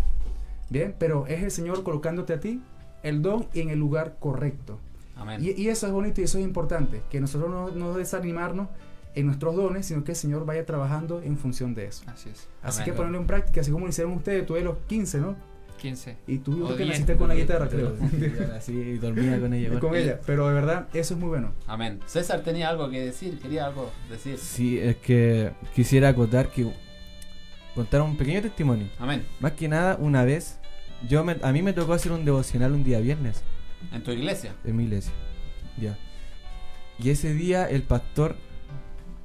Bien, 0.71 0.95
pero 0.99 1.27
es 1.27 1.43
el 1.43 1.51
Señor 1.51 1.83
colocándote 1.83 2.33
a 2.35 2.41
ti 2.41 2.61
el 3.03 3.23
don 3.23 3.47
en 3.55 3.71
el 3.71 3.79
lugar 3.79 4.17
correcto. 4.21 4.79
Amén. 5.17 5.43
Y, 5.45 5.51
y 5.61 5.69
eso 5.69 5.87
es 5.87 5.93
bonito 5.93 6.21
y 6.21 6.25
eso 6.25 6.39
es 6.39 6.45
importante, 6.45 7.03
que 7.11 7.21
nosotros 7.21 7.51
no, 7.51 7.71
no 7.71 7.93
desanimarnos 7.95 8.69
en 9.15 9.27
nuestros 9.27 9.57
dones, 9.57 9.87
sino 9.87 10.05
que 10.05 10.13
el 10.13 10.17
Señor 10.17 10.45
vaya 10.47 10.65
trabajando 10.67 11.23
en 11.23 11.37
función 11.37 11.75
de 11.75 11.87
eso. 11.87 12.05
Así 12.07 12.29
es. 12.31 12.49
Así 12.63 12.83
Amén. 12.83 12.85
que 12.85 12.97
ponerlo 12.97 13.19
en 13.19 13.27
práctica, 13.27 13.61
así 13.63 13.71
como 13.71 13.85
lo 13.87 13.91
hicieron 13.91 14.13
ustedes, 14.13 14.47
tú 14.47 14.55
de 14.55 14.61
los 14.63 14.77
15, 14.89 15.19
¿no? 15.19 15.37
15. 15.79 16.17
Y 16.27 16.39
tú 16.39 16.65
O 16.65 16.71
que 16.71 16.79
10, 16.79 16.89
naciste 16.89 17.17
con 17.17 17.29
la 17.29 17.35
guitarra, 17.37 17.69
creo. 17.69 17.95
Así, 18.57 18.73
y 18.73 18.99
dormía 18.99 19.39
con 19.41 19.55
ella. 19.55 19.79
con 19.79 19.95
ella, 19.95 20.19
pero 20.27 20.49
de 20.49 20.55
verdad, 20.55 20.89
eso 20.93 21.15
es 21.15 21.21
muy 21.21 21.29
bueno. 21.29 21.53
Amén. 21.69 22.01
César 22.07 22.43
tenía 22.43 22.69
algo 22.69 22.91
que 22.91 23.01
decir, 23.01 23.39
quería 23.39 23.67
algo 23.67 23.91
decir. 24.11 24.39
Sí, 24.39 24.79
es 24.79 24.97
que 24.97 25.53
quisiera 25.77 26.09
acotar 26.09 26.51
que 26.51 26.73
contar 27.77 28.03
un 28.03 28.17
pequeño 28.17 28.43
testimonio. 28.43 28.89
Amén. 28.99 29.25
Más 29.39 29.53
que 29.53 29.69
nada, 29.69 29.97
una 30.01 30.25
vez, 30.25 30.59
yo 31.09 31.23
me- 31.25 31.37
a 31.43 31.53
mí 31.53 31.63
me 31.63 31.73
tocó 31.73 31.93
hacer 31.93 32.11
un 32.11 32.25
devocional 32.25 32.73
un 32.73 32.83
día 32.83 32.99
viernes 32.99 33.43
En 33.93 34.03
tu 34.03 34.11
iglesia. 34.11 34.53
en 34.65 34.75
mi 34.77 34.83
iglesia. 34.85 35.13
Ya. 35.81 35.97
Y 36.99 37.11
ese 37.11 37.33
día 37.35 37.67
el 37.71 37.83
pastor 37.85 38.35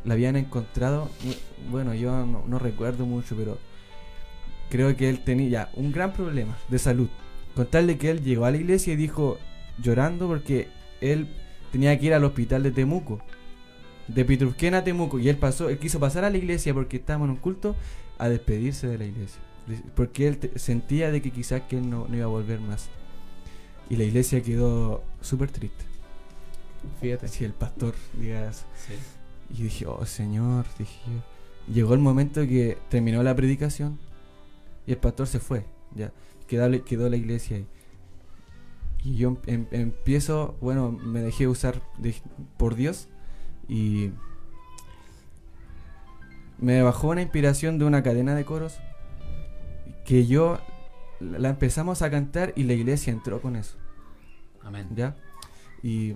la 0.05 0.13
habían 0.15 0.35
encontrado, 0.35 1.09
bu- 1.25 1.69
bueno, 1.71 1.93
yo 1.93 2.11
no, 2.25 2.43
no 2.47 2.59
recuerdo 2.59 3.05
mucho, 3.05 3.35
pero 3.35 3.57
creo 4.69 4.95
que 4.95 5.09
él 5.09 5.23
tenía 5.23 5.69
un 5.75 5.91
gran 5.91 6.13
problema 6.13 6.57
de 6.69 6.79
salud. 6.79 7.09
Con 7.55 7.67
tal 7.67 7.87
de 7.87 7.97
que 7.97 8.09
él 8.09 8.21
llegó 8.23 8.45
a 8.45 8.51
la 8.51 8.57
iglesia 8.57 8.93
y 8.93 8.95
dijo, 8.95 9.37
llorando 9.81 10.27
porque 10.27 10.67
él 11.01 11.27
tenía 11.71 11.97
que 11.99 12.07
ir 12.07 12.13
al 12.13 12.23
hospital 12.23 12.63
de 12.63 12.71
Temuco. 12.71 13.19
De 14.07 14.25
Pitrusquena 14.25 14.79
a 14.79 14.83
Temuco. 14.83 15.19
Y 15.19 15.29
él 15.29 15.37
pasó, 15.37 15.69
él 15.69 15.77
quiso 15.77 15.99
pasar 15.99 16.25
a 16.25 16.29
la 16.29 16.37
iglesia 16.37 16.73
porque 16.73 16.97
estábamos 16.97 17.27
en 17.27 17.31
un 17.31 17.37
culto 17.37 17.75
a 18.17 18.27
despedirse 18.29 18.87
de 18.87 18.97
la 18.97 19.05
iglesia. 19.05 19.39
Porque 19.95 20.27
él 20.27 20.51
sentía 20.55 21.11
de 21.11 21.21
que 21.21 21.31
quizás 21.31 21.61
que 21.69 21.77
él 21.77 21.89
no, 21.89 22.07
no 22.09 22.15
iba 22.15 22.25
a 22.25 22.27
volver 22.27 22.59
más. 22.59 22.89
Y 23.89 23.95
la 23.95 24.03
iglesia 24.03 24.41
quedó 24.41 25.03
súper 25.21 25.51
triste. 25.51 25.85
Fíjate. 26.99 27.27
Si 27.27 27.45
el 27.45 27.53
pastor 27.53 27.93
diga 28.19 28.49
eso. 28.49 28.65
Sí. 28.75 28.93
Y 29.53 29.63
dije, 29.63 29.85
oh 29.85 30.05
Señor, 30.05 30.65
dije. 30.77 30.99
Llegó 31.71 31.93
el 31.93 31.99
momento 31.99 32.41
que 32.41 32.77
terminó 32.89 33.23
la 33.23 33.35
predicación 33.35 33.99
y 34.85 34.91
el 34.91 34.97
pastor 34.97 35.27
se 35.27 35.39
fue. 35.39 35.65
Ya, 35.95 36.11
quedó, 36.47 36.67
la- 36.67 36.79
quedó 36.79 37.07
la 37.09 37.15
iglesia 37.15 37.57
ahí. 37.57 37.67
Y 39.03 39.15
yo 39.15 39.29
em- 39.47 39.67
em- 39.71 39.81
empiezo, 39.81 40.57
bueno, 40.61 40.91
me 40.91 41.21
dejé 41.21 41.47
usar 41.47 41.81
de- 41.99 42.15
por 42.57 42.75
Dios 42.75 43.07
y 43.69 44.11
me 46.57 46.81
bajó 46.81 47.09
una 47.09 47.21
inspiración 47.21 47.77
de 47.79 47.85
una 47.85 48.03
cadena 48.03 48.35
de 48.35 48.45
coros 48.45 48.77
que 50.05 50.25
yo 50.25 50.59
la 51.19 51.39
la 51.39 51.49
empezamos 51.49 52.01
a 52.01 52.11
cantar 52.11 52.51
y 52.57 52.63
la 52.63 52.73
iglesia 52.73 53.13
entró 53.13 53.41
con 53.41 53.55
eso. 53.55 53.77
Amén. 54.61 54.89
¿ya? 54.93 55.15
Y 55.81 56.15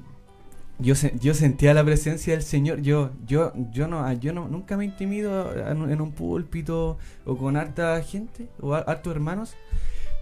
yo, 0.79 0.95
se- 0.95 1.13
yo 1.19 1.33
sentía 1.33 1.73
la 1.73 1.83
presencia 1.83 2.33
del 2.33 2.43
Señor. 2.43 2.81
Yo, 2.81 3.11
yo, 3.25 3.53
yo 3.71 3.87
no, 3.87 4.11
yo 4.13 4.33
no, 4.33 4.47
nunca 4.47 4.77
me 4.77 4.85
intimido 4.85 5.53
en, 5.69 5.81
un- 5.81 5.91
en 5.91 6.01
un 6.01 6.11
púlpito 6.11 6.97
o 7.25 7.37
con 7.37 7.57
harta 7.57 8.01
gente 8.03 8.47
o 8.61 8.73
har- 8.73 8.85
hartos 8.87 9.13
hermanos. 9.13 9.55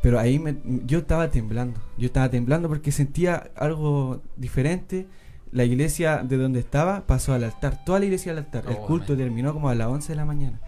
Pero 0.01 0.19
ahí 0.19 0.37
me- 0.39 0.57
yo 0.85 0.99
estaba 0.99 1.29
temblando. 1.31 1.79
Yo 1.97 2.05
estaba 2.07 2.29
temblando 2.29 2.67
porque 2.69 2.91
sentía 2.91 3.49
algo 3.55 4.21
diferente. 4.37 5.07
La 5.51 5.63
iglesia 5.63 6.17
de 6.23 6.37
donde 6.37 6.59
estaba 6.59 7.05
pasó 7.07 7.33
al 7.33 7.43
altar. 7.43 7.83
Toda 7.85 7.99
la 7.99 8.05
iglesia 8.05 8.31
al 8.31 8.39
altar. 8.39 8.65
El 8.67 8.75
Oh, 8.75 8.85
culto 8.85 9.13
amén. 9.13 9.25
terminó 9.25 9.53
como 9.53 9.69
a 9.69 9.75
las 9.75 9.87
11 9.87 10.11
de 10.11 10.15
la 10.17 10.25
mañana. 10.25 10.59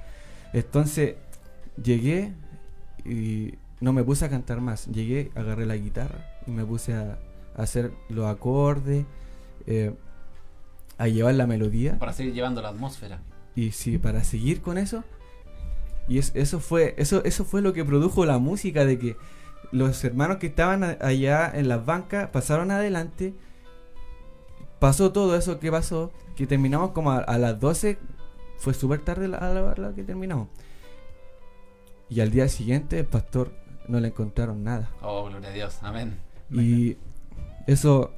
Entonces 0.54 1.16
llegué 1.82 2.34
y 3.06 3.54
no 3.80 3.94
me 3.94 4.04
puse 4.04 4.26
a 4.26 4.30
cantar 4.30 4.62
más. 4.62 4.88
Llegué, 4.88 5.32
agarré 5.36 5.66
la 5.66 5.76
guitarra 5.76 6.26
y 6.48 6.52
me 6.52 6.66
puse 6.66 6.94
a, 6.94 7.20
a 7.56 7.62
hacer 7.62 7.92
los 8.10 8.26
acordes, 8.26 9.06
eh, 9.68 9.94
a 10.98 11.08
llevar 11.08 11.36
la 11.36 11.46
melodía. 11.48 12.00
Para 12.00 12.14
seguir 12.14 12.34
llevando 12.34 12.62
la 12.62 12.70
atmósfera. 12.70 13.20
Y 13.56 13.72
sí, 13.72 13.98
para 13.98 14.24
seguir 14.24 14.62
con 14.62 14.78
eso. 14.78 15.04
Y 16.08 16.18
es- 16.20 16.32
eso 16.36 16.60
fue 16.60 16.96
eso 16.98 17.24
eso 17.26 17.44
fue 17.46 17.62
lo 17.62 17.74
que 17.74 17.84
produjo 17.86 18.26
la 18.26 18.38
música 18.40 18.86
de 18.86 18.98
que 18.98 19.18
los 19.72 20.04
hermanos 20.04 20.38
que 20.38 20.48
estaban 20.48 20.84
a- 20.84 20.98
allá 21.02 21.52
en 21.54 21.68
las 21.68 21.86
bancas 21.86 22.30
pasaron 22.30 22.72
adelante. 22.72 23.34
Pasó 24.80 25.12
todo 25.12 25.36
eso 25.36 25.60
que 25.60 25.72
pasó, 25.72 26.12
que 26.36 26.46
terminamos 26.48 26.92
como 26.92 27.12
a, 27.12 27.18
a 27.20 27.38
las 27.38 27.60
12, 27.60 27.98
fue 28.58 28.74
súper 28.74 29.02
tarde 29.02 29.28
la- 29.28 29.38
a 29.40 29.54
la 29.54 29.64
hora 29.64 29.94
que 29.94 30.04
terminamos. 30.04 30.48
Y 32.10 32.22
al 32.22 32.32
día 32.32 32.48
siguiente 32.48 33.00
el 33.00 33.06
pastor 33.06 33.52
no 33.88 34.00
le 34.00 34.10
encontraron 34.10 34.64
nada. 34.64 34.90
Oh, 35.02 35.26
gloria 35.26 35.50
a 35.50 35.54
Dios. 35.54 35.78
Amén. 35.82 36.20
Y 36.52 36.96
eso 37.66 38.14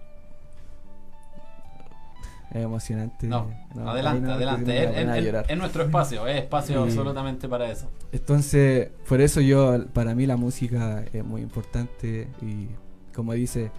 es 2.51 2.63
emocionante. 2.63 3.27
No, 3.27 3.47
ahí 3.75 3.87
adelante, 3.87 4.21
no, 4.27 4.33
adelante. 4.33 4.83
Es- 4.83 4.89
es- 5.35 5.49
es 5.49 5.57
nuestro 5.57 5.83
espacio, 5.83 6.27
es 6.27 6.37
espacio 6.43 6.79
Y- 6.79 6.83
absolutamente 6.83 7.47
para 7.47 7.71
eso. 7.71 7.89
Entonces, 8.11 8.89
por 9.07 9.21
eso 9.21 9.41
yo, 9.41 9.85
para 9.93 10.15
mí 10.15 10.25
la 10.25 10.37
música 10.37 11.03
es 11.13 11.23
muy 11.23 11.41
importante 11.41 12.27
y 12.41 12.67
como 13.13 13.33
dice, 13.33 13.71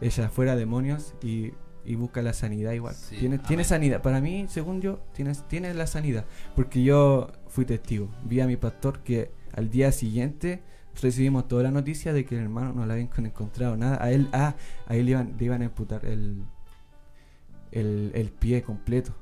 ella 0.00 0.28
fuera 0.28 0.54
demonios 0.56 1.14
y, 1.22 1.52
y 1.84 1.94
busca 1.96 2.22
la 2.22 2.32
sanidad 2.32 2.72
igual. 2.72 2.94
Sí, 2.94 3.16
tiene, 3.18 3.38
tiene 3.38 3.64
sanidad. 3.64 4.02
Para 4.02 4.20
mí, 4.20 4.46
según 4.48 4.80
yo, 4.80 5.00
tiene, 5.12 5.32
tiene 5.48 5.72
la 5.74 5.86
sanidad. 5.86 6.24
Porque 6.54 6.82
yo 6.82 7.28
fui 7.48 7.64
testigo. 7.64 8.08
Vi 8.24 8.40
a 8.40 8.46
mi 8.46 8.56
pastor 8.56 9.00
que 9.00 9.30
al 9.54 9.70
día 9.70 9.92
siguiente 9.92 10.62
recibimos 11.00 11.48
toda 11.48 11.62
la 11.64 11.70
noticia 11.70 12.12
de 12.12 12.24
que 12.24 12.36
el 12.36 12.42
hermano 12.42 12.72
no 12.72 12.86
le 12.86 12.92
habían 12.92 13.08
encontrado 13.26 13.76
nada. 13.76 13.98
A 14.02 14.10
él, 14.10 14.28
ah, 14.32 14.54
a 14.86 14.94
él 14.96 15.06
le 15.06 15.10
iban, 15.12 15.34
le 15.38 15.44
iban 15.44 15.62
a 15.62 15.66
amputar 15.66 16.04
el, 16.04 16.44
el, 17.74 18.12
el 18.14 18.30
pie 18.30 18.62
completo. 18.62 19.14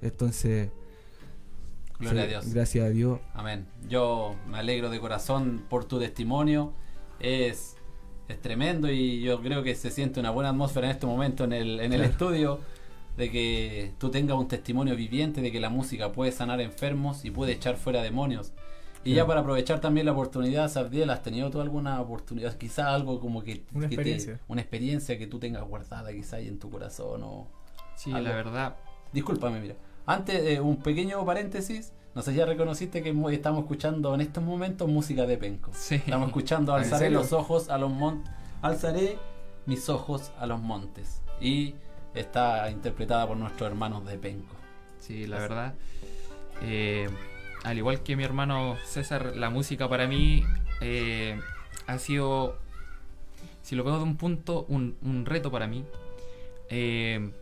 Entonces, 0.00 0.70
Gloria 1.98 2.22
sí, 2.22 2.26
a 2.26 2.28
Dios. 2.28 2.54
gracias 2.54 2.84
a 2.86 2.88
Dios, 2.90 3.18
Amén. 3.34 3.66
Yo 3.88 4.36
me 4.48 4.58
alegro 4.58 4.88
de 4.90 5.00
corazón 5.00 5.64
por 5.68 5.84
tu 5.86 5.98
testimonio. 5.98 6.72
Es, 7.18 7.76
es 8.28 8.40
tremendo 8.40 8.90
y 8.90 9.20
yo 9.22 9.40
creo 9.42 9.64
que 9.64 9.74
se 9.74 9.90
siente 9.90 10.20
una 10.20 10.30
buena 10.30 10.50
atmósfera 10.50 10.86
en 10.86 10.92
este 10.92 11.06
momento 11.06 11.42
en 11.44 11.52
el, 11.52 11.80
en 11.80 11.92
el 11.92 11.98
Claro. 12.00 12.04
estudio 12.12 12.60
de 13.16 13.30
que 13.32 13.92
tú 13.98 14.10
tengas 14.12 14.36
un 14.38 14.46
testimonio 14.46 14.94
viviente 14.94 15.40
de 15.40 15.50
que 15.50 15.58
la 15.58 15.70
música 15.70 16.12
puede 16.12 16.30
sanar 16.30 16.60
enfermos 16.60 17.24
y 17.24 17.32
puede 17.32 17.52
echar 17.52 17.76
fuera 17.76 18.00
demonios. 18.02 18.52
Y 19.04 19.14
ya 19.14 19.26
para 19.26 19.40
aprovechar 19.40 19.80
también 19.80 20.06
la 20.06 20.12
oportunidad, 20.12 20.68
Sabdiel, 20.68 21.10
¿has 21.10 21.22
tenido 21.22 21.50
tú 21.50 21.60
alguna 21.60 22.00
oportunidad? 22.00 22.56
Quizá 22.58 22.94
algo 22.94 23.18
como 23.20 23.42
que... 23.42 23.64
Una 23.72 23.88
que 23.88 23.96
te- 23.96 24.02
experiencia. 24.02 24.40
una 24.48 24.60
experiencia 24.60 25.18
que 25.18 25.26
tú 25.26 25.38
tengas 25.40 25.64
guardada 25.64 26.12
quizá 26.12 26.36
ahí 26.36 26.46
en 26.46 26.58
tu 26.60 26.68
corazón 26.70 27.22
o... 27.24 27.48
Sí, 27.98 28.10
la 28.10 28.20
verdad. 28.20 28.76
Discúlpame, 29.12 29.60
mira. 29.60 29.74
Antes, 30.06 30.40
eh, 30.42 30.60
un 30.60 30.76
pequeño 30.78 31.24
paréntesis. 31.26 31.92
No 32.14 32.22
sé 32.22 32.30
si 32.32 32.38
ya 32.38 32.46
reconociste 32.46 33.02
que 33.02 33.10
estamos 33.32 33.60
escuchando 33.60 34.14
en 34.14 34.20
estos 34.20 34.42
momentos 34.42 34.88
música 34.88 35.26
de 35.26 35.36
Penco. 35.36 35.70
Sí. 35.74 35.96
Estamos 35.96 36.28
escuchando 36.28 36.72
¿En 36.76 36.84
Alzaré 36.84 37.10
los 37.10 37.32
ojos 37.32 37.68
a 37.68 37.76
los 37.78 37.90
montes. 37.90 38.32
Alzaré 38.62 39.18
mis 39.66 39.88
ojos 39.88 40.32
a 40.38 40.46
los 40.46 40.60
montes. 40.60 41.22
Y 41.40 41.74
está 42.14 42.70
interpretada 42.70 43.26
por 43.28 43.36
nuestros 43.36 43.68
hermanos 43.68 44.04
de 44.06 44.16
Penco. 44.18 44.54
Sí, 45.00 45.26
la 45.26 45.38
verdad. 45.38 45.74
eh, 46.62 47.08
al 47.64 47.76
igual 47.76 48.02
que 48.02 48.14
mi 48.16 48.24
hermano 48.24 48.76
César, 48.86 49.36
la 49.36 49.50
música 49.50 49.88
para 49.88 50.06
mí 50.06 50.44
eh, 50.80 51.38
ha 51.86 51.98
sido, 51.98 52.56
si 53.62 53.74
lo 53.76 53.82
veo 53.84 53.96
de 53.98 54.02
un 54.04 54.16
punto, 54.16 54.64
un, 54.68 54.96
un 55.02 55.26
reto 55.26 55.50
para 55.50 55.66
mí. 55.66 55.84
eh, 56.70 57.32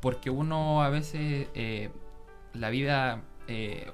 porque 0.00 0.30
uno 0.30 0.82
a 0.82 0.90
veces, 0.90 1.48
eh, 1.54 1.90
la 2.52 2.70
vida 2.70 3.22
eh, 3.46 3.90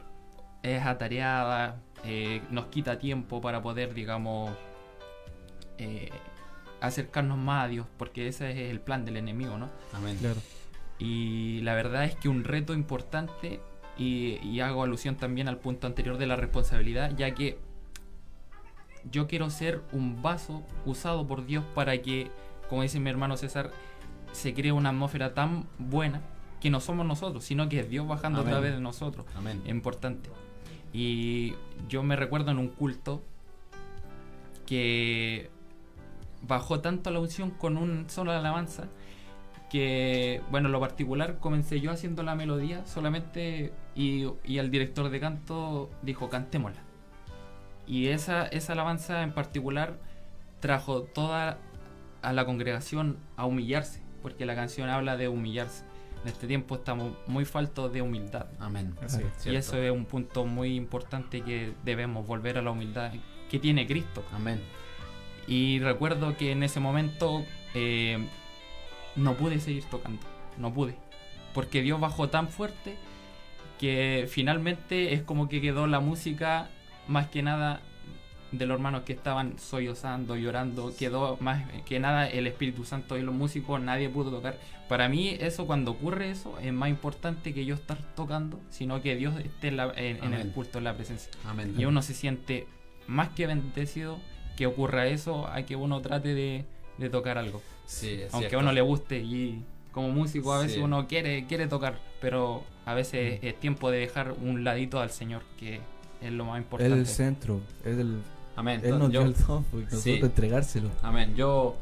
es 0.62 0.84
atareada, 0.84 1.80
eh, 2.04 2.42
nos 2.50 2.66
quita 2.66 2.98
tiempo 2.98 3.40
para 3.40 3.62
poder, 3.62 3.94
digamos, 3.94 4.50
eh, 5.78 6.10
acercarnos 6.80 7.38
más 7.38 7.64
a 7.64 7.68
Dios, 7.68 7.86
porque 7.96 8.28
ese 8.28 8.50
es 8.50 8.70
el 8.70 8.80
plan 8.80 9.04
del 9.04 9.16
enemigo, 9.16 9.56
¿no? 9.56 9.70
Amén. 9.92 10.16
Claro. 10.18 10.40
Y 10.98 11.60
la 11.62 11.74
verdad 11.74 12.04
es 12.04 12.14
que 12.16 12.28
un 12.28 12.44
reto 12.44 12.74
importante, 12.74 13.60
y, 13.96 14.38
y 14.42 14.60
hago 14.60 14.82
alusión 14.82 15.16
también 15.16 15.48
al 15.48 15.58
punto 15.58 15.86
anterior 15.86 16.18
de 16.18 16.26
la 16.26 16.36
responsabilidad, 16.36 17.12
ya 17.16 17.34
que 17.34 17.58
yo 19.10 19.26
quiero 19.26 19.50
ser 19.50 19.82
un 19.92 20.22
vaso 20.22 20.62
usado 20.84 21.26
por 21.26 21.46
Dios 21.46 21.64
para 21.74 22.00
que, 22.00 22.30
como 22.68 22.82
dice 22.82 23.00
mi 23.00 23.10
hermano 23.10 23.36
César, 23.36 23.70
se 24.34 24.52
cree 24.52 24.72
una 24.72 24.90
atmósfera 24.90 25.32
tan 25.32 25.66
buena 25.78 26.20
que 26.60 26.70
no 26.70 26.80
somos 26.80 27.06
nosotros, 27.06 27.44
sino 27.44 27.68
que 27.68 27.80
es 27.80 27.88
Dios 27.88 28.06
bajando 28.06 28.40
a 28.40 28.44
través 28.44 28.74
de 28.74 28.80
nosotros. 28.80 29.26
Amén. 29.36 29.62
Es 29.64 29.70
importante. 29.70 30.30
Y 30.92 31.54
yo 31.88 32.02
me 32.02 32.16
recuerdo 32.16 32.50
en 32.50 32.58
un 32.58 32.68
culto 32.68 33.22
que 34.66 35.50
bajó 36.42 36.80
tanto 36.80 37.10
la 37.10 37.20
unción 37.20 37.50
con 37.50 37.76
un 37.76 38.08
solo 38.08 38.32
alabanza 38.32 38.84
que, 39.70 40.40
bueno, 40.50 40.68
en 40.68 40.72
lo 40.72 40.80
particular 40.80 41.38
comencé 41.38 41.80
yo 41.80 41.90
haciendo 41.90 42.22
la 42.22 42.34
melodía 42.34 42.86
solamente 42.86 43.72
y, 43.94 44.26
y 44.44 44.58
el 44.58 44.70
director 44.70 45.10
de 45.10 45.20
canto 45.20 45.90
dijo 46.02 46.28
cantémosla. 46.28 46.82
Y 47.86 48.08
esa, 48.08 48.46
esa 48.46 48.72
alabanza 48.72 49.22
en 49.22 49.32
particular 49.32 49.98
trajo 50.60 51.02
toda 51.02 51.58
a 52.22 52.32
la 52.32 52.46
congregación 52.46 53.18
a 53.36 53.44
humillarse, 53.44 54.00
porque 54.24 54.46
la 54.46 54.54
canción 54.54 54.88
habla 54.88 55.18
de 55.18 55.28
humillarse. 55.28 55.84
En 56.22 56.28
este 56.28 56.46
tiempo 56.46 56.76
estamos 56.76 57.12
muy 57.26 57.44
faltos 57.44 57.92
de 57.92 58.00
humildad. 58.00 58.46
Amén. 58.58 58.94
Así 59.02 59.18
es. 59.18 59.26
Y 59.40 59.40
Cierto. 59.42 59.58
eso 59.58 59.76
es 59.76 59.90
un 59.90 60.06
punto 60.06 60.46
muy 60.46 60.76
importante 60.76 61.42
que 61.42 61.74
debemos 61.84 62.26
volver 62.26 62.56
a 62.56 62.62
la 62.62 62.70
humildad 62.70 63.12
que 63.50 63.58
tiene 63.58 63.86
Cristo. 63.86 64.24
Amén. 64.32 64.62
Y 65.46 65.78
recuerdo 65.80 66.38
que 66.38 66.52
en 66.52 66.62
ese 66.62 66.80
momento 66.80 67.44
eh, 67.74 68.26
no 69.14 69.34
pude 69.34 69.60
seguir 69.60 69.84
tocando, 69.84 70.22
no 70.56 70.72
pude. 70.72 70.96
Porque 71.52 71.82
Dios 71.82 72.00
bajó 72.00 72.30
tan 72.30 72.48
fuerte 72.48 72.96
que 73.78 74.24
finalmente 74.26 75.12
es 75.12 75.22
como 75.22 75.50
que 75.50 75.60
quedó 75.60 75.86
la 75.86 76.00
música 76.00 76.70
más 77.08 77.28
que 77.28 77.42
nada 77.42 77.82
de 78.58 78.66
los 78.66 78.76
hermanos 78.76 79.02
que 79.02 79.12
estaban 79.12 79.58
sollozando, 79.58 80.36
llorando, 80.36 80.92
quedó 80.98 81.36
más 81.40 81.64
que 81.84 81.98
nada 82.00 82.28
el 82.28 82.46
Espíritu 82.46 82.84
Santo 82.84 83.16
y 83.18 83.22
los 83.22 83.34
músicos, 83.34 83.80
nadie 83.80 84.08
pudo 84.08 84.30
tocar. 84.30 84.58
Para 84.88 85.08
mí 85.08 85.30
eso 85.40 85.66
cuando 85.66 85.92
ocurre 85.92 86.30
eso 86.30 86.58
es 86.60 86.72
más 86.72 86.88
importante 86.90 87.52
que 87.54 87.64
yo 87.64 87.74
estar 87.74 87.98
tocando, 88.14 88.60
sino 88.70 89.00
que 89.02 89.16
Dios 89.16 89.34
esté 89.40 89.68
en, 89.68 89.76
la- 89.76 89.92
en- 89.96 90.22
en 90.22 90.34
el 90.34 90.50
culto, 90.52 90.78
en 90.78 90.84
la 90.84 90.94
presencia. 90.94 91.30
Amén. 91.46 91.74
Y 91.78 91.84
uno 91.86 92.02
se 92.02 92.14
siente 92.14 92.66
más 93.06 93.28
que 93.30 93.46
bendecido 93.46 94.18
que 94.56 94.66
ocurra 94.66 95.06
eso 95.06 95.46
a 95.48 95.62
que 95.62 95.74
uno 95.76 96.00
trate 96.00 96.34
de, 96.34 96.64
de 96.98 97.10
tocar 97.10 97.38
algo. 97.38 97.60
Sí, 97.86 98.10
es 98.22 98.32
Aunque 98.34 98.48
cierto. 98.50 98.58
a 98.58 98.60
uno 98.60 98.72
le 98.72 98.80
guste 98.82 99.18
y 99.18 99.62
como 99.92 100.08
músico 100.10 100.52
a 100.52 100.58
veces 100.60 100.74
Sí. 100.76 100.80
uno 100.80 101.06
quiere, 101.06 101.46
quiere 101.46 101.66
tocar, 101.66 101.98
pero 102.20 102.62
a 102.84 102.94
veces 102.94 103.40
Mm. 103.42 103.46
es 103.46 103.60
tiempo 103.60 103.90
de 103.90 103.98
dejar 103.98 104.32
un 104.32 104.64
ladito 104.64 105.00
al 105.00 105.10
Señor, 105.10 105.42
que 105.58 105.80
es 106.20 106.32
lo 106.32 106.44
más 106.44 106.58
importante. 106.58 106.92
es 106.94 106.98
el 107.00 107.06
centro. 107.06 107.60
Es 107.84 107.98
el, 107.98 108.20
Amén. 108.56 108.80
él 108.84 108.98
nos 108.98 109.10
Yo- 109.10 109.20
dio 109.20 109.22
el 109.22 109.34
don, 109.34 109.64
porque 109.64 109.84
nosotros 109.86 110.02
Sí. 110.02 110.20
entregárselo. 110.22 110.88
Amén. 111.02 111.34
Yo 111.34 111.76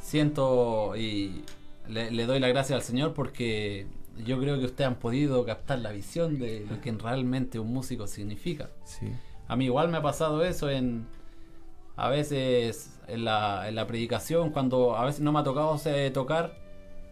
siento 0.00 0.96
y 0.96 1.44
le, 1.88 2.10
le 2.10 2.26
doy 2.26 2.40
la 2.40 2.48
gracia 2.48 2.76
al 2.76 2.82
Señor 2.82 3.14
porque 3.14 3.86
yo 4.24 4.38
creo 4.38 4.58
que 4.58 4.66
ustedes 4.66 4.88
han 4.88 4.96
podido 4.96 5.44
captar 5.44 5.78
la 5.78 5.90
visión 5.92 6.38
de 6.38 6.66
lo 6.68 6.80
que 6.80 6.92
realmente 6.92 7.58
un 7.58 7.72
músico 7.72 8.06
significa. 8.06 8.70
Sí. 8.84 9.06
A 9.48 9.56
mí 9.56 9.66
igual 9.66 9.88
me 9.88 9.98
ha 9.98 10.02
pasado 10.02 10.44
eso 10.44 10.68
en 10.70 11.06
a 11.96 12.08
veces 12.08 12.98
en 13.06 13.24
la, 13.24 13.68
en 13.68 13.74
la 13.74 13.86
predicación 13.86 14.50
cuando 14.50 14.96
a 14.96 15.04
veces 15.04 15.20
no 15.20 15.30
me 15.32 15.40
ha 15.40 15.42
tocado 15.44 15.78
eh, 15.84 16.10
tocar 16.10 16.54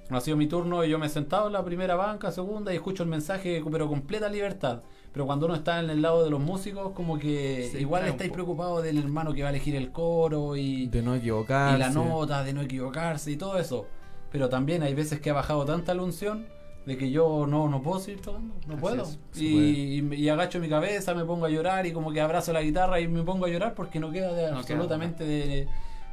no 0.08 0.16
ha 0.16 0.20
sido 0.20 0.36
mi 0.36 0.46
turno 0.46 0.82
y 0.84 0.88
yo 0.90 0.98
me 0.98 1.06
he 1.06 1.08
sentado 1.10 1.46
en 1.48 1.52
la 1.52 1.64
primera 1.64 1.94
banca, 1.96 2.32
segunda 2.32 2.72
y 2.72 2.76
escucho 2.76 3.02
el 3.02 3.08
mensaje 3.08 3.62
pero 3.70 3.88
completa 3.88 4.28
libertad. 4.28 4.80
Pero 5.12 5.26
cuando 5.26 5.46
uno 5.46 5.56
está 5.56 5.80
en 5.80 5.90
el 5.90 6.02
lado 6.02 6.22
de 6.22 6.30
los 6.30 6.40
músicos 6.40 6.92
como 6.92 7.18
que 7.18 7.70
igual 7.78 8.06
estáis 8.06 8.30
poco. 8.30 8.34
preocupados 8.34 8.82
del 8.84 8.98
hermano 8.98 9.32
que 9.34 9.42
va 9.42 9.48
a 9.48 9.50
elegir 9.50 9.74
el 9.74 9.90
coro 9.90 10.54
y 10.56 10.86
De 10.86 11.02
no 11.02 11.14
equivocarse. 11.16 11.76
y 11.76 11.78
la 11.80 11.90
nota 11.90 12.44
de 12.44 12.52
no 12.52 12.60
equivocarse 12.62 13.30
y 13.32 13.36
todo 13.36 13.58
eso. 13.58 13.86
Pero 14.30 14.48
también 14.48 14.82
hay 14.84 14.94
veces 14.94 15.20
que 15.20 15.30
ha 15.30 15.32
bajado 15.32 15.64
tanta 15.64 15.92
la 15.94 16.02
unción 16.02 16.46
de 16.86 16.96
que 16.96 17.10
yo 17.10 17.46
no, 17.48 17.68
no 17.68 17.82
puedo 17.82 17.98
seguir 17.98 18.20
tocando, 18.22 18.54
no 18.68 18.74
Así 18.74 18.80
puedo. 18.80 19.02
es, 19.02 19.18
Y, 19.36 19.98
y- 20.00 20.14
y 20.14 20.28
agacho 20.28 20.60
mi 20.60 20.68
cabeza, 20.68 21.12
me 21.14 21.24
pongo 21.24 21.44
a 21.46 21.50
llorar 21.50 21.84
y 21.86 21.92
como 21.92 22.12
que 22.12 22.20
abrazo 22.20 22.52
la 22.52 22.62
guitarra 22.62 23.00
y 23.00 23.08
me 23.08 23.22
pongo 23.24 23.46
a 23.46 23.48
llorar 23.48 23.74
porque 23.74 23.98
no 24.00 24.10
queda 24.12 24.32
de 24.32 24.44
queda 24.46 24.56
absolutamente 24.58 25.24
de, 25.24 25.66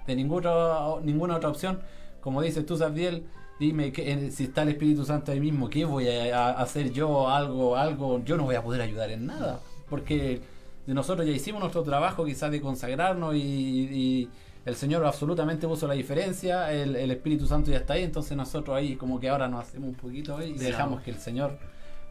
de 0.08 0.16
ninguna, 0.16 1.00
ninguna 1.04 1.36
otra 1.38 1.50
opción. 1.50 1.80
Como 2.20 2.42
dices 2.42 2.66
tú, 2.66 2.76
Sabdiel, 2.78 3.28
dime 3.60 3.92
que, 3.92 4.12
eh, 4.12 4.32
si 4.32 4.46
está 4.46 4.64
el 4.64 4.70
Espíritu 4.70 5.04
Santo 5.06 5.32
ahí 5.32 5.40
mismo, 5.40 5.70
¿qué 5.70 5.86
voy 5.86 6.08
a, 6.10 6.50
a 6.50 6.62
hacer 6.62 6.92
yo? 6.92 7.30
Algo, 7.30 7.76
algo, 7.76 8.24
yo 8.24 8.38
no 8.38 8.44
voy 8.44 8.56
a 8.56 8.62
poder 8.64 8.82
ayudar 8.82 9.10
en 9.12 9.26
nada. 9.26 9.60
Porque 9.90 10.42
de 10.86 10.94
nosotros 10.94 11.26
ya 11.26 11.34
hicimos 11.34 11.60
nuestro 11.62 11.84
trabajo 11.84 12.26
quizás 12.26 12.52
de 12.52 12.62
consagrarnos 12.62 13.36
y, 13.36 13.40
y 13.40 14.30
el 14.66 14.76
Señor 14.76 15.06
absolutamente 15.06 15.68
puso 15.68 15.88
la 15.88 15.94
diferencia, 15.94 16.72
el, 16.74 16.96
el 16.96 17.12
Espíritu 17.12 17.48
Santo 17.48 17.72
ya 17.72 17.78
está 17.78 17.94
ahí, 17.94 18.04
entonces 18.04 18.36
nosotros 18.36 18.76
ahí 18.76 18.96
como 18.96 19.20
que 19.20 19.30
ahora 19.30 19.48
nos 19.48 19.66
hacemos 19.66 19.90
un 19.90 19.96
poquito 19.96 20.36
ahí 20.38 20.52
y 20.52 20.58
Sí. 20.60 20.66
dejamos 20.66 21.02
que 21.02 21.12
el 21.12 21.18
Señor 21.20 21.58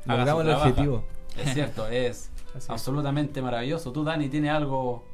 haga 0.06 0.32
su 0.32 0.40
el 0.40 0.46
trabajo. 0.46 0.68
objetivo. 0.70 1.04
Es 1.38 1.52
cierto, 1.54 1.87
es 1.88 2.30
Así 2.54 2.59
es. 2.59 2.70
absolutamente 2.70 3.42
maravilloso. 3.42 3.92
¿Tú, 3.92 4.04
Dani, 4.04 4.28
tienes 4.30 4.50
algo 4.52 5.04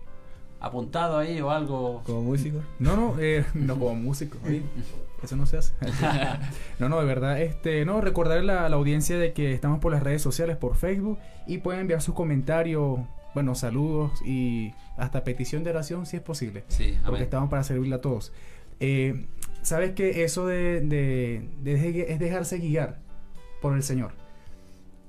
apuntado 0.60 1.18
ahí 1.18 1.40
o 1.40 1.50
algo? 1.50 2.02
Como 2.06 2.22
músico. 2.22 2.58
No, 2.78 2.94
no, 2.96 3.16
eh, 3.18 3.44
no 3.54 3.76
como 3.76 3.94
músico. 3.96 4.38
oye, 4.46 4.62
eso 5.22 5.36
no 5.36 5.46
se 5.46 5.58
hace. 5.58 5.72
no, 6.78 6.88
no, 6.88 6.98
de 7.00 7.06
verdad. 7.06 7.40
Este, 7.40 7.84
no, 7.84 8.00
recordar 8.00 8.42
la, 8.44 8.68
la 8.68 8.76
audiencia 8.76 9.18
de 9.18 9.32
que 9.32 9.52
estamos 9.52 9.78
por 9.80 9.92
las 9.92 10.02
redes 10.02 10.22
sociales, 10.22 10.56
por 10.56 10.76
Facebook, 10.76 11.18
y 11.46 11.58
pueden 11.58 11.80
enviar 11.82 12.02
sus 12.02 12.14
comentarios, 12.14 13.00
bueno, 13.34 13.54
saludos 13.54 14.20
y 14.24 14.72
hasta 14.96 15.24
petición 15.24 15.64
de 15.64 15.70
oración 15.70 16.06
si 16.06 16.16
es 16.16 16.22
posible. 16.22 16.64
Sí, 16.68 16.92
Porque 17.02 17.08
amén. 17.08 17.22
estamos 17.22 17.48
para 17.50 17.62
servirle 17.64 17.94
a 17.96 18.00
todos. 18.00 18.32
Eh, 18.80 19.26
Sabes 19.62 19.92
que 19.92 20.24
eso 20.24 20.44
de, 20.46 20.80
de- 20.80 21.48
de 21.62 21.74
deje- 21.78 22.12
es 22.12 22.18
dejarse 22.18 22.58
guiar 22.58 22.98
por 23.60 23.74
el 23.76 23.84
Señor. 23.84 24.10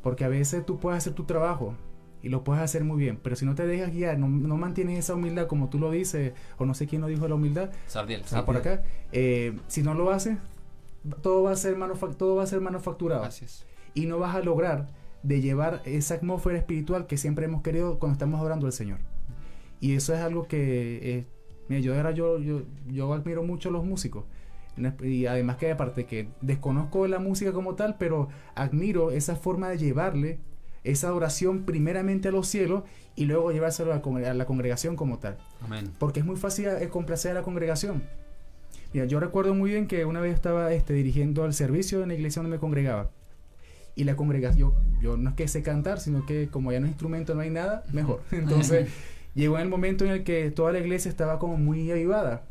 Porque 0.04 0.26
a 0.26 0.28
veces 0.28 0.63
tú 0.63 0.78
puedes 0.80 0.99
hacer 0.99 1.13
tu 1.13 1.23
trabajo 1.23 1.76
y 2.23 2.29
lo 2.29 2.43
puedes 2.43 2.63
hacer 2.63 2.83
muy 2.86 2.97
bien, 2.97 3.19
pero 3.21 3.36
si 3.36 3.45
no 3.45 3.53
te 3.53 3.67
dejas 3.67 3.91
guiar, 3.91 4.17
no, 4.17 4.27
no 4.27 4.57
mantienes 4.57 4.97
esa 4.97 5.13
humildad 5.13 5.45
como 5.47 5.69
tú 5.69 5.77
lo 5.77 5.91
dices, 5.91 6.33
o 6.57 6.65
no 6.65 6.73
sé 6.73 6.88
quién 6.88 7.01
lo 7.01 7.07
dijo 7.07 7.27
la 7.27 7.36
humildad, 7.36 7.69
Sabdiel. 7.86 8.23
ah, 8.31 8.45
por 8.45 8.55
acá, 8.57 8.81
eh, 9.12 9.59
si 9.67 9.83
no 9.83 9.93
lo 9.93 10.09
haces, 10.09 10.38
todo 11.21 11.43
va 11.43 11.51
a 11.51 11.55
ser, 11.57 11.75
todo 12.17 12.36
va 12.38 12.43
a 12.43 12.47
ser 12.47 12.62
manufacturado 12.62 13.23
Así 13.23 13.43
es. 13.45 13.65
y 13.93 14.05
no 14.05 14.19
vas 14.19 14.36
a 14.36 14.39
lograr 14.39 14.88
de 15.21 15.41
llevar 15.41 15.81
esa 15.86 16.15
atmósfera 16.15 16.57
espiritual 16.57 17.07
que 17.07 17.17
siempre 17.17 17.45
hemos 17.45 17.62
querido 17.62 17.99
cuando 17.99 18.13
estamos 18.13 18.39
adorando 18.39 18.65
al 18.67 18.73
Señor. 18.73 18.99
Y 19.81 19.95
eso 19.95 20.13
es 20.13 20.21
algo 20.21 20.47
que, 20.47 21.17
eh, 21.17 21.25
mira, 21.67 21.81
yo, 21.81 21.93
era, 21.93 22.12
yo, 22.12 22.39
yo, 22.39 22.62
yo 22.88 23.13
admiro 23.13 23.43
mucho 23.43 23.67
a 23.67 23.71
los 23.73 23.83
músicos. 23.83 24.23
Y 25.01 25.25
además 25.25 25.57
que 25.57 25.71
aparte 25.71 26.05
que 26.05 26.29
desconozco 26.41 27.05
la 27.07 27.19
música 27.19 27.51
como 27.51 27.75
tal, 27.75 27.97
pero 27.97 28.29
admiro 28.55 29.12
esa 29.12 29.36
forma 29.36 29.69
de 29.69 29.77
llevarle 29.77 30.39
esa 30.84 31.08
adoración 31.08 31.63
primeramente 31.63 32.28
a 32.28 32.32
los 32.32 32.48
cielos 32.48 32.84
y 33.15 33.26
luego 33.26 33.52
llevárselo 33.52 33.91
a 33.91 33.96
la, 33.98 34.02
congre- 34.02 34.26
a 34.28 34.34
la 34.34 34.46
congregación 34.46 34.96
como 34.96 35.19
tal 35.19 35.38
Amén. 35.62 35.91
porque 36.00 36.19
es 36.19 36.26
muy 36.26 36.36
fácil 36.36 36.67
eh, 36.67 36.89
complacer 36.89 37.32
a 37.32 37.36
la 37.36 37.41
congregación. 37.43 38.04
Mira, 38.93 39.06
yo 39.06 39.19
recuerdo 39.19 39.54
muy 39.56 39.72
bien 39.72 39.88
que 39.88 40.06
una 40.06 40.19
vez 40.19 40.34
estaba 40.34 40.72
este, 40.74 40.93
dirigiendo 40.93 41.46
el 41.46 41.54
servicio 41.54 42.04
en 42.04 42.10
la 42.10 42.15
iglesia 42.15 42.41
donde 42.41 42.56
me 42.58 42.60
congregaba. 42.60 43.10
Y 43.96 44.04
la 44.04 44.15
congregación, 44.15 44.60
yo, 44.60 44.74
yo 45.02 45.17
no 45.17 45.30
es 45.32 45.36
que 45.36 45.48
sé 45.48 45.63
cantar, 45.63 46.00
sino 46.00 46.26
que 46.26 46.48
como 46.48 46.72
ya 46.72 46.80
no 46.80 46.86
es 46.88 46.91
instrumento, 46.91 47.34
no 47.36 47.41
hay 47.41 47.50
nada, 47.50 47.84
mejor. 47.91 48.22
Entonces 48.32 48.89
llegó 49.36 49.58
el 49.60 49.69
momento 49.69 50.04
en 50.06 50.12
el 50.12 50.24
que 50.24 50.52
toda 50.52 50.72
la 50.72 50.80
iglesia 50.80 51.10
estaba 51.10 51.39
como 51.39 51.58
muy 51.58 51.89
avivada. 51.91 52.43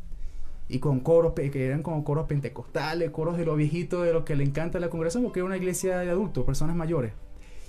Y 0.69 0.79
con 0.79 1.01
coros 1.01 1.33
que 1.33 1.65
eran 1.65 1.83
como 1.83 2.03
coros 2.05 2.25
pentecostales, 2.27 3.09
coros 3.11 3.37
de 3.37 3.45
lo 3.45 3.55
viejito, 3.55 4.01
de 4.01 4.13
lo 4.13 4.23
que 4.25 4.35
le 4.35 4.43
encanta 4.45 4.77
a 4.77 4.81
la 4.81 4.89
congregación, 4.89 5.21
porque 5.23 5.39
era 5.39 5.45
una 5.45 5.57
iglesia 5.57 5.99
de 5.99 6.09
adultos, 6.09 6.45
personas 6.45 6.75
mayores. 6.75 7.11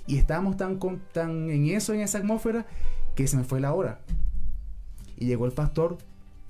Y 0.07 0.17
estábamos 0.17 0.57
tan, 0.57 0.77
con- 0.77 1.01
tan 1.13 1.49
en 1.49 1.67
eso, 1.67 1.93
en 1.93 2.01
esa 2.01 2.19
atmósfera, 2.19 2.65
que 3.15 3.27
se 3.27 3.37
me 3.37 3.43
fue 3.43 3.59
la 3.59 3.73
hora. 3.73 3.99
Y 5.17 5.25
llegó 5.25 5.45
el 5.45 5.51
pastor, 5.51 5.97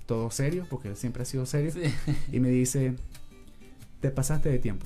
todo 0.06 0.30
serio, 0.32 0.66
porque 0.70 0.89
él 0.89 0.95
siempre 0.97 1.24
ha 1.24 1.26
sido 1.26 1.45
serio, 1.45 1.72
Sí. 1.72 1.82
y 2.32 2.39
me 2.39 2.49
dice, 2.49 2.95
te 4.01 4.12
pasaste 4.12 4.49
de 4.49 4.60
tiempo. 4.60 4.86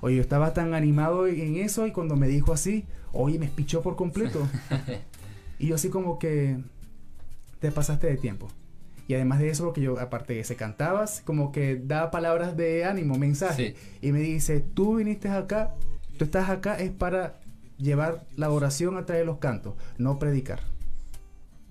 Oye, 0.00 0.16
yo 0.16 0.22
estaba 0.22 0.52
tan 0.52 0.74
animado 0.74 1.26
en 1.26 1.56
eso 1.56 1.86
y 1.86 1.92
cuando 1.92 2.16
me 2.16 2.28
dijo 2.28 2.52
así, 2.52 2.84
oye, 3.12 3.38
me 3.38 3.46
espichó 3.46 3.80
por 3.82 3.96
completo. 3.96 4.46
y 5.58 5.68
yo 5.68 5.76
así 5.76 5.88
como 5.88 6.18
que, 6.18 6.58
te 7.60 7.70
pasaste 7.72 8.06
de 8.08 8.16
tiempo. 8.16 8.48
Y 9.08 9.14
además 9.14 9.38
de 9.38 9.48
eso, 9.50 9.64
porque 9.64 9.80
yo, 9.82 9.98
aparte 9.98 10.34
de 10.34 10.44
se 10.44 10.56
cantabas, 10.56 11.22
como 11.24 11.52
que 11.52 11.76
daba 11.76 12.10
palabras 12.10 12.56
de 12.56 12.84
ánimo, 12.84 13.16
mensaje. 13.18 13.74
Y 14.02 14.12
me 14.12 14.20
dice, 14.20 14.60
tú 14.60 14.96
viniste 14.96 15.28
acá, 15.28 15.74
tú 16.18 16.24
estás 16.24 16.48
acá 16.50 16.78
es 16.78 16.90
para 16.90 17.40
llevar 17.84 18.26
la 18.36 18.50
oración 18.50 18.96
a 18.96 19.06
través 19.06 19.22
de 19.22 19.26
los 19.26 19.38
cantos, 19.38 19.74
no 19.98 20.18
predicar. 20.18 20.60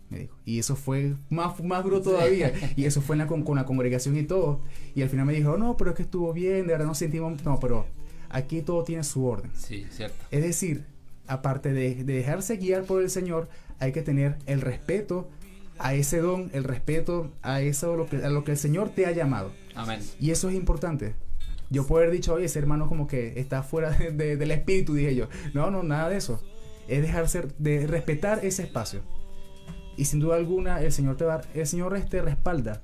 me 0.10 0.20
dijo. 0.20 0.38
Y 0.46 0.60
eso 0.60 0.76
fue 0.76 1.16
más, 1.30 1.62
más 1.64 1.84
duro 1.84 2.02
todavía. 2.02 2.54
y 2.76 2.86
eso 2.86 3.02
fue 3.02 3.16
en 3.16 3.20
la, 3.20 3.28
con, 3.28 3.44
con 3.44 3.56
la 3.58 3.66
congregación 3.66 4.16
y 4.18 4.24
todo. 4.24 4.62
Y 4.96 5.02
al 5.02 5.10
final 5.10 5.26
me 5.26 5.34
dijo, 5.34 5.58
no, 5.58 5.76
pero 5.76 5.92
es 5.92 5.98
que 5.98 6.04
estuvo 6.04 6.32
bien, 6.34 6.68
de 6.68 6.74
verdad 6.74 6.86
nos 6.86 6.98
sentimos... 7.00 7.44
No, 7.44 7.60
pero 7.60 7.86
aquí 8.30 8.62
todo 8.62 8.84
tiene 8.84 9.04
su 9.04 9.26
orden. 9.26 9.52
Sí, 9.56 9.86
cierto. 9.90 10.16
Es 10.32 10.44
decir, 10.44 10.86
aparte 11.28 11.74
de, 11.74 12.04
de 12.04 12.14
dejarse 12.14 12.58
guiar 12.58 12.84
por 12.84 13.02
el 13.02 13.10
Señor, 13.10 13.50
hay 13.80 13.92
que 13.92 14.02
tener 14.04 14.38
el 14.46 14.62
respeto 14.62 15.30
a 15.80 15.96
ese 15.96 16.20
don, 16.20 16.52
el 16.54 16.64
respeto 16.64 17.32
a 17.42 17.62
eso 17.62 17.96
lo 17.96 18.06
que, 18.06 18.18
a 18.18 18.30
lo 18.30 18.44
que 18.44 18.52
el 18.52 18.58
Señor 18.58 18.90
te 18.90 19.08
ha 19.08 19.12
llamado. 19.12 19.52
Amén. 19.76 20.00
Y 20.20 20.30
eso 20.30 20.48
es 20.50 20.56
importante. 20.56 21.16
Yo 21.74 21.86
puedo 21.88 22.04
haber 22.04 22.14
dicho, 22.14 22.34
oye, 22.36 22.46
ese 22.46 22.60
hermano 22.60 22.88
como 22.88 23.08
que 23.08 23.40
está 23.40 23.64
fuera 23.64 23.90
de- 23.92 24.12
de- 24.12 24.38
del 24.38 24.52
espíritu, 24.52 24.94
dije 24.94 25.16
yo. 25.16 25.28
No, 25.54 25.72
no, 25.72 25.82
nada 25.84 26.10
de 26.10 26.18
eso. 26.18 26.42
Es 26.88 27.02
dejarse, 27.02 27.48
de 27.58 27.88
respetar 27.88 28.46
ese 28.46 28.64
espacio. 28.64 29.02
Y 29.98 30.06
sin 30.06 30.20
duda 30.20 30.36
alguna, 30.36 30.82
el 30.82 30.92
Señor 30.92 31.18
te 31.18 31.26
va, 31.26 31.42
el 31.54 31.66
Señor 31.68 32.00
te 32.10 32.22
respalda. 32.22 32.82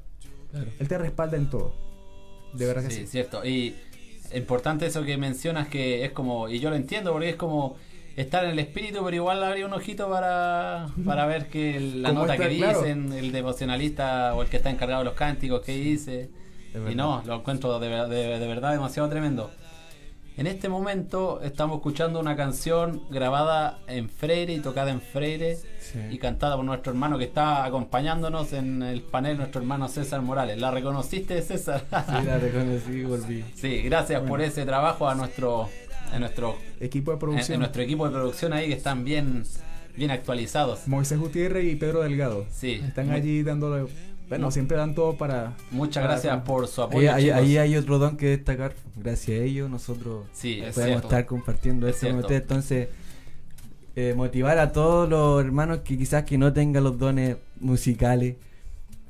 Él 0.80 0.88
te 0.88 0.98
respalda 0.98 1.38
en 1.38 1.50
todo. 1.50 1.74
De 2.54 2.66
verdad 2.66 2.84
que 2.84 2.90
Sí, 2.92 3.02
sí. 3.02 3.08
cierto. 3.08 3.46
Y 3.46 3.76
importante 4.34 4.86
eso 4.88 5.04
que 5.04 5.18
mencionas 5.18 5.68
que 5.68 6.04
es 6.06 6.12
como, 6.12 6.50
y 6.50 6.60
yo 6.60 6.70
lo 6.70 6.76
entiendo 6.76 7.12
porque 7.12 7.30
es 7.30 7.36
como 7.36 7.76
estar 8.16 8.44
en 8.46 8.52
el 8.52 8.60
espíritu, 8.60 9.02
pero 9.04 9.16
igual 9.16 9.44
habría 9.44 9.66
un 9.66 9.74
ojito 9.74 10.10
para, 10.10 10.88
para 11.06 11.26
ver 11.26 11.48
que 11.50 11.80
la 11.80 12.10
¿Cómo 12.10 12.22
nota 12.22 12.34
está? 12.36 12.50
que 12.50 12.58
Claro. 12.58 12.82
dicen, 12.82 13.14
el 13.14 13.32
devocionalista 13.32 14.34
o 14.36 14.42
el 14.42 14.50
que 14.50 14.58
está 14.58 14.70
encargado 14.70 15.02
de 15.02 15.06
los 15.06 15.14
cánticos 15.16 15.62
que 15.62 15.76
dice. 15.76 16.30
Y 16.90 16.96
no, 16.96 17.24
lo 17.26 17.36
encuentro 17.36 17.80
de, 17.80 17.90
de- 17.90 18.40
de 18.40 18.48
verdad 18.48 18.72
demasiado 18.72 19.10
tremendo. 19.10 19.52
En 20.38 20.48
este 20.48 20.70
momento 20.70 21.42
estamos 21.42 21.78
escuchando 21.78 22.18
una 22.20 22.38
canción 22.38 23.02
grabada 23.10 23.80
en 23.88 24.08
Freire 24.10 24.54
y 24.54 24.60
tocada 24.60 24.90
en 24.92 25.02
Freire 25.02 25.58
Sí. 25.82 26.00
y 26.12 26.18
cantada 26.18 26.56
por 26.56 26.64
nuestro 26.64 26.92
hermano 26.94 27.18
que 27.18 27.26
está 27.26 27.66
acompañándonos 27.66 28.54
en 28.54 28.82
el 28.84 29.02
panel, 29.02 29.38
nuestro 29.38 29.60
hermano 29.60 29.90
César 29.90 30.22
Morales. 30.22 30.58
¿La 30.60 30.72
reconociste, 30.72 31.42
César? 31.42 31.82
Sí, 31.90 32.26
la 32.26 32.38
reconocí 32.38 32.92
y 32.92 33.04
volví. 33.04 33.44
Sí, 33.56 33.82
gracias 33.82 34.22
por 34.22 34.40
ese 34.40 34.66
trabajo 34.66 35.10
a 35.10 35.16
nuestro, 35.16 35.68
a 36.14 36.20
nuestro, 36.20 36.56
Equipo 36.80 37.12
de 37.12 37.18
producción. 37.18 37.56
en 37.56 37.60
nuestro 37.60 37.82
equipo 37.82 38.06
de 38.06 38.12
producción 38.14 38.54
ahí 38.54 38.68
que 38.68 38.76
están 38.76 39.04
bien, 39.04 39.44
bien 39.98 40.12
actualizados. 40.12 40.88
Moisés 40.88 41.20
Gutiérrez 41.20 41.66
y 41.66 41.76
Pedro 41.76 42.02
Delgado. 42.02 42.46
Sí. 42.52 42.82
Están 42.86 43.10
allí 43.12 43.44
dándole. 43.44 43.88
Bueno, 44.30 44.52
siempre 44.52 44.78
dan 44.78 44.94
todo 44.96 45.16
para. 45.18 45.54
Muchas 45.72 46.02
para- 46.04 46.14
gracias 46.14 46.42
por 46.44 46.68
su 46.68 46.82
apoyo. 46.84 47.12
ahí- 47.14 47.30
ahí 47.32 47.58
hay 47.58 47.76
otro 47.76 47.98
don 47.98 48.16
que 48.16 48.28
destacar. 48.28 48.74
Gracias 48.96 49.40
a 49.40 49.44
ellos 49.44 49.70
nosotros 49.70 50.26
Sí, 50.34 50.60
es 50.62 50.76
podemos 50.76 50.86
cierto. 51.02 51.08
estar 51.08 51.26
compartiendo 51.26 51.88
Es 51.88 51.96
esto 51.96 52.08
con 52.10 52.20
ustedes. 52.20 52.42
Entonces, 52.44 52.88
eh, 53.96 54.14
motivar 54.16 54.60
a 54.60 54.72
todos 54.72 55.10
los 55.10 55.44
hermanos 55.44 55.80
que 55.80 55.98
quizás 55.98 56.24
que 56.26 56.38
no 56.38 56.54
tengan 56.54 56.84
los 56.84 56.98
dones 57.00 57.38
musicales, 57.60 58.36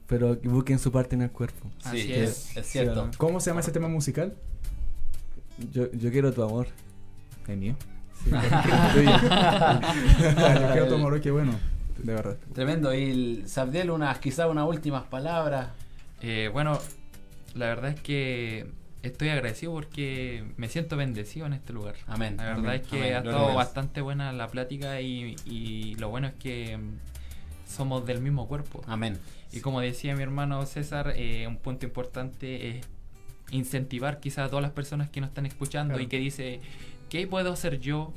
pero 0.07 0.39
que 0.39 0.47
busquen 0.47 0.79
su 0.79 0.91
parte 0.91 1.15
en 1.15 1.23
el 1.23 1.31
cuerpo. 1.31 1.67
Sí, 1.79 1.87
Así 1.89 2.13
es, 2.13 2.29
es. 2.51 2.57
es 2.57 2.65
cierto. 2.67 3.09
Sí, 3.11 3.17
¿Cómo 3.17 3.39
se 3.41 3.49
llama 3.51 3.59
ese 3.59 3.71
tema 3.71 3.87
musical? 3.89 4.33
Yo, 5.73 5.91
yo 5.91 6.09
quiero 6.11 6.31
tu 6.31 6.41
amor. 6.43 6.67
El 7.47 7.57
mío. 7.57 7.75
Sí. 8.23 8.29
Tuyo. 8.31 9.11
Yo 9.11 10.71
quiero 10.71 10.87
tomar 10.87 11.19
qué 11.21 11.31
bueno. 11.31 11.53
De 12.03 12.13
verdad. 12.13 12.37
Tremendo. 12.53 12.93
Y 12.93 13.03
el- 13.11 13.43
Sabdiel, 13.47 13.91
unas, 13.91 14.19
quizás 14.19 14.47
unas 14.49 14.67
últimas 14.67 15.03
palabras. 15.03 15.69
Eh, 16.21 16.49
bueno, 16.51 16.79
la 17.55 17.67
verdad 17.67 17.91
es 17.91 18.01
que 18.01 18.67
estoy 19.03 19.29
agradecido 19.29 19.71
porque 19.73 20.43
me 20.57 20.67
siento 20.67 20.97
bendecido 20.97 21.45
en 21.45 21.53
este 21.53 21.71
lugar. 21.73 21.95
Amén. 22.07 22.35
La 22.37 22.43
verdad 22.43 22.59
Amén. 22.65 22.81
es 22.83 22.87
que 22.87 22.97
Amén. 22.97 23.13
ha 23.15 23.17
estado 23.19 23.53
bastante 23.55 24.01
buena 24.01 24.31
la 24.33 24.47
plática 24.47 24.99
y, 25.01 25.35
y 25.45 25.95
lo 25.95 26.09
bueno 26.09 26.27
es 26.27 26.33
que 26.33 26.77
mm, 26.77 26.97
somos 27.67 28.05
del 28.05 28.21
mismo 28.21 28.47
cuerpo. 28.47 28.81
Amén. 28.87 29.17
Y 29.51 29.61
como 29.61 29.79
decía 29.81 30.15
mi 30.15 30.23
hermano 30.23 30.65
César, 30.65 31.13
eh, 31.15 31.47
un 31.47 31.57
punto 31.57 31.85
importante 31.85 32.77
es 32.77 32.85
incentivar 33.51 34.19
quizás 34.19 34.45
a 34.45 34.49
todas 34.49 34.61
las 34.61 34.71
personas 34.71 35.09
que 35.09 35.21
nos 35.21 35.29
están 35.29 35.45
escuchando 35.45 35.93
Claro. 35.93 36.03
y 36.03 36.07
que 36.07 36.19
dice, 36.19 36.59
¿qué 37.09 37.25
puedo 37.25 37.53
hacer 37.53 37.79
yo? 37.79 38.13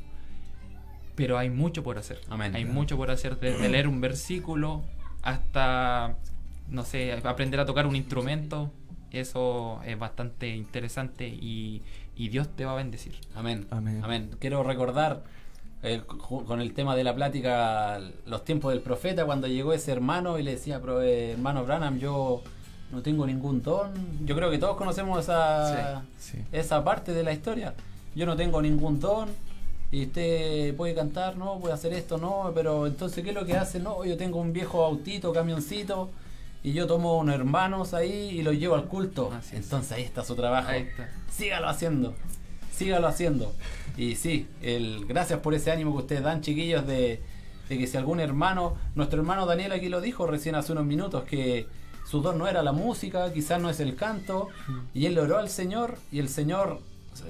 Pero 1.15 1.39
hay 1.39 1.51
mucho 1.51 1.83
por 1.83 1.99
hacer. 1.99 2.21
Amén. 2.31 2.55
Hay 2.55 2.63
Claro. 2.65 2.75
mucho 2.75 2.97
por 2.97 3.11
hacer, 3.11 3.39
desde 3.39 3.69
leer 3.71 3.87
un 3.89 4.01
versículo 4.01 4.83
hasta, 5.23 6.17
no 6.69 6.85
sé, 6.85 7.13
aprender 7.25 7.61
a 7.61 7.67
tocar 7.67 7.87
un 7.87 7.97
instrumento. 7.97 8.71
Eso 9.11 9.81
es 9.85 9.99
bastante 9.99 10.49
interesante 10.57 11.29
y, 11.29 11.83
y 12.17 12.29
Dios 12.31 12.49
te 12.57 12.65
va 12.65 12.73
a 12.73 12.77
bendecir. 12.77 13.15
Amén. 13.35 13.67
Amén. 13.71 14.01
Amén. 14.03 14.31
Quiero 14.39 14.63
recordar 14.63 15.23
eh, 15.83 16.03
con 16.07 16.61
el 16.63 16.73
tema 16.73 16.97
de 16.97 17.05
la 17.05 17.15
plática 17.15 18.01
los 18.27 18.45
tiempos 18.45 18.73
del 18.73 18.81
profeta 18.83 19.27
cuando 19.27 19.49
llegó 19.49 19.75
ese 19.75 19.93
hermano 19.93 20.39
y 20.39 20.43
le 20.43 20.53
decía, 20.53 20.81
"Pro- 20.81 21.03
eh, 21.03 21.33
hermano 21.33 21.65
Branham, 21.65 21.99
yo 21.99 22.43
no 22.91 23.03
tengo 23.03 23.27
ningún 23.27 23.63
don. 23.63 23.93
Yo 24.25 24.35
creo 24.35 24.51
que 24.51 24.59
todos 24.59 24.77
conocemos 24.77 25.19
esa, 25.21 26.03
Sí. 26.19 26.39
esa 26.53 26.83
parte 26.83 27.13
de 27.13 27.23
la 27.23 27.33
historia. 27.33 27.75
Yo 28.15 28.25
no 28.27 28.35
tengo 28.37 28.63
ningún 28.63 28.99
don. 28.99 29.29
Y 29.93 30.07
usted 30.07 30.75
puede 30.75 30.95
cantar, 30.95 31.37
no, 31.37 31.59
puede 31.61 31.75
hacer 31.75 31.93
esto, 31.93 32.17
no, 32.19 32.51
pero 32.55 32.87
entonces, 32.87 33.23
¿qué 33.23 33.29
es 33.31 33.35
lo 33.37 33.45
que 33.47 33.57
hace? 33.57 33.79
No, 33.79 34.05
yo 34.05 34.17
tengo 34.17 34.41
un 34.41 34.53
viejo 34.53 34.85
autito, 34.85 35.33
camioncito, 35.33 36.11
y 36.65 36.73
yo 36.73 36.87
tomo 36.87 37.19
unos 37.19 37.35
hermanos 37.35 37.93
ahí 37.93 38.31
y 38.31 38.43
los 38.43 38.55
llevo 38.55 38.75
al 38.75 38.87
culto. 38.87 39.31
Así 39.37 39.55
es. 39.57 39.65
entonces 39.65 39.93
ahí 39.93 40.03
está 40.03 40.25
su 40.25 40.35
trabajo 40.35 40.69
Ahí 40.71 40.83
está. 40.83 41.11
sígalo 41.31 41.69
haciendo, 41.69 42.15
sígalo 42.75 43.07
haciendo. 43.07 43.53
Y 43.99 44.15
sí, 44.17 44.47
el, 44.63 45.05
gracias 45.07 45.41
por 45.41 45.53
ese 45.55 45.71
ánimo 45.71 45.93
que 45.93 45.99
ustedes 45.99 46.23
dan, 46.23 46.41
chiquillos, 46.41 46.87
de, 46.87 47.21
de 47.69 47.79
que 47.79 47.87
si 47.87 47.97
algún 47.99 48.19
hermano, 48.21 48.77
nuestro 48.95 49.21
hermano 49.21 49.45
Daniel 49.45 49.73
aquí 49.73 49.91
lo 49.91 50.01
dijo 50.01 50.27
recién 50.27 50.55
hace 50.55 50.73
unos 50.73 50.87
minutos, 50.87 51.25
que 51.25 51.67
su 52.09 52.23
don 52.23 52.39
no 52.39 52.49
era 52.49 52.63
la 52.63 52.73
música, 52.73 53.31
quizás 53.33 53.61
no 53.61 53.69
es 53.69 53.79
el 53.81 53.95
canto, 53.95 54.49
y 54.95 55.05
él 55.05 55.19
oró 55.19 55.37
al 55.37 55.51
Señor 55.51 55.99
y 56.11 56.19
el 56.19 56.31
Señor 56.31 56.81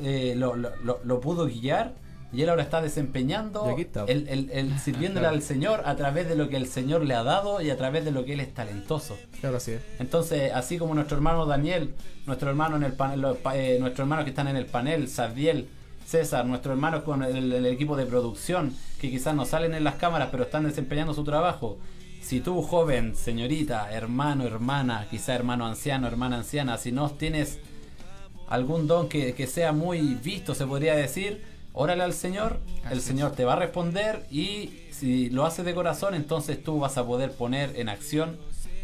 eh, 0.00 0.34
lo, 0.36 0.54
lo- 0.54 0.76
lo- 0.84 1.00
lo 1.02 1.20
pudo 1.20 1.46
guiar. 1.46 1.94
Y 2.32 2.42
él 2.42 2.48
ahora 2.48 2.62
está 2.62 2.80
desempeñando, 2.80 3.76
está. 3.78 4.04
el, 4.08 4.26
el- 4.28 4.50
el 4.50 4.78
sirviéndole 4.84 5.26
al 5.26 5.42
Señor 5.42 5.82
a 5.84 5.94
través 5.96 6.28
de 6.28 6.34
lo 6.36 6.48
que 6.48 6.56
el 6.56 6.66
Señor 6.66 7.04
le 7.04 7.14
ha 7.14 7.22
dado 7.22 7.60
y 7.60 7.70
a 7.70 7.76
través 7.76 8.04
de 8.04 8.10
lo 8.10 8.24
que 8.24 8.32
él 8.34 8.40
es 8.40 8.54
talentoso. 8.54 9.18
Claro, 9.40 9.58
así 9.58 9.72
es. 9.72 9.82
Entonces, 9.98 10.50
así 10.54 10.78
como 10.78 10.94
nuestro 10.94 11.16
hermano 11.16 11.44
Daniel, 11.46 11.94
nuestro 12.26 12.48
hermano 12.48 12.76
en 12.76 12.84
el 12.84 12.92
panel, 12.94 13.24
eh, 13.54 13.76
nuestros 13.80 14.04
hermanos 14.04 14.24
que 14.24 14.30
están 14.30 14.48
en 14.48 14.56
el 14.56 14.66
panel, 14.66 15.08
Sardiel, 15.08 15.68
César, 16.06 16.46
nuestros 16.46 16.72
hermanos 16.72 17.02
con 17.04 17.22
el, 17.22 17.52
el 17.52 17.66
equipo 17.66 17.96
de 17.96 18.06
producción, 18.06 18.74
que 19.00 19.10
quizás 19.10 19.34
no 19.34 19.44
salen 19.44 19.74
en 19.74 19.84
las 19.84 19.96
cámaras, 19.96 20.28
pero 20.30 20.44
están 20.44 20.64
desempeñando 20.64 21.14
su 21.14 21.24
trabajo. 21.24 21.78
Si 22.22 22.40
tú, 22.40 22.62
joven, 22.62 23.14
señorita, 23.16 23.92
hermano, 23.92 24.44
hermana, 24.44 25.06
quizá 25.10 25.34
hermano 25.34 25.66
anciano, 25.66 26.06
hermana 26.06 26.36
anciana, 26.38 26.78
si 26.78 26.92
no 26.92 27.10
tienes 27.10 27.58
algún 28.48 28.86
don 28.86 29.08
que, 29.08 29.34
que 29.34 29.46
sea 29.46 29.72
muy 29.72 30.00
visto, 30.22 30.54
se 30.54 30.66
podría 30.66 30.94
decir, 30.94 31.42
órale 31.72 32.02
al 32.02 32.12
Señor, 32.14 32.60
Así 32.84 32.92
el 32.92 32.98
es. 32.98 33.04
Señor 33.04 33.32
te 33.32 33.44
va 33.44 33.54
a 33.54 33.56
responder 33.56 34.26
y 34.30 34.72
si 34.90 35.30
lo 35.30 35.44
haces 35.46 35.64
de 35.64 35.74
corazón, 35.74 36.14
entonces 36.14 36.62
tú 36.62 36.78
vas 36.80 36.96
a 36.98 37.06
poder 37.06 37.32
poner 37.32 37.74
en 37.78 37.88
acción 37.88 38.38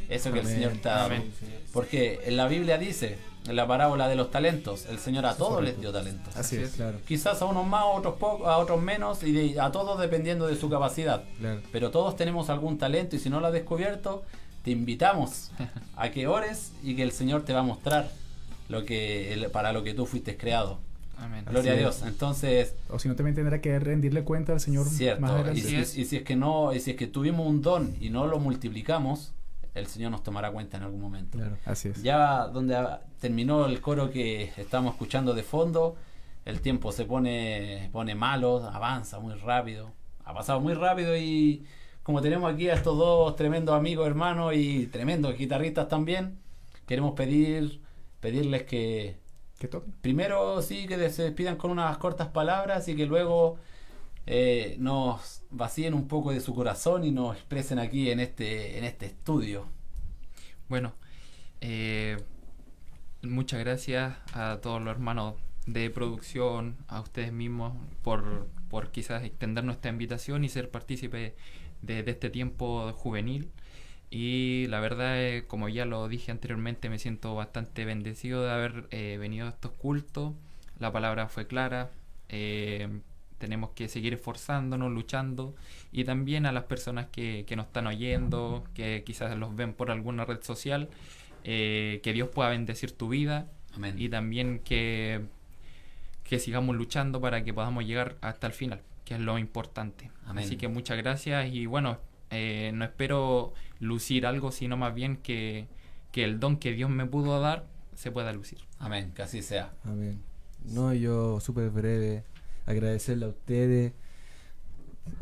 eso 0.09 0.33
que 0.33 0.41
el 0.41 0.47
Amén. 0.47 0.59
Señor 0.59 0.73
te 0.83 0.89
ha 0.89 0.93
dado. 0.95 1.07
Amén. 1.07 1.33
Porque 1.73 2.21
en 2.25 2.37
la 2.37 2.49
Biblia 2.49 2.79
dice, 2.79 3.19
en 3.47 3.57
la 3.57 3.67
parábola 3.67 4.09
de 4.09 4.17
los 4.17 4.31
talentos, 4.31 4.87
el 4.87 4.99
Señor 4.99 5.27
a 5.27 5.35
todos 5.37 5.63
les 5.63 5.79
dio 5.81 5.93
talentos. 5.93 6.35
Así 6.37 6.57
Así 6.57 6.65
es. 6.65 6.71
es. 6.71 6.77
Claro, 6.77 6.99
Quizás 7.07 7.41
a 7.43 7.45
unos 7.45 7.67
más, 7.67 7.83
a 7.83 7.87
otros 7.87 8.15
pocos, 8.17 8.47
a 8.49 8.57
otros 8.59 8.81
menos, 8.81 9.23
y 9.23 9.33
de- 9.33 9.61
a 9.61 9.71
todos 9.71 10.01
dependiendo 10.01 10.47
de 10.47 10.57
su 10.57 10.69
capacidad. 10.71 11.25
claro. 11.39 11.61
Pero 11.71 11.91
todos 11.91 12.17
tenemos 12.17 12.49
algún 12.51 12.79
talento 12.79 13.17
y 13.17 13.19
si 13.19 13.29
no 13.31 13.41
lo 13.41 13.47
has 13.49 13.53
descubierto, 13.53 14.23
te 14.65 14.71
invitamos 14.71 15.51
a 15.97 16.11
que 16.11 16.27
ores 16.27 16.73
y 16.83 16.97
que 16.97 17.03
el 17.03 17.13
Señor 17.13 17.45
te 17.45 17.53
va 17.53 17.61
a 17.61 17.65
mostrar 17.65 18.11
lo 18.71 18.85
que 18.87 19.33
el- 19.35 19.51
para 19.51 19.73
lo 19.73 19.83
que 19.85 19.93
tú 19.95 20.07
fuiste 20.07 20.37
creado. 20.39 20.79
Amén. 21.19 21.45
Gloria 21.49 21.73
a 21.73 21.77
Dios. 21.77 21.97
es. 21.99 22.07
Entonces, 22.07 22.75
O 22.91 22.99
si 22.99 23.09
no, 23.09 23.17
también 23.17 23.35
tendrá 23.35 23.61
que 23.61 23.79
rendirle 23.79 24.25
cuenta 24.25 24.53
al 24.53 24.61
Señor 24.61 24.89
cierto. 24.89 25.21
más 25.21 25.57
Y 25.57 25.61
si, 25.61 25.77
es. 25.77 25.97
y 25.99 26.05
si 26.05 26.17
es 26.17 26.23
que 26.23 26.37
no, 26.37 26.73
y 26.73 26.81
si 26.81 26.93
es 26.93 26.97
que 26.97 27.07
tuvimos 27.07 27.47
un 27.47 27.63
don 27.63 27.95
y 28.01 28.11
no 28.11 28.27
lo 28.27 28.39
multiplicamos, 28.39 29.33
el 29.75 29.87
Señor 29.87 30.11
nos 30.11 30.23
tomará 30.23 30.51
cuenta 30.51 30.77
en 30.77 30.85
algún 30.85 31.01
momento. 31.01 31.39
Claro. 31.39 31.57
Así 31.65 31.89
es. 31.89 32.03
Ya 32.03 32.47
donde 32.47 32.77
terminó 33.21 33.67
el 33.67 33.81
coro 33.81 34.11
que 34.11 34.53
estamos 34.57 34.93
escuchando 34.95 35.35
de 35.35 35.43
fondo, 35.43 35.97
el 36.45 36.61
tiempo 36.61 36.93
se 36.93 37.05
pone, 37.05 37.89
pone 37.93 38.15
malo, 38.15 38.65
avanza 38.65 39.19
muy 39.19 39.35
rápido. 39.35 39.91
Ha 40.25 40.35
pasado 40.35 40.61
muy 40.61 40.75
rápido 40.75 41.17
y 41.17 41.65
como 42.03 42.21
tenemos 42.23 42.53
aquí 42.53 42.69
a 42.69 42.75
estos 42.75 42.97
dos 42.97 43.37
tremendos 43.37 43.75
amigos, 43.75 44.07
hermanos 44.07 44.55
y 44.55 44.87
tremendos 44.87 45.37
guitarristas 45.37 45.89
también, 45.89 46.39
queremos 46.87 47.13
pedir 47.15 47.81
pedirles 48.21 48.65
que 48.65 49.17
Primero 50.01 50.63
sí 50.63 50.87
que 50.87 51.11
se 51.11 51.25
despidan 51.25 51.57
con 51.57 51.71
unas 51.71 51.99
cortas 51.99 52.29
palabras 52.29 52.87
y 52.89 52.95
que 52.95 53.07
luego 53.07 53.59
eh, 54.27 54.77
nos 54.79 55.43
vacíen 55.51 55.95
un 55.95 56.07
poco 56.07 56.33
de 56.33 56.41
su 56.41 56.55
corazón 56.55 57.05
y 57.05 57.11
nos 57.11 57.37
expresen 57.37 57.79
aquí 57.79 58.11
en 58.11 58.21
este 58.21 58.79
en 58.79 58.85
este 58.85 59.07
estudio. 59.07 59.67
Bueno, 60.69 60.95
eh, 61.61 62.19
muchas 63.23 63.61
gracias 63.61 64.17
a 64.33 64.59
todos 64.63 64.81
los 64.81 64.93
hermanos 64.93 65.35
de 65.67 65.91
producción, 65.91 66.77
a 66.87 67.01
ustedes 67.01 67.33
mismos 67.33 67.75
por, 68.03 68.49
por 68.71 68.91
quizás 68.91 69.25
extender 69.25 69.65
nuestra 69.65 69.91
invitación 69.91 70.45
y 70.45 70.49
ser 70.49 70.71
partícipe 70.71 71.35
de, 71.83 72.03
de 72.03 72.11
este 72.11 72.31
tiempo 72.31 72.93
juvenil. 72.93 73.51
Y 74.11 74.67
la 74.69 74.81
verdad, 74.81 75.21
es, 75.21 75.45
como 75.45 75.69
ya 75.69 75.85
lo 75.85 76.09
dije 76.09 76.31
anteriormente, 76.33 76.89
me 76.89 76.99
siento 76.99 77.35
bastante 77.35 77.85
bendecido 77.85 78.43
de 78.45 78.51
haber 78.51 78.87
eh, 78.91 79.17
venido 79.21 79.47
a 79.47 79.51
estos 79.51 79.73
cultos. 79.73 80.35
La 80.79 80.93
palabra 80.93 81.29
fue 81.29 81.47
clara. 81.47 81.91
eh, 82.29 82.89
tenemos 83.39 83.71
que 83.71 83.89
seguir 83.89 84.15
esforzándonos, 84.15 84.91
luchando. 84.93 85.55
Y 85.93 86.05
también 86.05 86.45
a 86.47 86.53
las 86.53 86.65
personas 86.65 87.07
que, 87.07 87.45
que 87.47 87.57
nos 87.57 87.67
están 87.67 87.87
oyendo, 87.87 88.65
que 88.75 89.03
quizás 89.07 89.37
los 89.39 89.55
ven 89.55 89.73
por 89.75 89.91
alguna 89.91 90.25
red 90.25 90.43
social, 90.43 90.89
eh, 91.45 92.01
que 92.03 92.13
Dios 92.13 92.29
pueda 92.31 92.51
bendecir 92.51 92.93
tu 92.93 93.09
vida. 93.09 93.47
Amén. 93.75 93.95
Y 93.99 94.09
también 94.09 94.61
que, 94.65 95.23
que 96.25 96.39
sigamos 96.39 96.77
luchando 96.77 97.21
para 97.21 97.45
que 97.45 97.55
podamos 97.55 97.85
llegar 97.85 98.17
hasta 98.21 98.47
el 98.49 98.53
final, 98.53 98.81
que 99.05 99.15
es 99.15 99.21
lo 99.21 99.39
importante. 99.39 100.11
Amén. 100.27 100.45
Así 100.45 100.57
que 100.57 100.69
muchas 100.69 100.97
gracias 100.99 101.53
y 101.53 101.67
bueno, 101.67 101.99
eh, 102.31 102.71
no 102.75 102.85
espero 102.85 103.53
lucir 103.81 104.27
algo, 104.27 104.51
sino 104.53 104.77
más 104.77 104.95
bien 104.95 105.17
que, 105.17 105.67
que 106.13 106.25
el 106.25 106.41
don 106.41 106.57
que 106.57 106.73
Dios 106.73 106.91
me 106.91 107.07
pudo 107.07 107.41
dar 107.41 107.67
se 107.95 108.11
pueda 108.11 108.33
lucir. 108.33 108.59
Amén, 108.79 109.13
que 109.15 109.23
así 109.23 109.43
sea. 109.43 109.73
Amén. 109.85 110.23
No, 110.65 110.93
yo 110.95 111.41
súper 111.41 111.71
breve, 111.71 112.25
agradecerle 112.67 113.27
a 113.27 113.29
ustedes. 113.29 113.93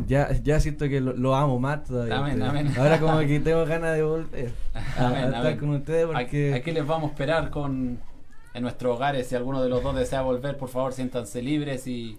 Ya, 0.07 0.33
ya 0.43 0.59
siento 0.59 0.89
que 0.89 1.01
lo, 1.01 1.13
lo 1.13 1.37
amo 1.37 1.61
más 1.61 1.85
todavía. 1.85 2.19
Amén, 2.19 2.43
amén. 2.43 2.73
Ahora 2.77 2.99
como 2.99 3.21
que 3.21 3.39
tengo 3.45 3.65
ganas 3.67 3.95
de 3.95 4.03
volver 4.03 4.53
a, 4.75 4.79
a 4.79 5.07
Amén, 5.09 5.25
estar 5.27 5.41
amén. 5.47 5.59
con 5.59 5.71
ustedes 5.71 6.07
porque... 6.07 6.55
Aquí 6.55 6.73
les 6.73 6.87
vamos 6.87 7.11
a 7.11 7.13
esperar 7.13 7.51
con 7.51 8.01
en 8.57 8.63
nuestros 8.63 8.97
hogares. 8.97 9.29
Si 9.29 9.35
alguno 9.35 9.63
de 9.63 9.69
los 9.69 9.83
dos 9.83 9.95
desea 9.95 10.23
volver, 10.23 10.57
por 10.57 10.71
favor, 10.71 10.93
siéntanse 10.93 11.43
libres 11.43 11.87
y 11.87 12.19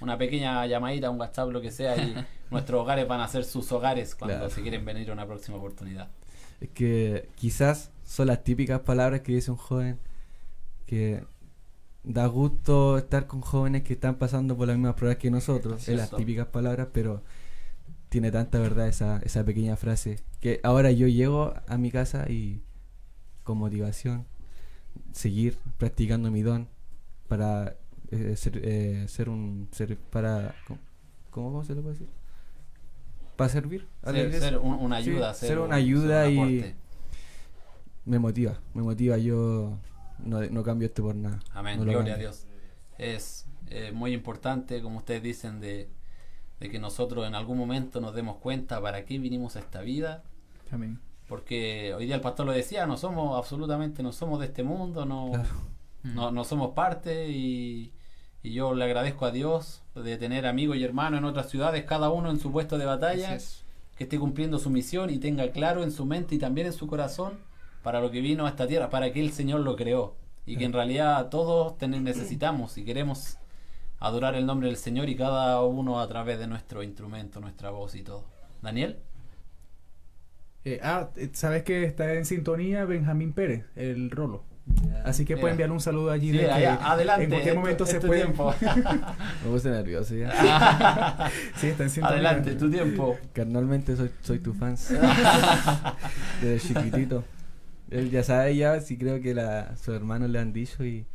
una 0.00 0.18
pequeña 0.18 0.66
llamadita, 0.66 1.10
un 1.10 1.18
WhatsApp, 1.18 1.50
lo 1.50 1.60
que 1.60 1.70
sea. 1.70 1.96
Y 1.96 2.14
nuestros 2.50 2.80
hogares 2.82 3.06
van 3.08 3.20
a 3.20 3.28
ser 3.28 3.44
sus 3.44 3.70
hogares 3.72 4.14
cuando 4.14 4.36
Claro. 4.36 4.50
se 4.50 4.62
quieren 4.62 4.84
venir 4.84 5.10
a 5.10 5.12
una 5.12 5.26
próxima 5.26 5.56
oportunidad. 5.58 6.08
Es 6.60 6.70
que 6.70 7.28
quizás 7.34 7.90
son 8.04 8.28
las 8.28 8.44
típicas 8.44 8.80
palabras 8.80 9.20
que 9.20 9.32
dice 9.32 9.50
un 9.50 9.56
joven 9.56 9.98
que 10.86 11.24
da 12.04 12.26
gusto 12.26 12.98
estar 12.98 13.26
con 13.26 13.40
jóvenes 13.40 13.82
que 13.82 13.94
están 13.94 14.14
pasando 14.16 14.56
por 14.56 14.68
las 14.68 14.76
mismas 14.76 14.94
pruebas 14.94 15.18
que 15.18 15.30
nosotros. 15.30 15.88
Es 15.88 15.96
las 15.96 16.10
típicas 16.10 16.46
palabras, 16.46 16.88
pero 16.92 17.22
tiene 18.08 18.30
tanta 18.30 18.58
verdad 18.60 18.86
esa, 18.88 19.18
esa 19.24 19.44
pequeña 19.44 19.76
frase 19.76 20.20
que 20.40 20.60
ahora 20.62 20.92
yo 20.92 21.08
llego 21.08 21.52
a 21.66 21.76
mi 21.76 21.90
casa 21.90 22.30
y 22.30 22.62
con 23.42 23.58
motivación 23.58 24.24
seguir 25.12 25.58
practicando 25.78 26.30
mi 26.30 26.42
don 26.42 26.68
para 27.28 27.76
eh, 28.10 28.36
ser, 28.36 28.60
eh, 28.62 29.06
ser 29.08 29.28
un 29.28 29.68
ser 29.72 29.96
para 29.98 30.54
¿cómo, 30.66 30.78
cómo 31.30 31.64
se 31.64 31.74
le 31.74 31.80
puede 31.82 31.94
decir? 31.94 32.08
para 33.36 33.50
servir 33.50 33.86
a 34.02 34.12
Ser, 34.12 34.32
ser 34.32 34.58
un- 34.58 34.74
una 34.74 35.02
Sí, 35.02 35.10
ayuda. 35.10 35.34
ser 35.34 35.58
un- 35.58 35.66
una 35.66 35.76
ayuda 35.76 36.24
ser 36.24 36.38
un 36.38 36.50
y- 36.50 36.64
me 38.06 38.18
motiva, 38.18 38.58
me 38.72 38.82
motiva. 38.82 39.18
Yo 39.18 39.78
no, 40.20 40.40
no 40.40 40.62
cambio 40.62 40.86
esto 40.86 41.02
por 41.02 41.14
nada. 41.14 41.40
Amén, 41.52 41.78
No 41.78 41.84
gloria 41.84 42.14
a. 42.14 42.18
Dios. 42.18 42.46
Es 42.98 43.46
eh, 43.68 43.90
muy 43.92 44.12
importante, 44.14 44.80
como 44.80 44.98
ustedes 44.98 45.22
dicen, 45.22 45.60
de, 45.60 45.90
de 46.60 46.70
que 46.70 46.78
nosotros 46.78 47.26
en 47.26 47.34
algún 47.34 47.58
momento 47.58 48.00
nos 48.00 48.14
demos 48.14 48.36
cuenta 48.36 48.80
para 48.80 49.04
qué 49.04 49.18
vinimos 49.18 49.56
a 49.56 49.58
esta 49.60 49.80
vida. 49.82 50.22
Amén. 50.70 51.00
Porque 51.28 51.92
hoy 51.94 52.06
día 52.06 52.14
el 52.14 52.20
pastor 52.20 52.46
lo 52.46 52.52
decía, 52.52 52.86
no 52.86 52.96
somos 52.96 53.36
absolutamente, 53.36 54.02
no 54.04 54.12
somos 54.12 54.38
de 54.40 54.46
este 54.46 54.62
mundo, 54.62 55.04
no, 55.04 55.32
Claro. 55.32 55.48
no, 56.04 56.30
no 56.30 56.44
somos 56.44 56.72
parte 56.74 57.28
y, 57.28 57.92
y 58.46 58.52
yo 58.52 58.74
le 58.74 58.84
agradezco 58.84 59.26
a 59.26 59.32
Dios 59.32 59.82
de 59.94 60.16
tener 60.18 60.46
amigos 60.46 60.76
y 60.76 60.84
hermanos 60.84 61.18
en 61.18 61.24
otras 61.24 61.50
ciudades, 61.50 61.84
cada 61.84 62.10
uno 62.10 62.30
en 62.30 62.38
su 62.38 62.52
puesto 62.52 62.78
de 62.78 62.84
batalla, 62.86 63.34
es. 63.34 63.64
que 63.96 64.04
esté 64.04 64.18
cumpliendo 64.18 64.58
su 64.58 64.70
misión 64.70 65.10
y 65.10 65.18
tenga 65.18 65.50
claro 65.50 65.82
en 65.82 65.90
su 65.90 66.04
mente 66.06 66.34
y 66.36 66.38
también 66.38 66.68
en 66.68 66.72
su 66.72 66.86
corazón 66.86 67.34
para 67.82 68.00
lo 68.00 68.10
que 68.10 68.20
vino 68.20 68.46
a 68.46 68.50
esta 68.50 68.66
tierra, 68.66 68.88
para 68.90 69.12
que 69.12 69.20
el 69.20 69.32
Señor 69.32 69.60
lo 69.60 69.74
creó. 69.74 70.14
Y 70.44 70.56
que 70.56 70.64
en 70.64 70.72
realidad 70.72 71.28
todos 71.28 71.76
ten- 71.76 72.04
necesitamos 72.04 72.78
y 72.78 72.84
queremos 72.84 73.38
adorar 73.98 74.36
el 74.36 74.46
nombre 74.46 74.68
del 74.68 74.76
Señor 74.76 75.08
y 75.08 75.16
cada 75.16 75.60
uno 75.62 75.98
a 76.00 76.06
través 76.06 76.38
de 76.38 76.46
nuestro 76.46 76.84
instrumento, 76.84 77.40
nuestra 77.40 77.70
voz 77.70 77.94
y 77.96 78.02
todo. 78.02 78.24
Daniel, 78.62 78.98
Eh, 80.64 80.80
ah, 80.82 81.10
eh, 81.16 81.30
sabes 81.32 81.62
que 81.62 81.84
está 81.84 82.12
en 82.14 82.24
sintonía 82.24 82.84
Benjamín 82.84 83.32
Pérez, 83.32 83.64
el 83.76 84.10
rolo. 84.10 84.42
Así 85.04 85.24
que 85.24 85.34
Mira. 85.34 85.40
puede 85.42 85.52
enviar 85.52 85.70
un 85.70 85.80
saludo 85.80 86.10
allí. 86.10 86.32
Sí, 86.32 86.38
de 86.38 86.44
que 86.46 86.50
allá, 86.50 86.78
adelante. 86.82 87.24
En 87.24 87.30
cualquier 87.30 87.48
es 87.52 87.54
tu- 87.54 87.60
momento 87.60 87.84
es 87.84 87.90
se 87.90 88.00
tu 88.00 88.06
puede. 88.08 88.22
tiempo. 88.22 88.54
Me 89.44 89.50
puse 89.50 89.70
nervioso 89.70 90.14
ya. 90.16 90.30
sí, 91.56 91.68
está 91.68 91.84
en. 91.84 92.04
Adelante, 92.04 92.54
tu 92.56 92.68
tiempo. 92.70 93.16
Carnalmente 93.32 93.96
soy, 93.96 94.10
soy 94.22 94.38
tu 94.40 94.52
fan. 94.52 94.76
Desde 96.42 96.58
chiquitito. 96.68 97.24
Él 97.90 98.10
ya 98.10 98.24
sabe 98.24 98.56
ya, 98.56 98.80
sí 98.80 98.98
creo 98.98 99.20
que 99.20 99.32
la, 99.34 99.76
sus 99.76 99.94
hermanos 99.94 100.28
le 100.30 100.40
han 100.40 100.52
dicho 100.52 100.84
y 100.84 101.06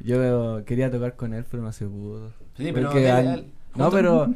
yo 0.00 0.64
quería 0.64 0.90
tocar 0.90 1.14
con 1.14 1.32
él, 1.34 1.44
pero 1.48 1.62
no 1.62 1.70
se 1.72 1.86
pudo. 1.86 2.32
Sí, 2.56 2.70
pero 2.74 2.88
Porque 2.88 2.98
dele, 3.04 3.10
al- 3.30 3.46
no, 3.76 3.90
pero 3.92 4.34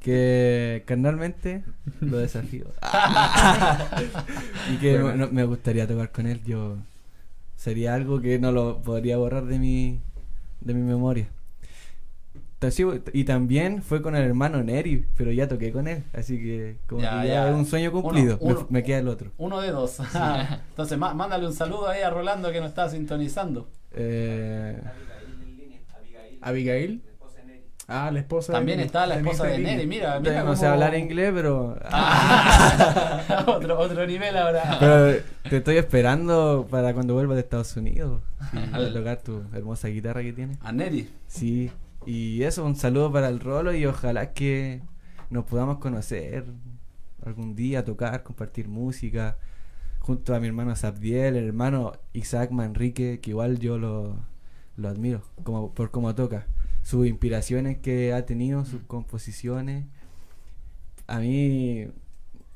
que 0.00 0.82
carnalmente 0.86 1.62
lo 2.00 2.18
desafío. 2.18 2.66
y 4.72 4.76
que 4.78 4.98
Bueno. 5.00 5.26
no- 5.26 5.32
me 5.32 5.44
gustaría 5.44 5.86
tocar 5.86 6.10
con 6.10 6.26
él. 6.26 6.42
Yo 6.44 6.76
sería 7.64 7.94
algo 7.94 8.20
que 8.20 8.38
no 8.38 8.52
lo 8.52 8.82
podría 8.82 9.16
borrar 9.16 9.46
de 9.46 9.58
mi 9.58 9.98
de 10.60 10.74
mi 10.74 10.82
memoria. 10.82 11.28
Y 13.12 13.24
también 13.24 13.82
fue 13.82 14.00
con 14.00 14.16
el 14.16 14.22
hermano 14.24 14.62
Neri, 14.62 15.04
pero 15.18 15.30
ya 15.32 15.46
toqué 15.48 15.70
con 15.70 15.86
él, 15.86 16.02
así 16.14 16.38
que 16.38 16.76
como 16.86 17.02
Ya, 17.02 17.20
que 17.22 17.28
ya, 17.28 17.34
ya. 17.34 17.48
es 17.50 17.54
un 17.56 17.66
sueño 17.66 17.92
cumplido. 17.92 18.38
Uno- 18.40 18.54
Me- 18.54 18.58
uno- 18.60 18.66
me, 18.70 18.82
queda 18.82 18.98
el 19.00 19.08
otro. 19.08 19.30
Uno 19.36 19.60
de 19.60 19.70
dos. 19.70 19.98
Entonces, 20.70 20.96
má- 20.98 21.12
mándale 21.14 21.46
un 21.46 21.52
saludo 21.52 21.88
ahí 21.88 22.00
a 22.00 22.08
Rolando 22.08 22.50
que 22.52 22.60
nos 22.60 22.70
está 22.70 22.88
sintonizando. 22.88 23.68
Eh, 23.94 24.80
Abigail. 26.40 27.02
Ah, 27.86 28.10
la 28.10 28.20
esposa 28.20 28.52
También 28.54 28.80
está 28.80 29.06
la 29.06 29.16
esposa 29.16 29.44
de 29.44 29.58
Neri. 29.58 29.64
Neri. 29.76 29.86
Mira, 29.86 30.18
mira. 30.18 30.42
no 30.42 30.56
sé 30.56 30.66
hablar 30.66 30.94
inglés, 30.96 31.32
pero 31.34 31.78
Ah, 31.90 33.44
otro, 33.46 33.78
otro 33.78 34.06
nivel 34.06 34.36
ahora. 34.36 34.76
Pero 34.80 35.22
te 35.50 35.56
estoy 35.58 35.76
esperando 35.76 36.66
para 36.70 36.94
cuando 36.94 37.14
vuelvas 37.14 37.36
de 37.36 37.42
Estados 37.42 37.76
Unidos. 37.76 38.22
Para 38.70 38.92
tocar 38.92 39.20
tu 39.22 39.42
hermosa 39.52 39.88
guitarra 39.88 40.22
que 40.22 40.32
tienes. 40.32 40.58
A 40.62 40.72
Neri. 40.72 41.10
Sí, 41.26 41.70
y 42.06 42.42
eso, 42.42 42.64
un 42.64 42.76
saludo 42.76 43.12
para 43.12 43.28
el 43.28 43.40
Rolo 43.40 43.74
y 43.74 43.84
ojalá 43.86 44.32
que 44.32 44.80
nos 45.30 45.44
podamos 45.44 45.78
conocer 45.78 46.44
algún 47.24 47.54
día, 47.54 47.84
tocar, 47.84 48.22
compartir 48.22 48.68
música. 48.68 49.36
Junto 50.00 50.34
a 50.34 50.40
mi 50.40 50.46
hermano 50.48 50.76
Sabdiel, 50.76 51.36
el 51.36 51.46
hermano 51.46 51.92
Isaac 52.12 52.50
Manrique, 52.50 53.20
que 53.20 53.30
igual 53.30 53.58
yo 53.58 53.78
lo, 53.78 54.16
lo 54.76 54.88
admiro 54.88 55.22
como, 55.42 55.72
por 55.72 55.90
cómo 55.90 56.14
toca. 56.14 56.46
Sus 56.84 57.06
inspiraciones 57.08 57.78
que 57.78 58.12
ha 58.12 58.24
tenido, 58.26 58.64
sus 58.64 58.82
composiciones. 58.82 59.86
A 61.08 61.18
mí 61.18 61.88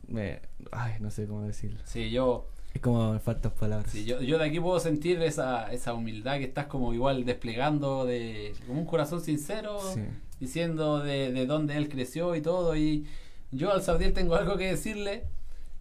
me... 0.07 0.41
Ay, 0.71 0.95
no 1.01 1.11
sé 1.11 1.27
cómo 1.27 1.43
decirlo. 1.43 1.81
Sí, 1.85 2.11
yo, 2.11 2.47
Es 2.75 2.81
como 2.81 3.13
me 3.15 3.19
faltan 3.21 3.53
palabras. 3.53 3.91
sí, 3.91 4.05
yo, 4.05 4.21
yo 4.21 4.39
de 4.39 4.45
aquí 4.45 4.61
puedo 4.61 4.79
sentir 4.81 5.21
esa, 5.23 5.73
esa 5.73 5.95
humildad 5.95 6.37
que 6.39 6.45
estás 6.45 6.67
como 6.67 6.93
igual 6.95 7.25
desplegando 7.25 8.05
de 8.05 8.53
como 8.67 8.81
un 8.81 8.87
corazón 8.87 9.21
sincero, 9.23 9.79
Sí. 9.95 10.03
diciendo 10.41 11.01
de, 11.01 11.33
de 11.33 11.47
dónde 11.47 11.77
él 11.77 11.89
creció 11.89 12.37
y 12.37 12.43
todo. 12.43 12.77
Y 12.77 13.07
yo 13.51 13.73
al 13.73 13.83
Sabdiel 13.83 14.13
tengo 14.13 14.35
algo 14.37 14.57
que 14.59 14.67
decirle. 14.69 15.25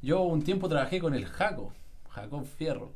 Yo 0.02 0.22
un 0.22 0.42
tiempo 0.44 0.70
trabajé 0.70 1.00
con 1.00 1.14
el 1.16 1.26
Jaco, 1.26 1.74
Jacob 2.10 2.46
Fierro, 2.46 2.94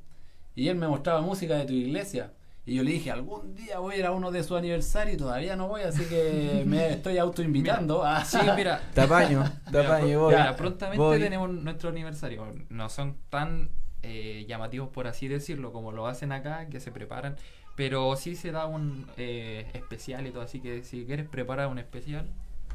y 0.56 0.68
él 0.70 0.78
me 0.78 0.88
mostraba 0.88 1.20
música 1.22 1.56
de 1.58 1.66
tu 1.66 1.74
iglesia. 1.74 2.32
Y 2.66 2.76
yo 2.76 2.84
le 2.84 2.92
dije, 2.92 3.10
algún 3.10 3.56
día 3.56 3.80
voy 3.80 3.96
a 3.96 3.98
ir 3.98 4.06
a 4.06 4.12
uno 4.12 4.30
de 4.32 4.44
su 4.44 4.56
aniversario 4.56 5.16
y 5.16 5.18
todavía 5.18 5.56
no 5.56 5.68
voy, 5.68 5.82
así 5.82 6.06
que 6.06 6.64
me 6.68 6.90
estoy 6.94 7.18
autoinvitando. 7.18 8.04
a 8.04 8.24
Sí, 8.24 8.38
mira. 8.56 8.82
Tapaño, 8.94 9.44
tapaño, 9.72 10.20
voy. 10.20 10.34
mira, 10.36 10.56
prontamente 10.56 11.02
voy. 11.02 11.20
tenemos 11.20 11.50
nuestro 11.50 11.90
aniversario. 11.90 12.54
No 12.70 12.88
son 12.90 13.18
tan 13.30 13.70
eh, 14.04 14.46
llamativos, 14.48 14.90
por 14.90 15.08
así 15.08 15.28
decirlo, 15.28 15.72
como 15.74 15.92
lo 15.92 16.06
hacen 16.08 16.32
acá, 16.32 16.68
que 16.70 16.80
se 16.80 16.92
preparan. 16.92 17.36
Pero 17.76 18.16
sí 18.16 18.36
se 18.36 18.52
da 18.52 18.68
un 18.68 19.08
eh, 19.18 19.66
especial 19.74 20.28
y 20.28 20.32
todo. 20.32 20.44
Así 20.44 20.60
que 20.60 20.84
si 20.84 21.06
quieres, 21.06 21.28
prepara 21.28 21.68
un 21.68 21.80
especial 21.80 22.28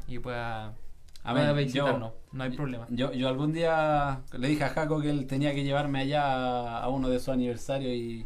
y 0.07 0.19
pueda, 0.19 0.73
A 1.23 1.33
ver, 1.33 1.53
visitarnos. 1.55 2.11
yo- 2.13 2.19
no 2.33 2.43
hay 2.43 2.49
problema. 2.51 2.87
Yo, 2.89 3.13
yo 3.13 3.29
algún 3.29 3.53
día 3.53 4.21
le 4.37 4.47
dije 4.49 4.63
a 4.65 4.69
Jaco 4.69 4.99
que 4.99 5.11
él 5.11 5.27
tenía 5.27 5.53
que 5.53 5.63
llevarme 5.63 5.99
allá 6.01 6.77
a 6.79 6.89
uno 6.89 7.07
de 7.09 7.19
sus 7.19 7.29
aniversarios 7.29 7.93
y 7.93 8.25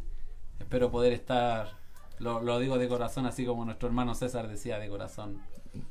espero 0.62 0.90
poder 0.92 1.14
estar, 1.14 1.72
lo, 2.20 2.42
lo 2.42 2.60
digo 2.60 2.78
de 2.78 2.88
corazón, 2.88 3.26
así 3.26 3.46
como 3.46 3.66
nuestro 3.66 3.88
hermano 3.88 4.16
César 4.16 4.48
decía 4.48 4.80
de 4.80 4.88
corazón 4.90 5.38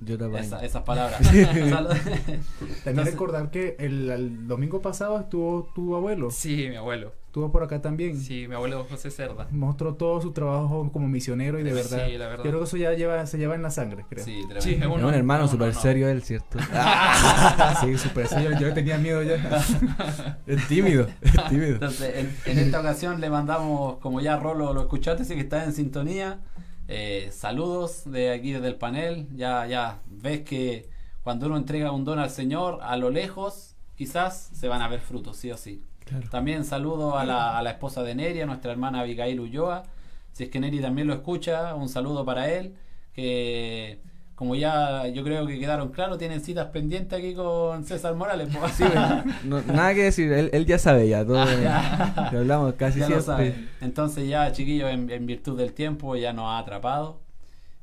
Yo 0.01 0.17
tapaño. 0.19 0.39
esa- 0.39 0.65
esas 0.65 0.83
palabras. 0.83 1.21
También 2.85 3.07
recordar 3.07 3.51
que 3.51 3.77
el, 3.79 4.11
el 4.11 4.47
domingo 4.49 4.81
pasado 4.81 5.19
estuvo 5.21 5.71
tu 5.75 5.95
abuelo. 5.97 6.31
Sí, 6.31 6.67
mi 6.69 6.77
abuelo. 6.77 7.13
Estuvo 7.31 7.53
por 7.53 7.63
acá 7.63 7.81
también. 7.81 8.19
Sí, 8.21 8.49
mi 8.49 8.57
abuelo 8.57 8.85
José 8.91 9.09
Cerda. 9.13 9.47
Mostró 9.53 9.95
todo 9.95 10.21
su 10.21 10.33
trabajo 10.33 10.91
como 10.93 11.07
misionero 11.07 11.61
y 11.61 11.63
de 11.63 11.73
verdad. 11.73 12.07
Sí, 12.09 12.19
la 12.19 12.27
verdad. 12.27 12.45
Yo 12.45 12.51
creo 12.51 12.59
que 12.61 12.67
eso 12.67 12.77
ya 12.77 12.93
lleva, 12.95 13.25
se 13.27 13.39
lleva 13.39 13.55
en 13.55 13.63
la 13.63 13.71
sangre, 13.71 14.05
creo. 14.09 14.25
Sí, 14.25 14.41
tremendo. 14.49 14.61
Sí, 14.63 14.75
es 14.81 14.87
uno- 14.87 15.07
un 15.09 15.15
hermano 15.15 15.43
no, 15.45 15.49
súper 15.49 15.69
no, 15.69 15.75
no. 15.75 15.81
serio 15.81 16.09
él, 16.09 16.23
¿cierto? 16.25 16.59
sí, 17.81 17.99
súper. 17.99 18.27
sí, 18.27 18.35
yo, 18.43 18.59
yo 18.59 18.75
tenía 18.75 18.99
miedo 18.99 19.23
ya. 19.23 19.37
es 20.47 20.67
tímido, 20.69 21.07
es 21.23 21.33
tímido. 21.49 21.75
Entonces, 21.75 22.17
en, 22.17 22.37
en 22.47 22.59
esta 22.59 22.81
ocasión 22.81 23.21
le 23.21 23.31
mandamos, 23.31 23.99
como 23.99 24.21
ya 24.21 24.37
Rolo 24.37 24.73
lo 24.75 24.81
escuchaste, 24.81 25.25
sí 25.25 25.35
que 25.35 25.41
está 25.43 25.65
en 25.65 25.73
sintonía. 25.73 26.41
eh, 26.89 27.31
saludos 27.33 28.11
de 28.11 28.33
aquí 28.33 28.53
desde 28.53 28.67
el 28.67 28.75
panel. 28.77 29.29
Ya, 29.37 29.67
ya 29.69 30.01
ves 30.09 30.41
que 30.41 30.89
cuando 31.23 31.47
uno 31.47 31.57
entrega 31.57 31.93
un 31.93 32.05
don 32.05 32.19
al 32.19 32.31
Señor, 32.31 32.81
a 32.83 32.97
lo 32.97 33.11
lejos, 33.11 33.77
quizás 33.95 34.51
se 34.53 34.67
van 34.67 34.83
a 34.83 34.89
ver 34.89 35.01
frutos, 35.01 35.37
sí 35.37 35.51
o 35.53 35.57
sí. 35.57 35.85
Claro. 36.05 36.29
También 36.31 36.65
saludo 36.65 37.17
a 37.19 37.25
la, 37.25 37.57
a 37.59 37.63
la 37.63 37.71
esposa 37.71 38.03
de 38.03 38.15
Neri, 38.15 38.41
a 38.41 38.47
nuestra 38.47 38.73
hermana 38.73 39.01
Abigail 39.01 39.39
Ulloa. 39.41 39.85
Si 40.33 40.45
es 40.45 40.49
que 40.51 40.59
Neri 40.61 40.81
también 40.81 41.07
lo 41.07 41.15
escucha, 41.15 41.75
un 41.75 41.89
saludo 41.89 42.25
para 42.25 42.49
él. 42.51 42.75
Que 43.15 44.01
como 44.35 44.55
ya 44.55 45.07
yo 45.09 45.23
creo 45.23 45.47
que 45.47 45.59
quedaron 45.59 45.91
claros, 45.91 46.17
tienen 46.17 46.41
citas 46.41 46.69
pendientes 46.69 47.19
aquí 47.19 47.35
con 47.35 47.85
César 47.85 48.15
Morales. 48.15 48.49
pues. 48.59 48.73
Sí, 48.73 48.85
no- 49.45 49.61
nada 49.63 49.93
que 49.95 50.05
decir, 50.05 50.33
él, 50.33 50.49
él 50.53 50.65
ya 50.67 50.79
sabe 50.79 51.09
ya 51.09 51.25
todo. 51.25 51.45
Lo 52.33 52.39
hablamos 52.39 52.75
casi 52.75 53.01
Ya 53.01 53.09
lo 53.09 53.21
siempre. 53.21 53.51
sabe. 53.53 53.69
Entonces 53.81 54.29
ya, 54.29 54.51
chiquillos, 54.53 54.91
en, 54.91 55.11
en 55.11 55.27
virtud 55.27 55.59
del 55.59 55.73
tiempo 55.75 56.17
ya 56.17 56.33
nos 56.33 56.47
ha 56.47 56.59
atrapado 56.59 57.21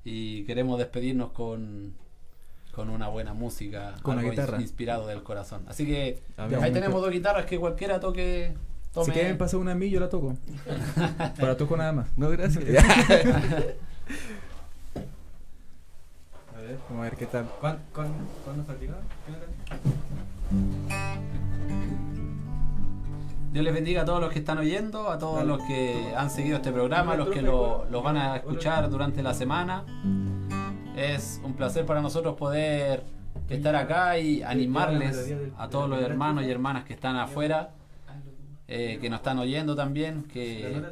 y 0.04 0.44
queremos 0.46 0.80
despedirnos 0.80 1.32
con, 1.32 1.94
con 2.78 2.92
una 2.92 3.08
buena 3.08 3.34
música, 3.34 3.96
Con 4.04 4.18
la 4.18 4.22
algo 4.22 4.30
guitarra. 4.34 4.62
inspirado 4.62 5.08
del 5.08 5.24
corazón. 5.24 5.64
Así 5.68 5.84
que 5.84 6.22
A 6.38 6.46
ver. 6.46 6.64
ahí 6.64 6.72
tenemos 6.72 7.02
dos 7.02 7.10
guitarras 7.10 7.48
que 7.48 7.58
cualquiera 7.58 8.00
toque. 8.00 8.54
Tome. 8.94 9.06
Si 9.08 9.12
quieren 9.14 9.36
pasar 9.36 9.60
una 9.60 9.72
a 9.72 9.76
mí, 9.76 9.90
yo 9.90 10.00
la 10.00 10.10
toco. 10.10 10.36
Pero 11.36 11.48
la 11.48 11.58
toco 11.58 11.76
nada 11.76 11.92
más. 11.92 12.08
No, 12.16 12.30
gracias. 12.30 12.64
A 16.56 16.60
ver, 16.62 16.78
vamos 16.88 17.00
a 17.00 17.10
ver 17.10 17.16
qué 17.16 17.26
tal. 17.26 17.46
¿Cuándo, 17.60 17.82
cuándo, 17.96 18.14
cuándo? 18.44 18.64
Dios 23.54 23.66
les 23.66 23.74
bendiga 23.74 24.04
a 24.04 24.06
todos 24.06 24.22
los 24.22 24.32
que 24.32 24.38
están 24.40 24.60
oyendo, 24.60 25.10
a 25.10 25.18
todos 25.18 25.44
los 25.46 25.60
que 25.64 26.14
han 26.16 26.30
seguido 26.30 26.58
este 26.58 26.72
programa, 26.72 27.14
a 27.14 27.18
los 27.18 27.30
que 27.30 27.42
lo, 27.42 27.86
lo 27.90 28.04
van 28.04 28.18
a 28.18 28.36
escuchar 28.36 28.88
durante 28.90 29.24
la 29.24 29.34
semana. 29.34 29.84
Es 30.98 31.40
un 31.44 31.54
placer 31.54 31.86
para 31.86 32.02
nosotros 32.02 32.36
poder 32.36 33.04
estar 33.50 33.76
acá 33.76 34.18
y 34.18 34.42
animarles 34.42 35.32
a 35.56 35.70
todos 35.70 35.88
los 35.88 36.02
hermanos 36.02 36.44
y 36.44 36.50
hermanas 36.50 36.86
que 36.86 36.94
están 36.94 37.16
afuera, 37.18 37.70
eh, 38.68 38.98
que 39.00 39.08
nos 39.08 39.20
están 39.20 39.38
oyendo 39.38 39.76
también, 39.76 40.24
que, 40.24 40.84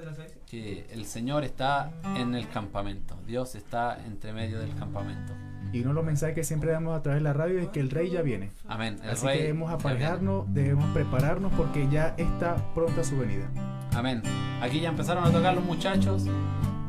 que 0.46 0.86
el 0.92 1.06
Señor 1.06 1.44
está 1.44 1.92
en 2.16 2.36
el 2.36 2.48
campamento. 2.50 3.18
Dios 3.26 3.56
está 3.56 3.98
entre 4.06 4.32
medio 4.32 4.60
del 4.60 4.76
campamento. 4.76 5.34
Y 5.74 5.80
uno 5.80 5.90
de 5.90 5.96
los 5.96 6.06
mensajes 6.06 6.36
que 6.36 6.44
siempre 6.44 6.72
damos 6.72 6.96
a 6.96 7.02
través 7.02 7.22
de 7.22 7.24
la 7.24 7.34
radio 7.34 7.60
es 7.60 7.70
que 7.70 7.80
el 7.80 7.90
rey 7.90 8.12
ya 8.12 8.22
viene. 8.22 8.52
Amén. 8.68 9.00
El 9.04 9.10
Así 9.10 9.26
Rey 9.26 9.38
que 9.38 9.44
debemos 9.46 9.72
aparejarnos, 9.72 10.46
debemos 10.54 10.86
prepararnos 10.94 11.52
porque 11.54 11.90
ya 11.90 12.14
está 12.18 12.56
pronta 12.76 13.04
su 13.04 13.18
venida. 13.18 13.50
Amén. 13.96 14.22
Aquí 14.62 14.80
ya 14.80 14.90
empezaron 14.90 15.24
a 15.26 15.32
tocar 15.32 15.56
los 15.56 15.66
muchachos. 15.66 16.26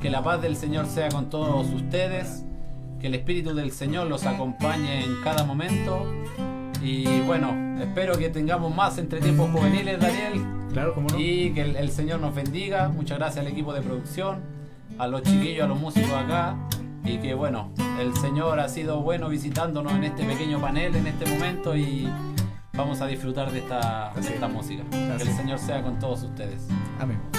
Que 0.01 0.11
la 0.11 0.23
paz 0.23 0.43
del 0.43 0.55
Señor 0.55 0.87
sea 0.87 1.09
con 1.09 1.31
todos 1.31 1.67
ustedes. 1.73 2.45
Que 3.07 3.11
el 3.11 3.15
Espíritu 3.15 3.55
del 3.55 3.71
Señor 3.71 4.09
los 4.09 4.27
acompañe 4.27 5.05
en 5.05 5.23
cada 5.23 5.45
momento. 5.45 6.13
Y 6.83 7.21
bueno, 7.21 7.55
espero 7.81 8.19
que 8.19 8.31
tengamos 8.31 8.75
más 8.75 8.99
entretiempos 8.99 9.49
juveniles, 9.53 10.01
Daniel. 10.01 10.45
Claro, 10.73 10.93
como 10.93 11.11
no. 11.11 11.17
Y 11.17 11.53
que 11.55 11.61
el, 11.61 11.77
el 11.77 11.93
Señor 11.93 12.19
nos 12.19 12.35
bendiga. 12.35 12.89
Muchas 12.89 13.19
gracias 13.19 13.47
al 13.47 13.53
equipo 13.53 13.73
de 13.73 13.81
producción, 13.81 14.41
a 14.99 15.07
los 15.07 15.23
chiquillos, 15.23 15.67
a 15.67 15.69
los 15.69 15.79
músicos 15.79 16.11
acá. 16.11 16.57
Y 17.05 17.19
que 17.19 17.35
bueno, 17.35 17.71
el 18.01 18.13
Señor 18.17 18.59
ha 18.59 18.69
sido 18.69 19.01
bueno 19.03 19.29
visitándonos 19.29 19.93
en 19.93 20.03
este 20.03 20.25
pequeño 20.25 20.61
panel, 20.61 20.97
en 20.97 21.07
este 21.07 21.27
momento. 21.27 21.77
Y 21.77 22.09
vamos 22.73 23.01
a 23.03 23.07
disfrutar 23.07 23.53
de 23.53 23.61
esta, 23.61 24.11
de 24.17 24.21
esta 24.21 24.47
es. 24.49 24.53
música. 24.53 24.83
Que 24.91 25.23
el. 25.23 25.33
Señor 25.33 25.61
sea 25.61 25.81
con 25.81 25.97
todos 26.01 26.25
ustedes. 26.25 26.67
Amén. 26.99 27.36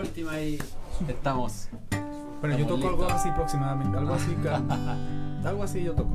Última, 0.00 0.40
y 0.40 0.58
estamos 1.08 1.68
Bueno, 2.40 2.56
yo 2.56 2.62
Estamos 2.62 2.80
toco 2.80 2.88
algo 2.88 3.08
así 3.08 3.28
aproximadamente, 3.28 3.98
algo 3.98 4.14
así, 4.14 4.36
algo 5.44 5.62
así 5.62 5.82
yo 5.82 5.94
toco. 5.94 6.09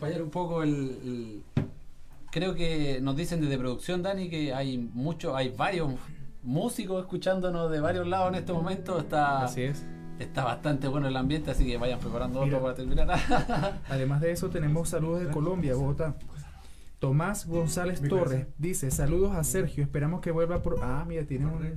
Acompañar 0.00 0.22
un 0.22 0.30
poco 0.30 0.62
el, 0.62 0.70
el- 1.04 1.42
Creo 2.32 2.54
que 2.54 3.00
nos 3.02 3.16
dicen 3.16 3.40
desde 3.40 3.58
producción, 3.58 4.02
Dani, 4.04 4.28
que 4.30 4.54
hay 4.54 4.78
muchos, 4.78 5.34
hay 5.34 5.48
varios 5.48 5.90
músicos 6.44 7.00
escuchándonos 7.02 7.70
de 7.72 7.80
varios 7.80 8.06
lados 8.06 8.28
en 8.28 8.36
este 8.36 8.52
momento. 8.52 9.00
Está, 9.00 9.42
Así 9.44 9.62
es. 9.62 9.84
está 10.20 10.44
bastante 10.44 10.86
bueno 10.86 11.08
el 11.08 11.16
ambiente, 11.16 11.50
así 11.50 11.66
que 11.66 11.76
vayan 11.76 11.98
preparando 11.98 12.40
Mira. 12.44 12.58
otro 12.58 12.62
para 12.66 12.76
terminar. 12.76 13.80
Además 13.88 14.20
de 14.20 14.30
eso, 14.30 14.48
tenemos 14.48 14.88
saludos 14.90 15.22
de 15.22 15.28
Colombia, 15.28 15.74
Bogotá. 15.74 16.14
Tomás 17.00 17.46
González 17.46 18.00
Torres 18.08 18.46
dice: 18.58 18.92
Saludos 18.92 19.34
a 19.34 19.42
Sergio, 19.42 19.82
esperamos 19.82 20.20
que 20.20 20.30
vuelva 20.30 20.62
por. 20.62 20.78
Ah, 20.82 21.04
mira, 21.08 21.24
tiene 21.24 21.46
un, 21.46 21.74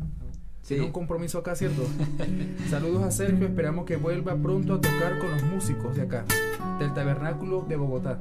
Sí. 0.63 0.75
tiene 0.75 0.85
un 0.85 0.91
compromiso 0.93 1.39
acá, 1.39 1.55
¿cierto? 1.55 1.83
Saludos 2.69 3.03
a 3.03 3.11
Sergio, 3.11 3.47
esperamos 3.47 3.85
que 3.85 3.97
vuelva 3.97 4.35
pronto 4.35 4.75
a 4.75 4.81
tocar 4.81 5.19
con 5.19 5.31
los 5.31 5.43
músicos 5.43 5.95
de 5.95 6.03
acá, 6.03 6.25
del 6.79 6.93
Tabernáculo 6.93 7.65
de 7.67 7.75
Bogotá. 7.75 8.19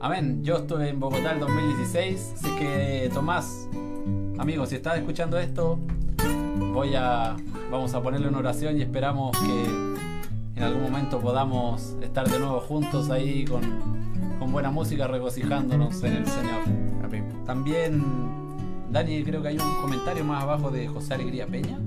Amén. 0.00 0.44
Yo 0.44 0.58
estuve 0.58 0.90
en 0.90 1.00
Bogotá 1.00 1.32
el 1.32 1.40
2016, 1.40 2.34
así 2.36 2.56
que 2.56 3.10
Tomás, 3.12 3.68
amigo, 4.38 4.64
si 4.64 4.76
estás 4.76 4.96
escuchando 4.96 5.38
esto, 5.38 5.80
voy 6.72 6.94
a 6.94 7.36
vamos 7.70 7.92
a 7.94 8.02
ponerle 8.02 8.28
una 8.28 8.38
oración 8.38 8.78
y 8.78 8.82
esperamos 8.82 9.36
que 9.38 9.64
en 10.56 10.62
algún 10.62 10.82
momento 10.82 11.20
podamos 11.20 11.96
estar 12.02 12.28
de 12.28 12.38
nuevo 12.38 12.60
juntos 12.60 13.10
ahí 13.10 13.44
con, 13.44 13.60
con 14.38 14.52
buena 14.52 14.70
música, 14.70 15.06
regocijándonos 15.06 16.02
en 16.02 16.12
el 16.14 16.26
Señor. 16.26 16.62
Amén. 17.04 17.24
También, 17.44 18.02
Dani, 18.90 19.22
creo 19.22 19.42
que 19.42 19.48
hay 19.48 19.58
un 19.58 19.80
comentario 19.82 20.24
más 20.24 20.42
abajo 20.42 20.70
de 20.70 20.88
José 20.88 21.14
Alegría 21.14 21.46
Peña. 21.46 21.78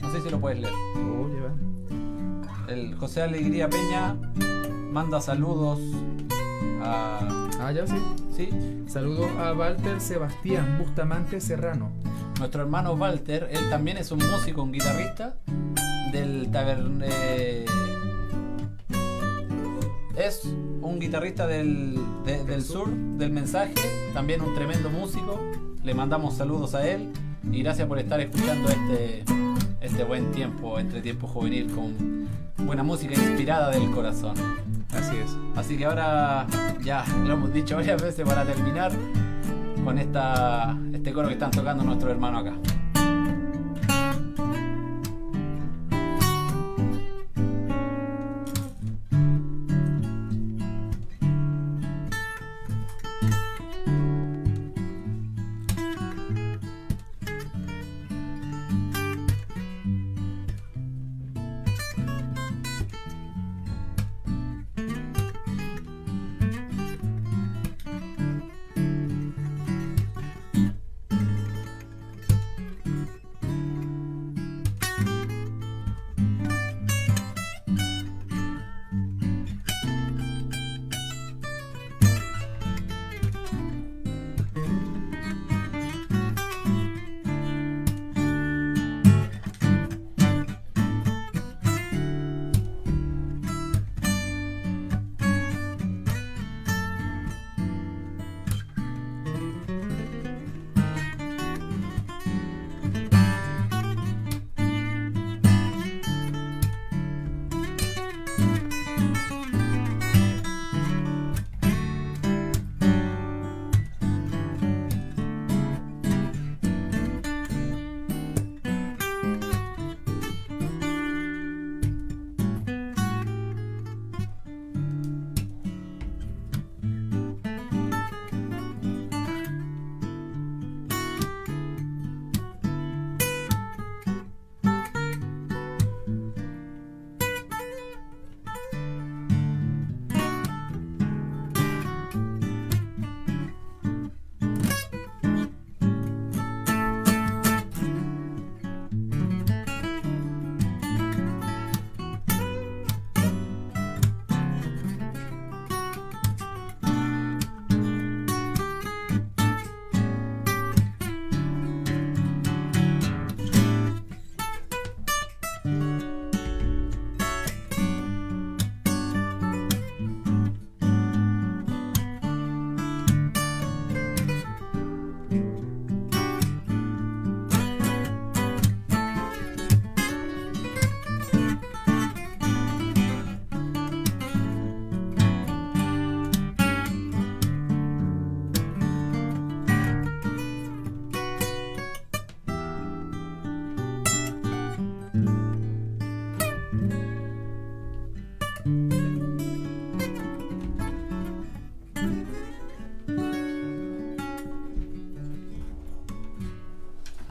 No 0.00 0.12
sé 0.12 0.20
si 0.22 0.30
lo 0.30 0.40
puedes 0.40 0.60
leer. 0.60 0.72
El 2.68 2.94
José 2.94 3.22
Alegría 3.22 3.68
Peña 3.68 4.16
manda 4.92 5.20
saludos 5.20 5.80
a... 6.82 7.48
Ah, 7.60 7.72
ya 7.72 7.86
sí. 7.86 7.96
¿Sí? 8.34 8.48
Saludos 8.86 9.28
a 9.38 9.52
Walter 9.52 10.00
Sebastián 10.00 10.78
Bustamante 10.78 11.40
Serrano. 11.40 11.90
Nuestro 12.38 12.62
hermano 12.62 12.94
Walter, 12.94 13.48
él 13.52 13.68
también 13.68 13.96
es 13.98 14.10
un 14.10 14.18
músico, 14.18 14.62
un 14.62 14.72
guitarrista 14.72 15.36
del 16.12 16.50
tavern... 16.50 17.02
eh, 17.04 17.64
es 20.16 20.42
un 20.80 20.98
guitarrista 20.98 21.46
del, 21.46 21.98
de- 22.24 22.44
del 22.44 22.62
sur, 22.62 22.88
del 22.90 23.30
mensaje, 23.32 23.74
también 24.14 24.40
un 24.40 24.54
tremendo 24.54 24.88
músico. 24.90 25.38
Le 25.84 25.94
mandamos 25.94 26.34
saludos 26.34 26.76
a 26.76 26.88
él 26.88 27.12
y 27.50 27.60
gracias 27.62 27.88
por 27.88 27.98
estar 27.98 28.20
escuchando 28.20 28.68
este, 28.68 29.24
este 29.80 30.04
buen 30.04 30.30
tiempo, 30.30 30.78
entre 30.78 31.00
tiempo 31.00 31.26
juvenil, 31.26 31.72
con 31.72 32.28
buena 32.64 32.84
música 32.84 33.14
inspirada 33.14 33.70
del 33.70 33.90
corazón. 33.90 34.34
Así 34.92 35.16
es. 35.16 35.36
Así 35.56 35.76
que 35.76 35.86
ahora 35.86 36.46
ya 36.84 37.04
lo 37.24 37.32
hemos 37.32 37.52
dicho 37.52 37.74
varias 37.74 38.00
veces 38.00 38.24
para 38.24 38.44
terminar 38.44 38.92
con 39.84 39.98
esta, 39.98 40.78
este 40.92 41.12
coro 41.12 41.26
que 41.26 41.34
están 41.34 41.50
tocando 41.50 41.82
nuestro 41.82 42.12
hermano 42.12 42.38
acá. 42.38 42.54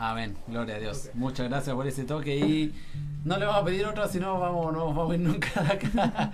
Amén, 0.03 0.35
gloria 0.47 0.77
a 0.77 0.79
Dios. 0.79 1.11
Muchas 1.13 1.47
gracias 1.47 1.75
por 1.75 1.85
ese 1.85 2.05
toque 2.05 2.35
y 2.35 2.73
no 3.23 3.37
le 3.37 3.45
vamos 3.45 3.61
a 3.61 3.65
pedir 3.65 3.85
otra, 3.85 4.07
si 4.07 4.19
no 4.19 4.39
vamos, 4.39 4.73
no 4.73 4.87
vamos 4.87 5.11
a 5.11 5.13
ir 5.13 5.21
nunca 5.21 5.61
de 5.61 5.69
acá. 5.73 6.31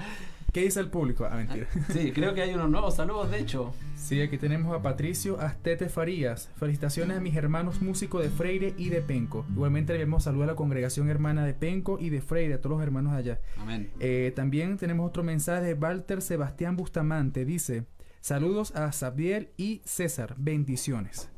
¿Qué 0.54 0.62
dice 0.62 0.80
el 0.80 0.90
público? 0.90 1.28
Ah, 1.30 1.36
mentira. 1.36 1.68
Sí, 1.92 2.14
creo 2.14 2.34
que 2.34 2.42
hay 2.44 2.54
unos 2.54 2.70
nuevos 2.70 2.96
saludos, 2.96 3.30
de 3.30 3.40
hecho. 3.40 3.74
Sí, 3.98 4.22
aquí 4.22 4.38
tenemos 4.38 4.74
a 4.74 4.82
Patricio 4.82 5.38
Astete 5.42 5.90
Farías. 5.90 6.50
Felicitaciones 6.56 7.18
a 7.18 7.20
mis 7.20 7.36
hermanos 7.36 7.82
músicos 7.82 8.24
de 8.24 8.30
Freire 8.30 8.74
y 8.78 8.88
de 8.88 9.02
Penco. 9.02 9.46
Igualmente 9.52 9.92
le 9.92 10.00
vemos 10.00 10.24
saludo 10.24 10.46
a 10.46 10.48
la 10.48 10.56
congregación 10.56 11.10
hermana 11.10 11.46
de 11.46 11.54
Penco 11.54 11.98
y 12.00 12.10
de 12.10 12.22
Freire, 12.22 12.54
a 12.54 12.62
todos 12.62 12.78
los 12.78 12.84
hermanos 12.84 13.12
allá. 13.16 13.42
Amén. 13.60 13.92
Eh, 14.00 14.32
también 14.34 14.78
tenemos 14.78 15.06
otro 15.10 15.24
mensaje 15.24 15.66
de 15.66 15.74
Walter 15.74 16.22
Sebastián 16.22 16.78
Bustamante. 16.78 17.44
Dice, 17.44 17.84
saludos 18.22 18.74
a 18.78 18.94
Sabiel 18.94 19.50
y 19.58 19.82
César. 19.84 20.36
Bendiciones. 20.38 21.30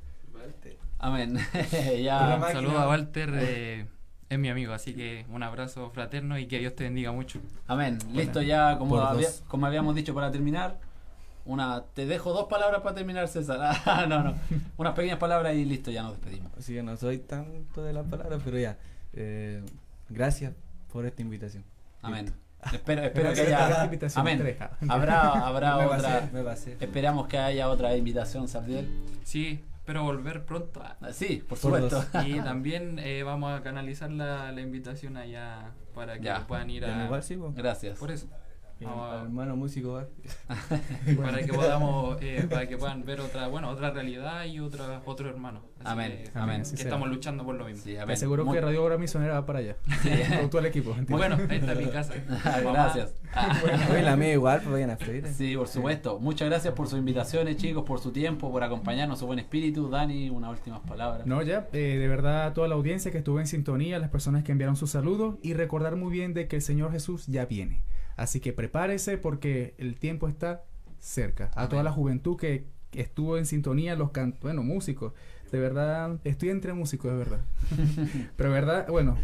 Amén. 1.00 1.38
Ya. 2.04 2.38
máquina. 2.38 2.52
Saludos 2.52 2.76
a 2.82 2.88
Walter, 2.88 3.30
eh, 3.36 3.86
es 4.30 4.38
mi 4.40 4.50
amigo, 4.50 4.74
así 4.74 4.94
que 4.94 5.26
un 5.30 5.42
abrazo 5.44 5.90
fraterno 5.92 6.38
y 6.38 6.48
que 6.48 6.60
Dios 6.60 6.76
te 6.76 6.84
bendiga 6.84 7.12
mucho. 7.12 7.40
Amén. 7.68 7.98
Listo 8.14 8.42
ya, 8.42 8.78
como, 8.78 9.00
había- 9.00 9.30
como 9.48 9.66
habíamos 9.66 9.96
dicho 9.96 10.14
para 10.14 10.32
terminar. 10.32 10.78
Una, 11.46 11.84
te 11.96 12.06
dejo 12.06 12.32
dos 12.32 12.46
palabras 12.48 12.82
para 12.82 12.96
terminar, 12.96 13.28
César. 13.28 13.60
Ah, 13.86 14.06
no, 14.08 14.22
no. 14.24 14.36
Unas 14.78 14.94
pequeñas 14.94 15.18
palabras 15.18 15.56
y 15.56 15.66
listo, 15.66 15.90
ya 15.90 16.04
nos 16.04 16.12
despedimos. 16.14 16.52
Así 16.58 16.74
que 16.76 16.84
no 16.84 16.96
soy 16.98 17.20
tanto 17.20 17.82
de 17.84 17.94
las 17.94 18.06
palabras, 18.06 18.42
pero 18.46 18.60
ya. 18.60 18.78
Eh, 19.14 19.64
gracias 20.10 20.54
por 20.92 21.06
esta 21.06 21.22
invitación. 21.24 21.64
Amén. 22.04 22.32
Espero, 22.72 23.02
espero 23.04 23.34
que 23.34 23.42
haya. 23.42 23.86
invitación, 23.86 24.22
Amén. 24.28 24.58
Habrá, 24.90 25.32
habrá 25.48 25.78
me 25.78 25.86
otra. 25.86 25.98
pasé, 25.98 26.30
me 26.34 26.44
pasé. 26.44 26.78
Esperamos 26.80 27.28
que 27.28 27.38
haya 27.40 27.70
otra 27.70 27.96
invitación, 27.96 28.48
Sabdiel. 28.48 28.88
Sí, 29.24 29.64
espero 29.90 30.04
volver 30.04 30.46
pronto. 30.46 30.82
Ah, 30.84 30.98
Sí, 31.12 31.44
por 31.48 31.58
supuesto. 31.58 32.04
Y 32.26 32.40
también 32.44 33.00
eh, 33.00 33.24
vamos 33.24 33.58
a 33.58 33.64
canalizar 33.64 34.12
la, 34.12 34.52
la 34.52 34.62
invitación 34.62 35.18
allá 35.18 35.72
para 35.96 36.18
que 36.20 36.26
Ya. 36.26 36.46
puedan 36.46 36.70
ir 36.70 36.86
a... 36.86 37.06
igual 37.06 37.24
sí. 37.24 37.38
Gracias. 37.56 37.98
Por 37.98 38.12
eso. 38.12 38.30
Y 38.82 38.86
Vamos 38.86 39.10
a- 39.10 39.20
al 39.20 39.26
hermano 39.26 39.56
músico 39.58 40.02
para 41.22 41.44
que 41.44 41.52
podamos 41.54 42.18
eh, 42.22 42.48
para 42.50 42.66
que 42.68 42.78
puedan 42.78 43.04
ver 43.06 43.20
otra 43.20 43.48
bueno 43.48 43.70
otra 43.70 43.92
realidad 43.92 44.46
y 44.46 44.60
otra 44.62 45.02
otro 45.06 45.30
hermano 45.30 45.62
Así 45.80 45.88
Amén, 45.92 46.24
que, 46.26 46.32
amén. 46.38 46.64
Que 46.64 46.82
estamos 46.84 47.08
luchando 47.10 47.46
por 47.46 47.56
lo 47.56 47.66
mismo 47.66 47.84
Sí, 47.84 47.92
Te 47.94 48.00
amén. 48.02 48.14
aseguro 48.14 48.44
Muy- 48.46 48.56
que 48.56 48.62
Radio 48.62 48.84
Obra 48.84 48.98
Misionera 48.98 49.36
va 49.36 49.46
para 49.46 49.60
allá. 49.60 49.78
Con 50.42 50.50
todo 50.50 50.60
el 50.60 50.66
equipo. 50.68 50.94
Bueno 51.08 51.38
esta 51.50 51.72
es 51.72 51.78
mi 51.78 51.86
casa 51.88 52.14
Gracias. 52.62 53.14
Ah. 53.34 53.58
Oye, 53.92 54.02
la 54.02 54.16
mía 54.18 54.34
igual, 54.34 54.60
pues 54.62 54.72
vayan 54.74 54.90
a. 54.90 54.98
Sí, 55.34 55.56
por 55.56 55.68
supuesto. 55.68 56.20
Muchas 56.20 56.50
gracias 56.50 56.74
por 56.74 56.88
sus 56.88 57.00
invitaciones, 57.00 57.58
chicos, 57.58 57.84
por 57.86 58.00
su 58.00 58.12
tiempo, 58.12 58.52
por 58.52 58.64
acompañarnos, 58.64 59.20
su 59.20 59.26
buen 59.28 59.40
espíritu. 59.40 59.90
Dani, 59.90 60.30
unas 60.30 60.52
últimas 60.52 60.82
palabras. 60.82 61.26
No, 61.28 61.42
ya, 61.42 61.68
eh, 61.72 61.98
de 62.00 62.08
verdad 62.08 62.48
a 62.48 62.54
toda 62.54 62.68
la 62.68 62.76
audiencia 62.76 63.12
que 63.12 63.20
estuvo 63.20 63.40
en 63.40 63.48
sintonía, 63.48 64.00
las 64.00 64.10
personas 64.10 64.44
que 64.44 64.52
enviaron 64.52 64.76
sus 64.76 64.90
saludos 64.92 65.36
y 65.42 65.54
recordar 65.54 65.96
muy 65.96 66.12
bien 66.12 66.34
de 66.34 66.48
que 66.48 66.58
el 66.58 66.62
Señor 66.62 66.92
Jesús 66.92 67.26
ya 67.28 67.46
viene. 67.46 67.84
Así 68.20 68.42
que 68.42 68.52
prepárese 68.52 69.18
porque 69.18 69.76
el 69.78 69.98
tiempo 69.98 70.28
está 70.28 70.66
cerca. 71.00 71.46
A 71.56 71.62
Amén. 71.62 71.70
toda 71.70 71.84
la 71.84 71.92
juventud 71.94 72.36
que 72.36 72.66
estuvo 72.92 73.38
en 73.38 73.46
sintonía, 73.46 73.96
los 73.96 74.12
can 74.12 74.36
bueno, 74.42 74.62
músicos, 74.62 75.14
de 75.54 75.58
verdad, 75.58 76.20
estoy 76.26 76.50
entre 76.50 76.74
músicos, 76.74 77.12
de 77.12 77.18
verdad. 77.18 77.40
Pero 78.36 78.52
verdad, 78.52 78.88
bueno, 78.90 79.18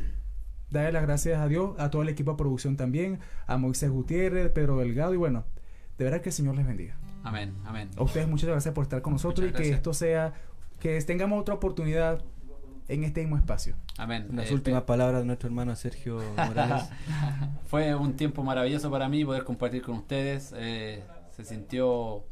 darle 0.70 0.94
las 0.94 1.02
gracias 1.02 1.42
a 1.42 1.48
Dios, 1.50 1.78
a 1.78 1.90
todo 1.90 2.04
el 2.04 2.10
equipo 2.10 2.32
de 2.32 2.38
producción 2.38 2.78
también, 2.78 3.20
a 3.48 3.58
Moisés 3.58 3.90
Gutiérrez, 3.90 4.50
Pedro 4.52 4.78
Delgado 4.78 5.14
y 5.14 5.18
bueno, 5.18 5.44
de 5.98 6.06
verdad 6.06 6.22
que 6.22 6.30
el 6.30 6.34
Señor 6.34 6.56
les 6.56 6.66
bendiga. 6.66 6.96
Amén, 7.22 7.54
amén. 7.66 7.90
A 7.98 8.04
ustedes 8.04 8.30
muchas 8.30 8.50
gracias 8.50 8.74
por 8.74 8.84
estar 8.84 9.02
con 9.02 9.12
nosotros 9.12 9.46
Muchas 9.46 9.60
y 9.60 9.64
que 9.64 9.70
gracias. 9.72 9.78
esto 9.78 9.94
sea, 9.94 10.34
que 10.80 11.02
tengamos 11.02 11.42
otra 11.42 11.56
oportunidad 11.56 12.24
en 12.88 13.04
este 13.04 13.22
mismo 13.22 13.38
espacio. 13.38 13.76
Amén. 13.98 14.28
Las 14.34 14.52
Eh, 14.52 14.54
últimas 14.54 14.84
palabras 14.84 15.22
de 15.22 15.26
nuestro 15.26 15.48
hermano 15.48 15.76
Sergio 15.76 16.22
Morales. 16.36 16.84
Fue 17.68 17.96
un 17.96 18.16
tiempo 18.16 18.44
maravilloso 18.44 18.90
para 18.92 19.08
mí 19.10 19.24
poder 19.26 19.44
compartir 19.44 19.82
con 19.82 19.96
ustedes. 19.96 20.54
eh, 20.58 21.04
se 21.32 21.44
sintió 21.46 22.24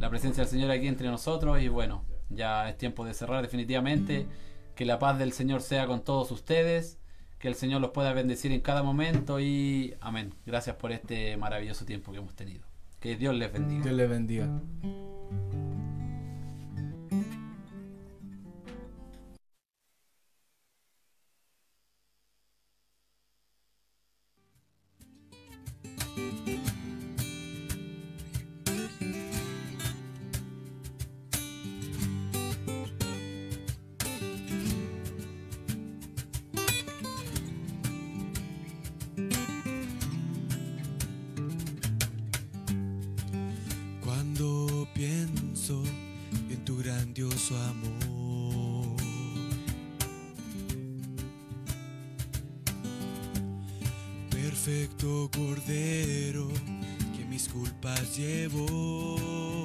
la 0.00 0.10
presencia 0.10 0.42
del 0.42 0.50
Señor 0.50 0.70
aquí 0.70 0.88
entre 0.88 1.08
nosotros 1.08 1.60
y 1.62 1.68
bueno, 1.68 2.04
ya 2.28 2.68
es 2.68 2.76
tiempo 2.76 3.04
de 3.04 3.14
cerrar 3.14 3.42
definitivamente. 3.42 4.26
Que 4.74 4.84
la 4.84 4.98
paz 4.98 5.18
del 5.18 5.32
Señor 5.32 5.62
sea 5.62 5.86
con 5.86 6.02
todos 6.04 6.30
ustedes. 6.30 6.98
Que 7.38 7.48
el 7.48 7.54
Señor 7.54 7.80
los 7.80 7.90
pueda 7.90 8.12
bendecir 8.12 8.52
en 8.52 8.60
cada 8.60 8.82
momento 8.82 9.40
y 9.40 9.94
amén. 10.00 10.34
Gracias 10.46 10.76
por 10.76 10.92
este 10.92 11.36
maravilloso 11.36 11.84
tiempo 11.84 12.12
que 12.12 12.18
hemos 12.18 12.34
tenido. 12.34 12.64
Que 13.00 13.16
Dios 13.16 13.34
les 13.34 13.52
bendiga. 13.52 13.82
Dios 13.84 13.94
les 13.94 14.08
bendiga. 14.10 14.48
Pienso 44.96 45.82
en 46.50 46.64
tu 46.64 46.78
grandioso 46.78 47.54
amor, 47.56 48.05
perfecto 54.66 55.30
cordero 55.32 56.48
que 57.16 57.24
mis 57.26 57.48
culpas 57.48 58.16
llevó. 58.16 59.64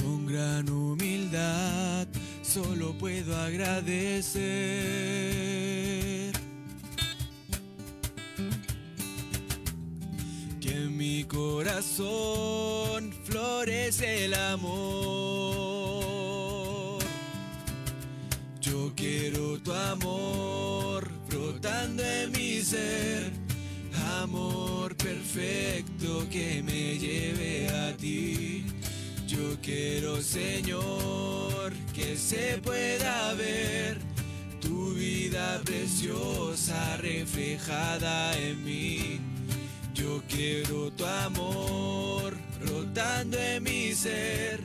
Con 0.00 0.24
gran 0.26 0.68
humildad 0.70 2.06
solo 2.42 2.96
puedo 2.96 3.36
agradecer. 3.36 4.44
que 10.60 10.70
en 10.70 10.96
mi 10.96 11.24
corazón 11.24 13.12
florece 13.24 14.26
el 14.26 14.34
amor. 14.34 15.15
Tu 19.66 19.72
amor 19.72 21.10
brotando 21.28 22.00
en 22.00 22.30
mi 22.30 22.60
ser, 22.62 23.32
amor 24.20 24.96
perfecto 24.96 26.24
que 26.30 26.62
me 26.62 26.96
lleve 26.96 27.68
a 27.68 27.96
ti. 27.96 28.64
Yo 29.26 29.56
quiero, 29.60 30.22
Señor, 30.22 31.72
que 31.92 32.16
se 32.16 32.58
pueda 32.58 33.34
ver 33.34 33.98
tu 34.60 34.94
vida 34.94 35.60
preciosa 35.64 36.96
reflejada 36.98 38.38
en 38.38 38.64
mí. 38.64 39.18
Yo 39.94 40.22
quiero 40.28 40.92
tu 40.92 41.04
amor 41.04 42.36
brotando 42.60 43.36
en 43.36 43.64
mi 43.64 43.92
ser, 43.94 44.60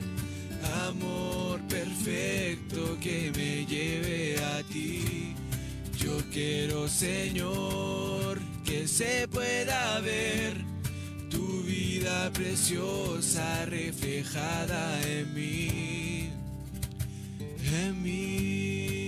amor 0.88 1.60
perfecto 1.68 2.98
que 3.00 3.32
me 3.36 3.66
lleve 3.66 4.36
a 4.38 4.62
ti. 4.64 5.34
Yo 5.98 6.18
quiero, 6.32 6.88
Señor, 6.88 8.40
que 8.64 8.88
se 8.88 9.28
pueda 9.28 10.00
ver 10.00 10.56
tu 11.30 11.62
vida 11.62 12.30
preciosa 12.32 13.64
reflejada 13.66 15.00
en 15.08 15.34
mí, 15.34 16.30
en 17.72 18.02
mí. 18.02 19.01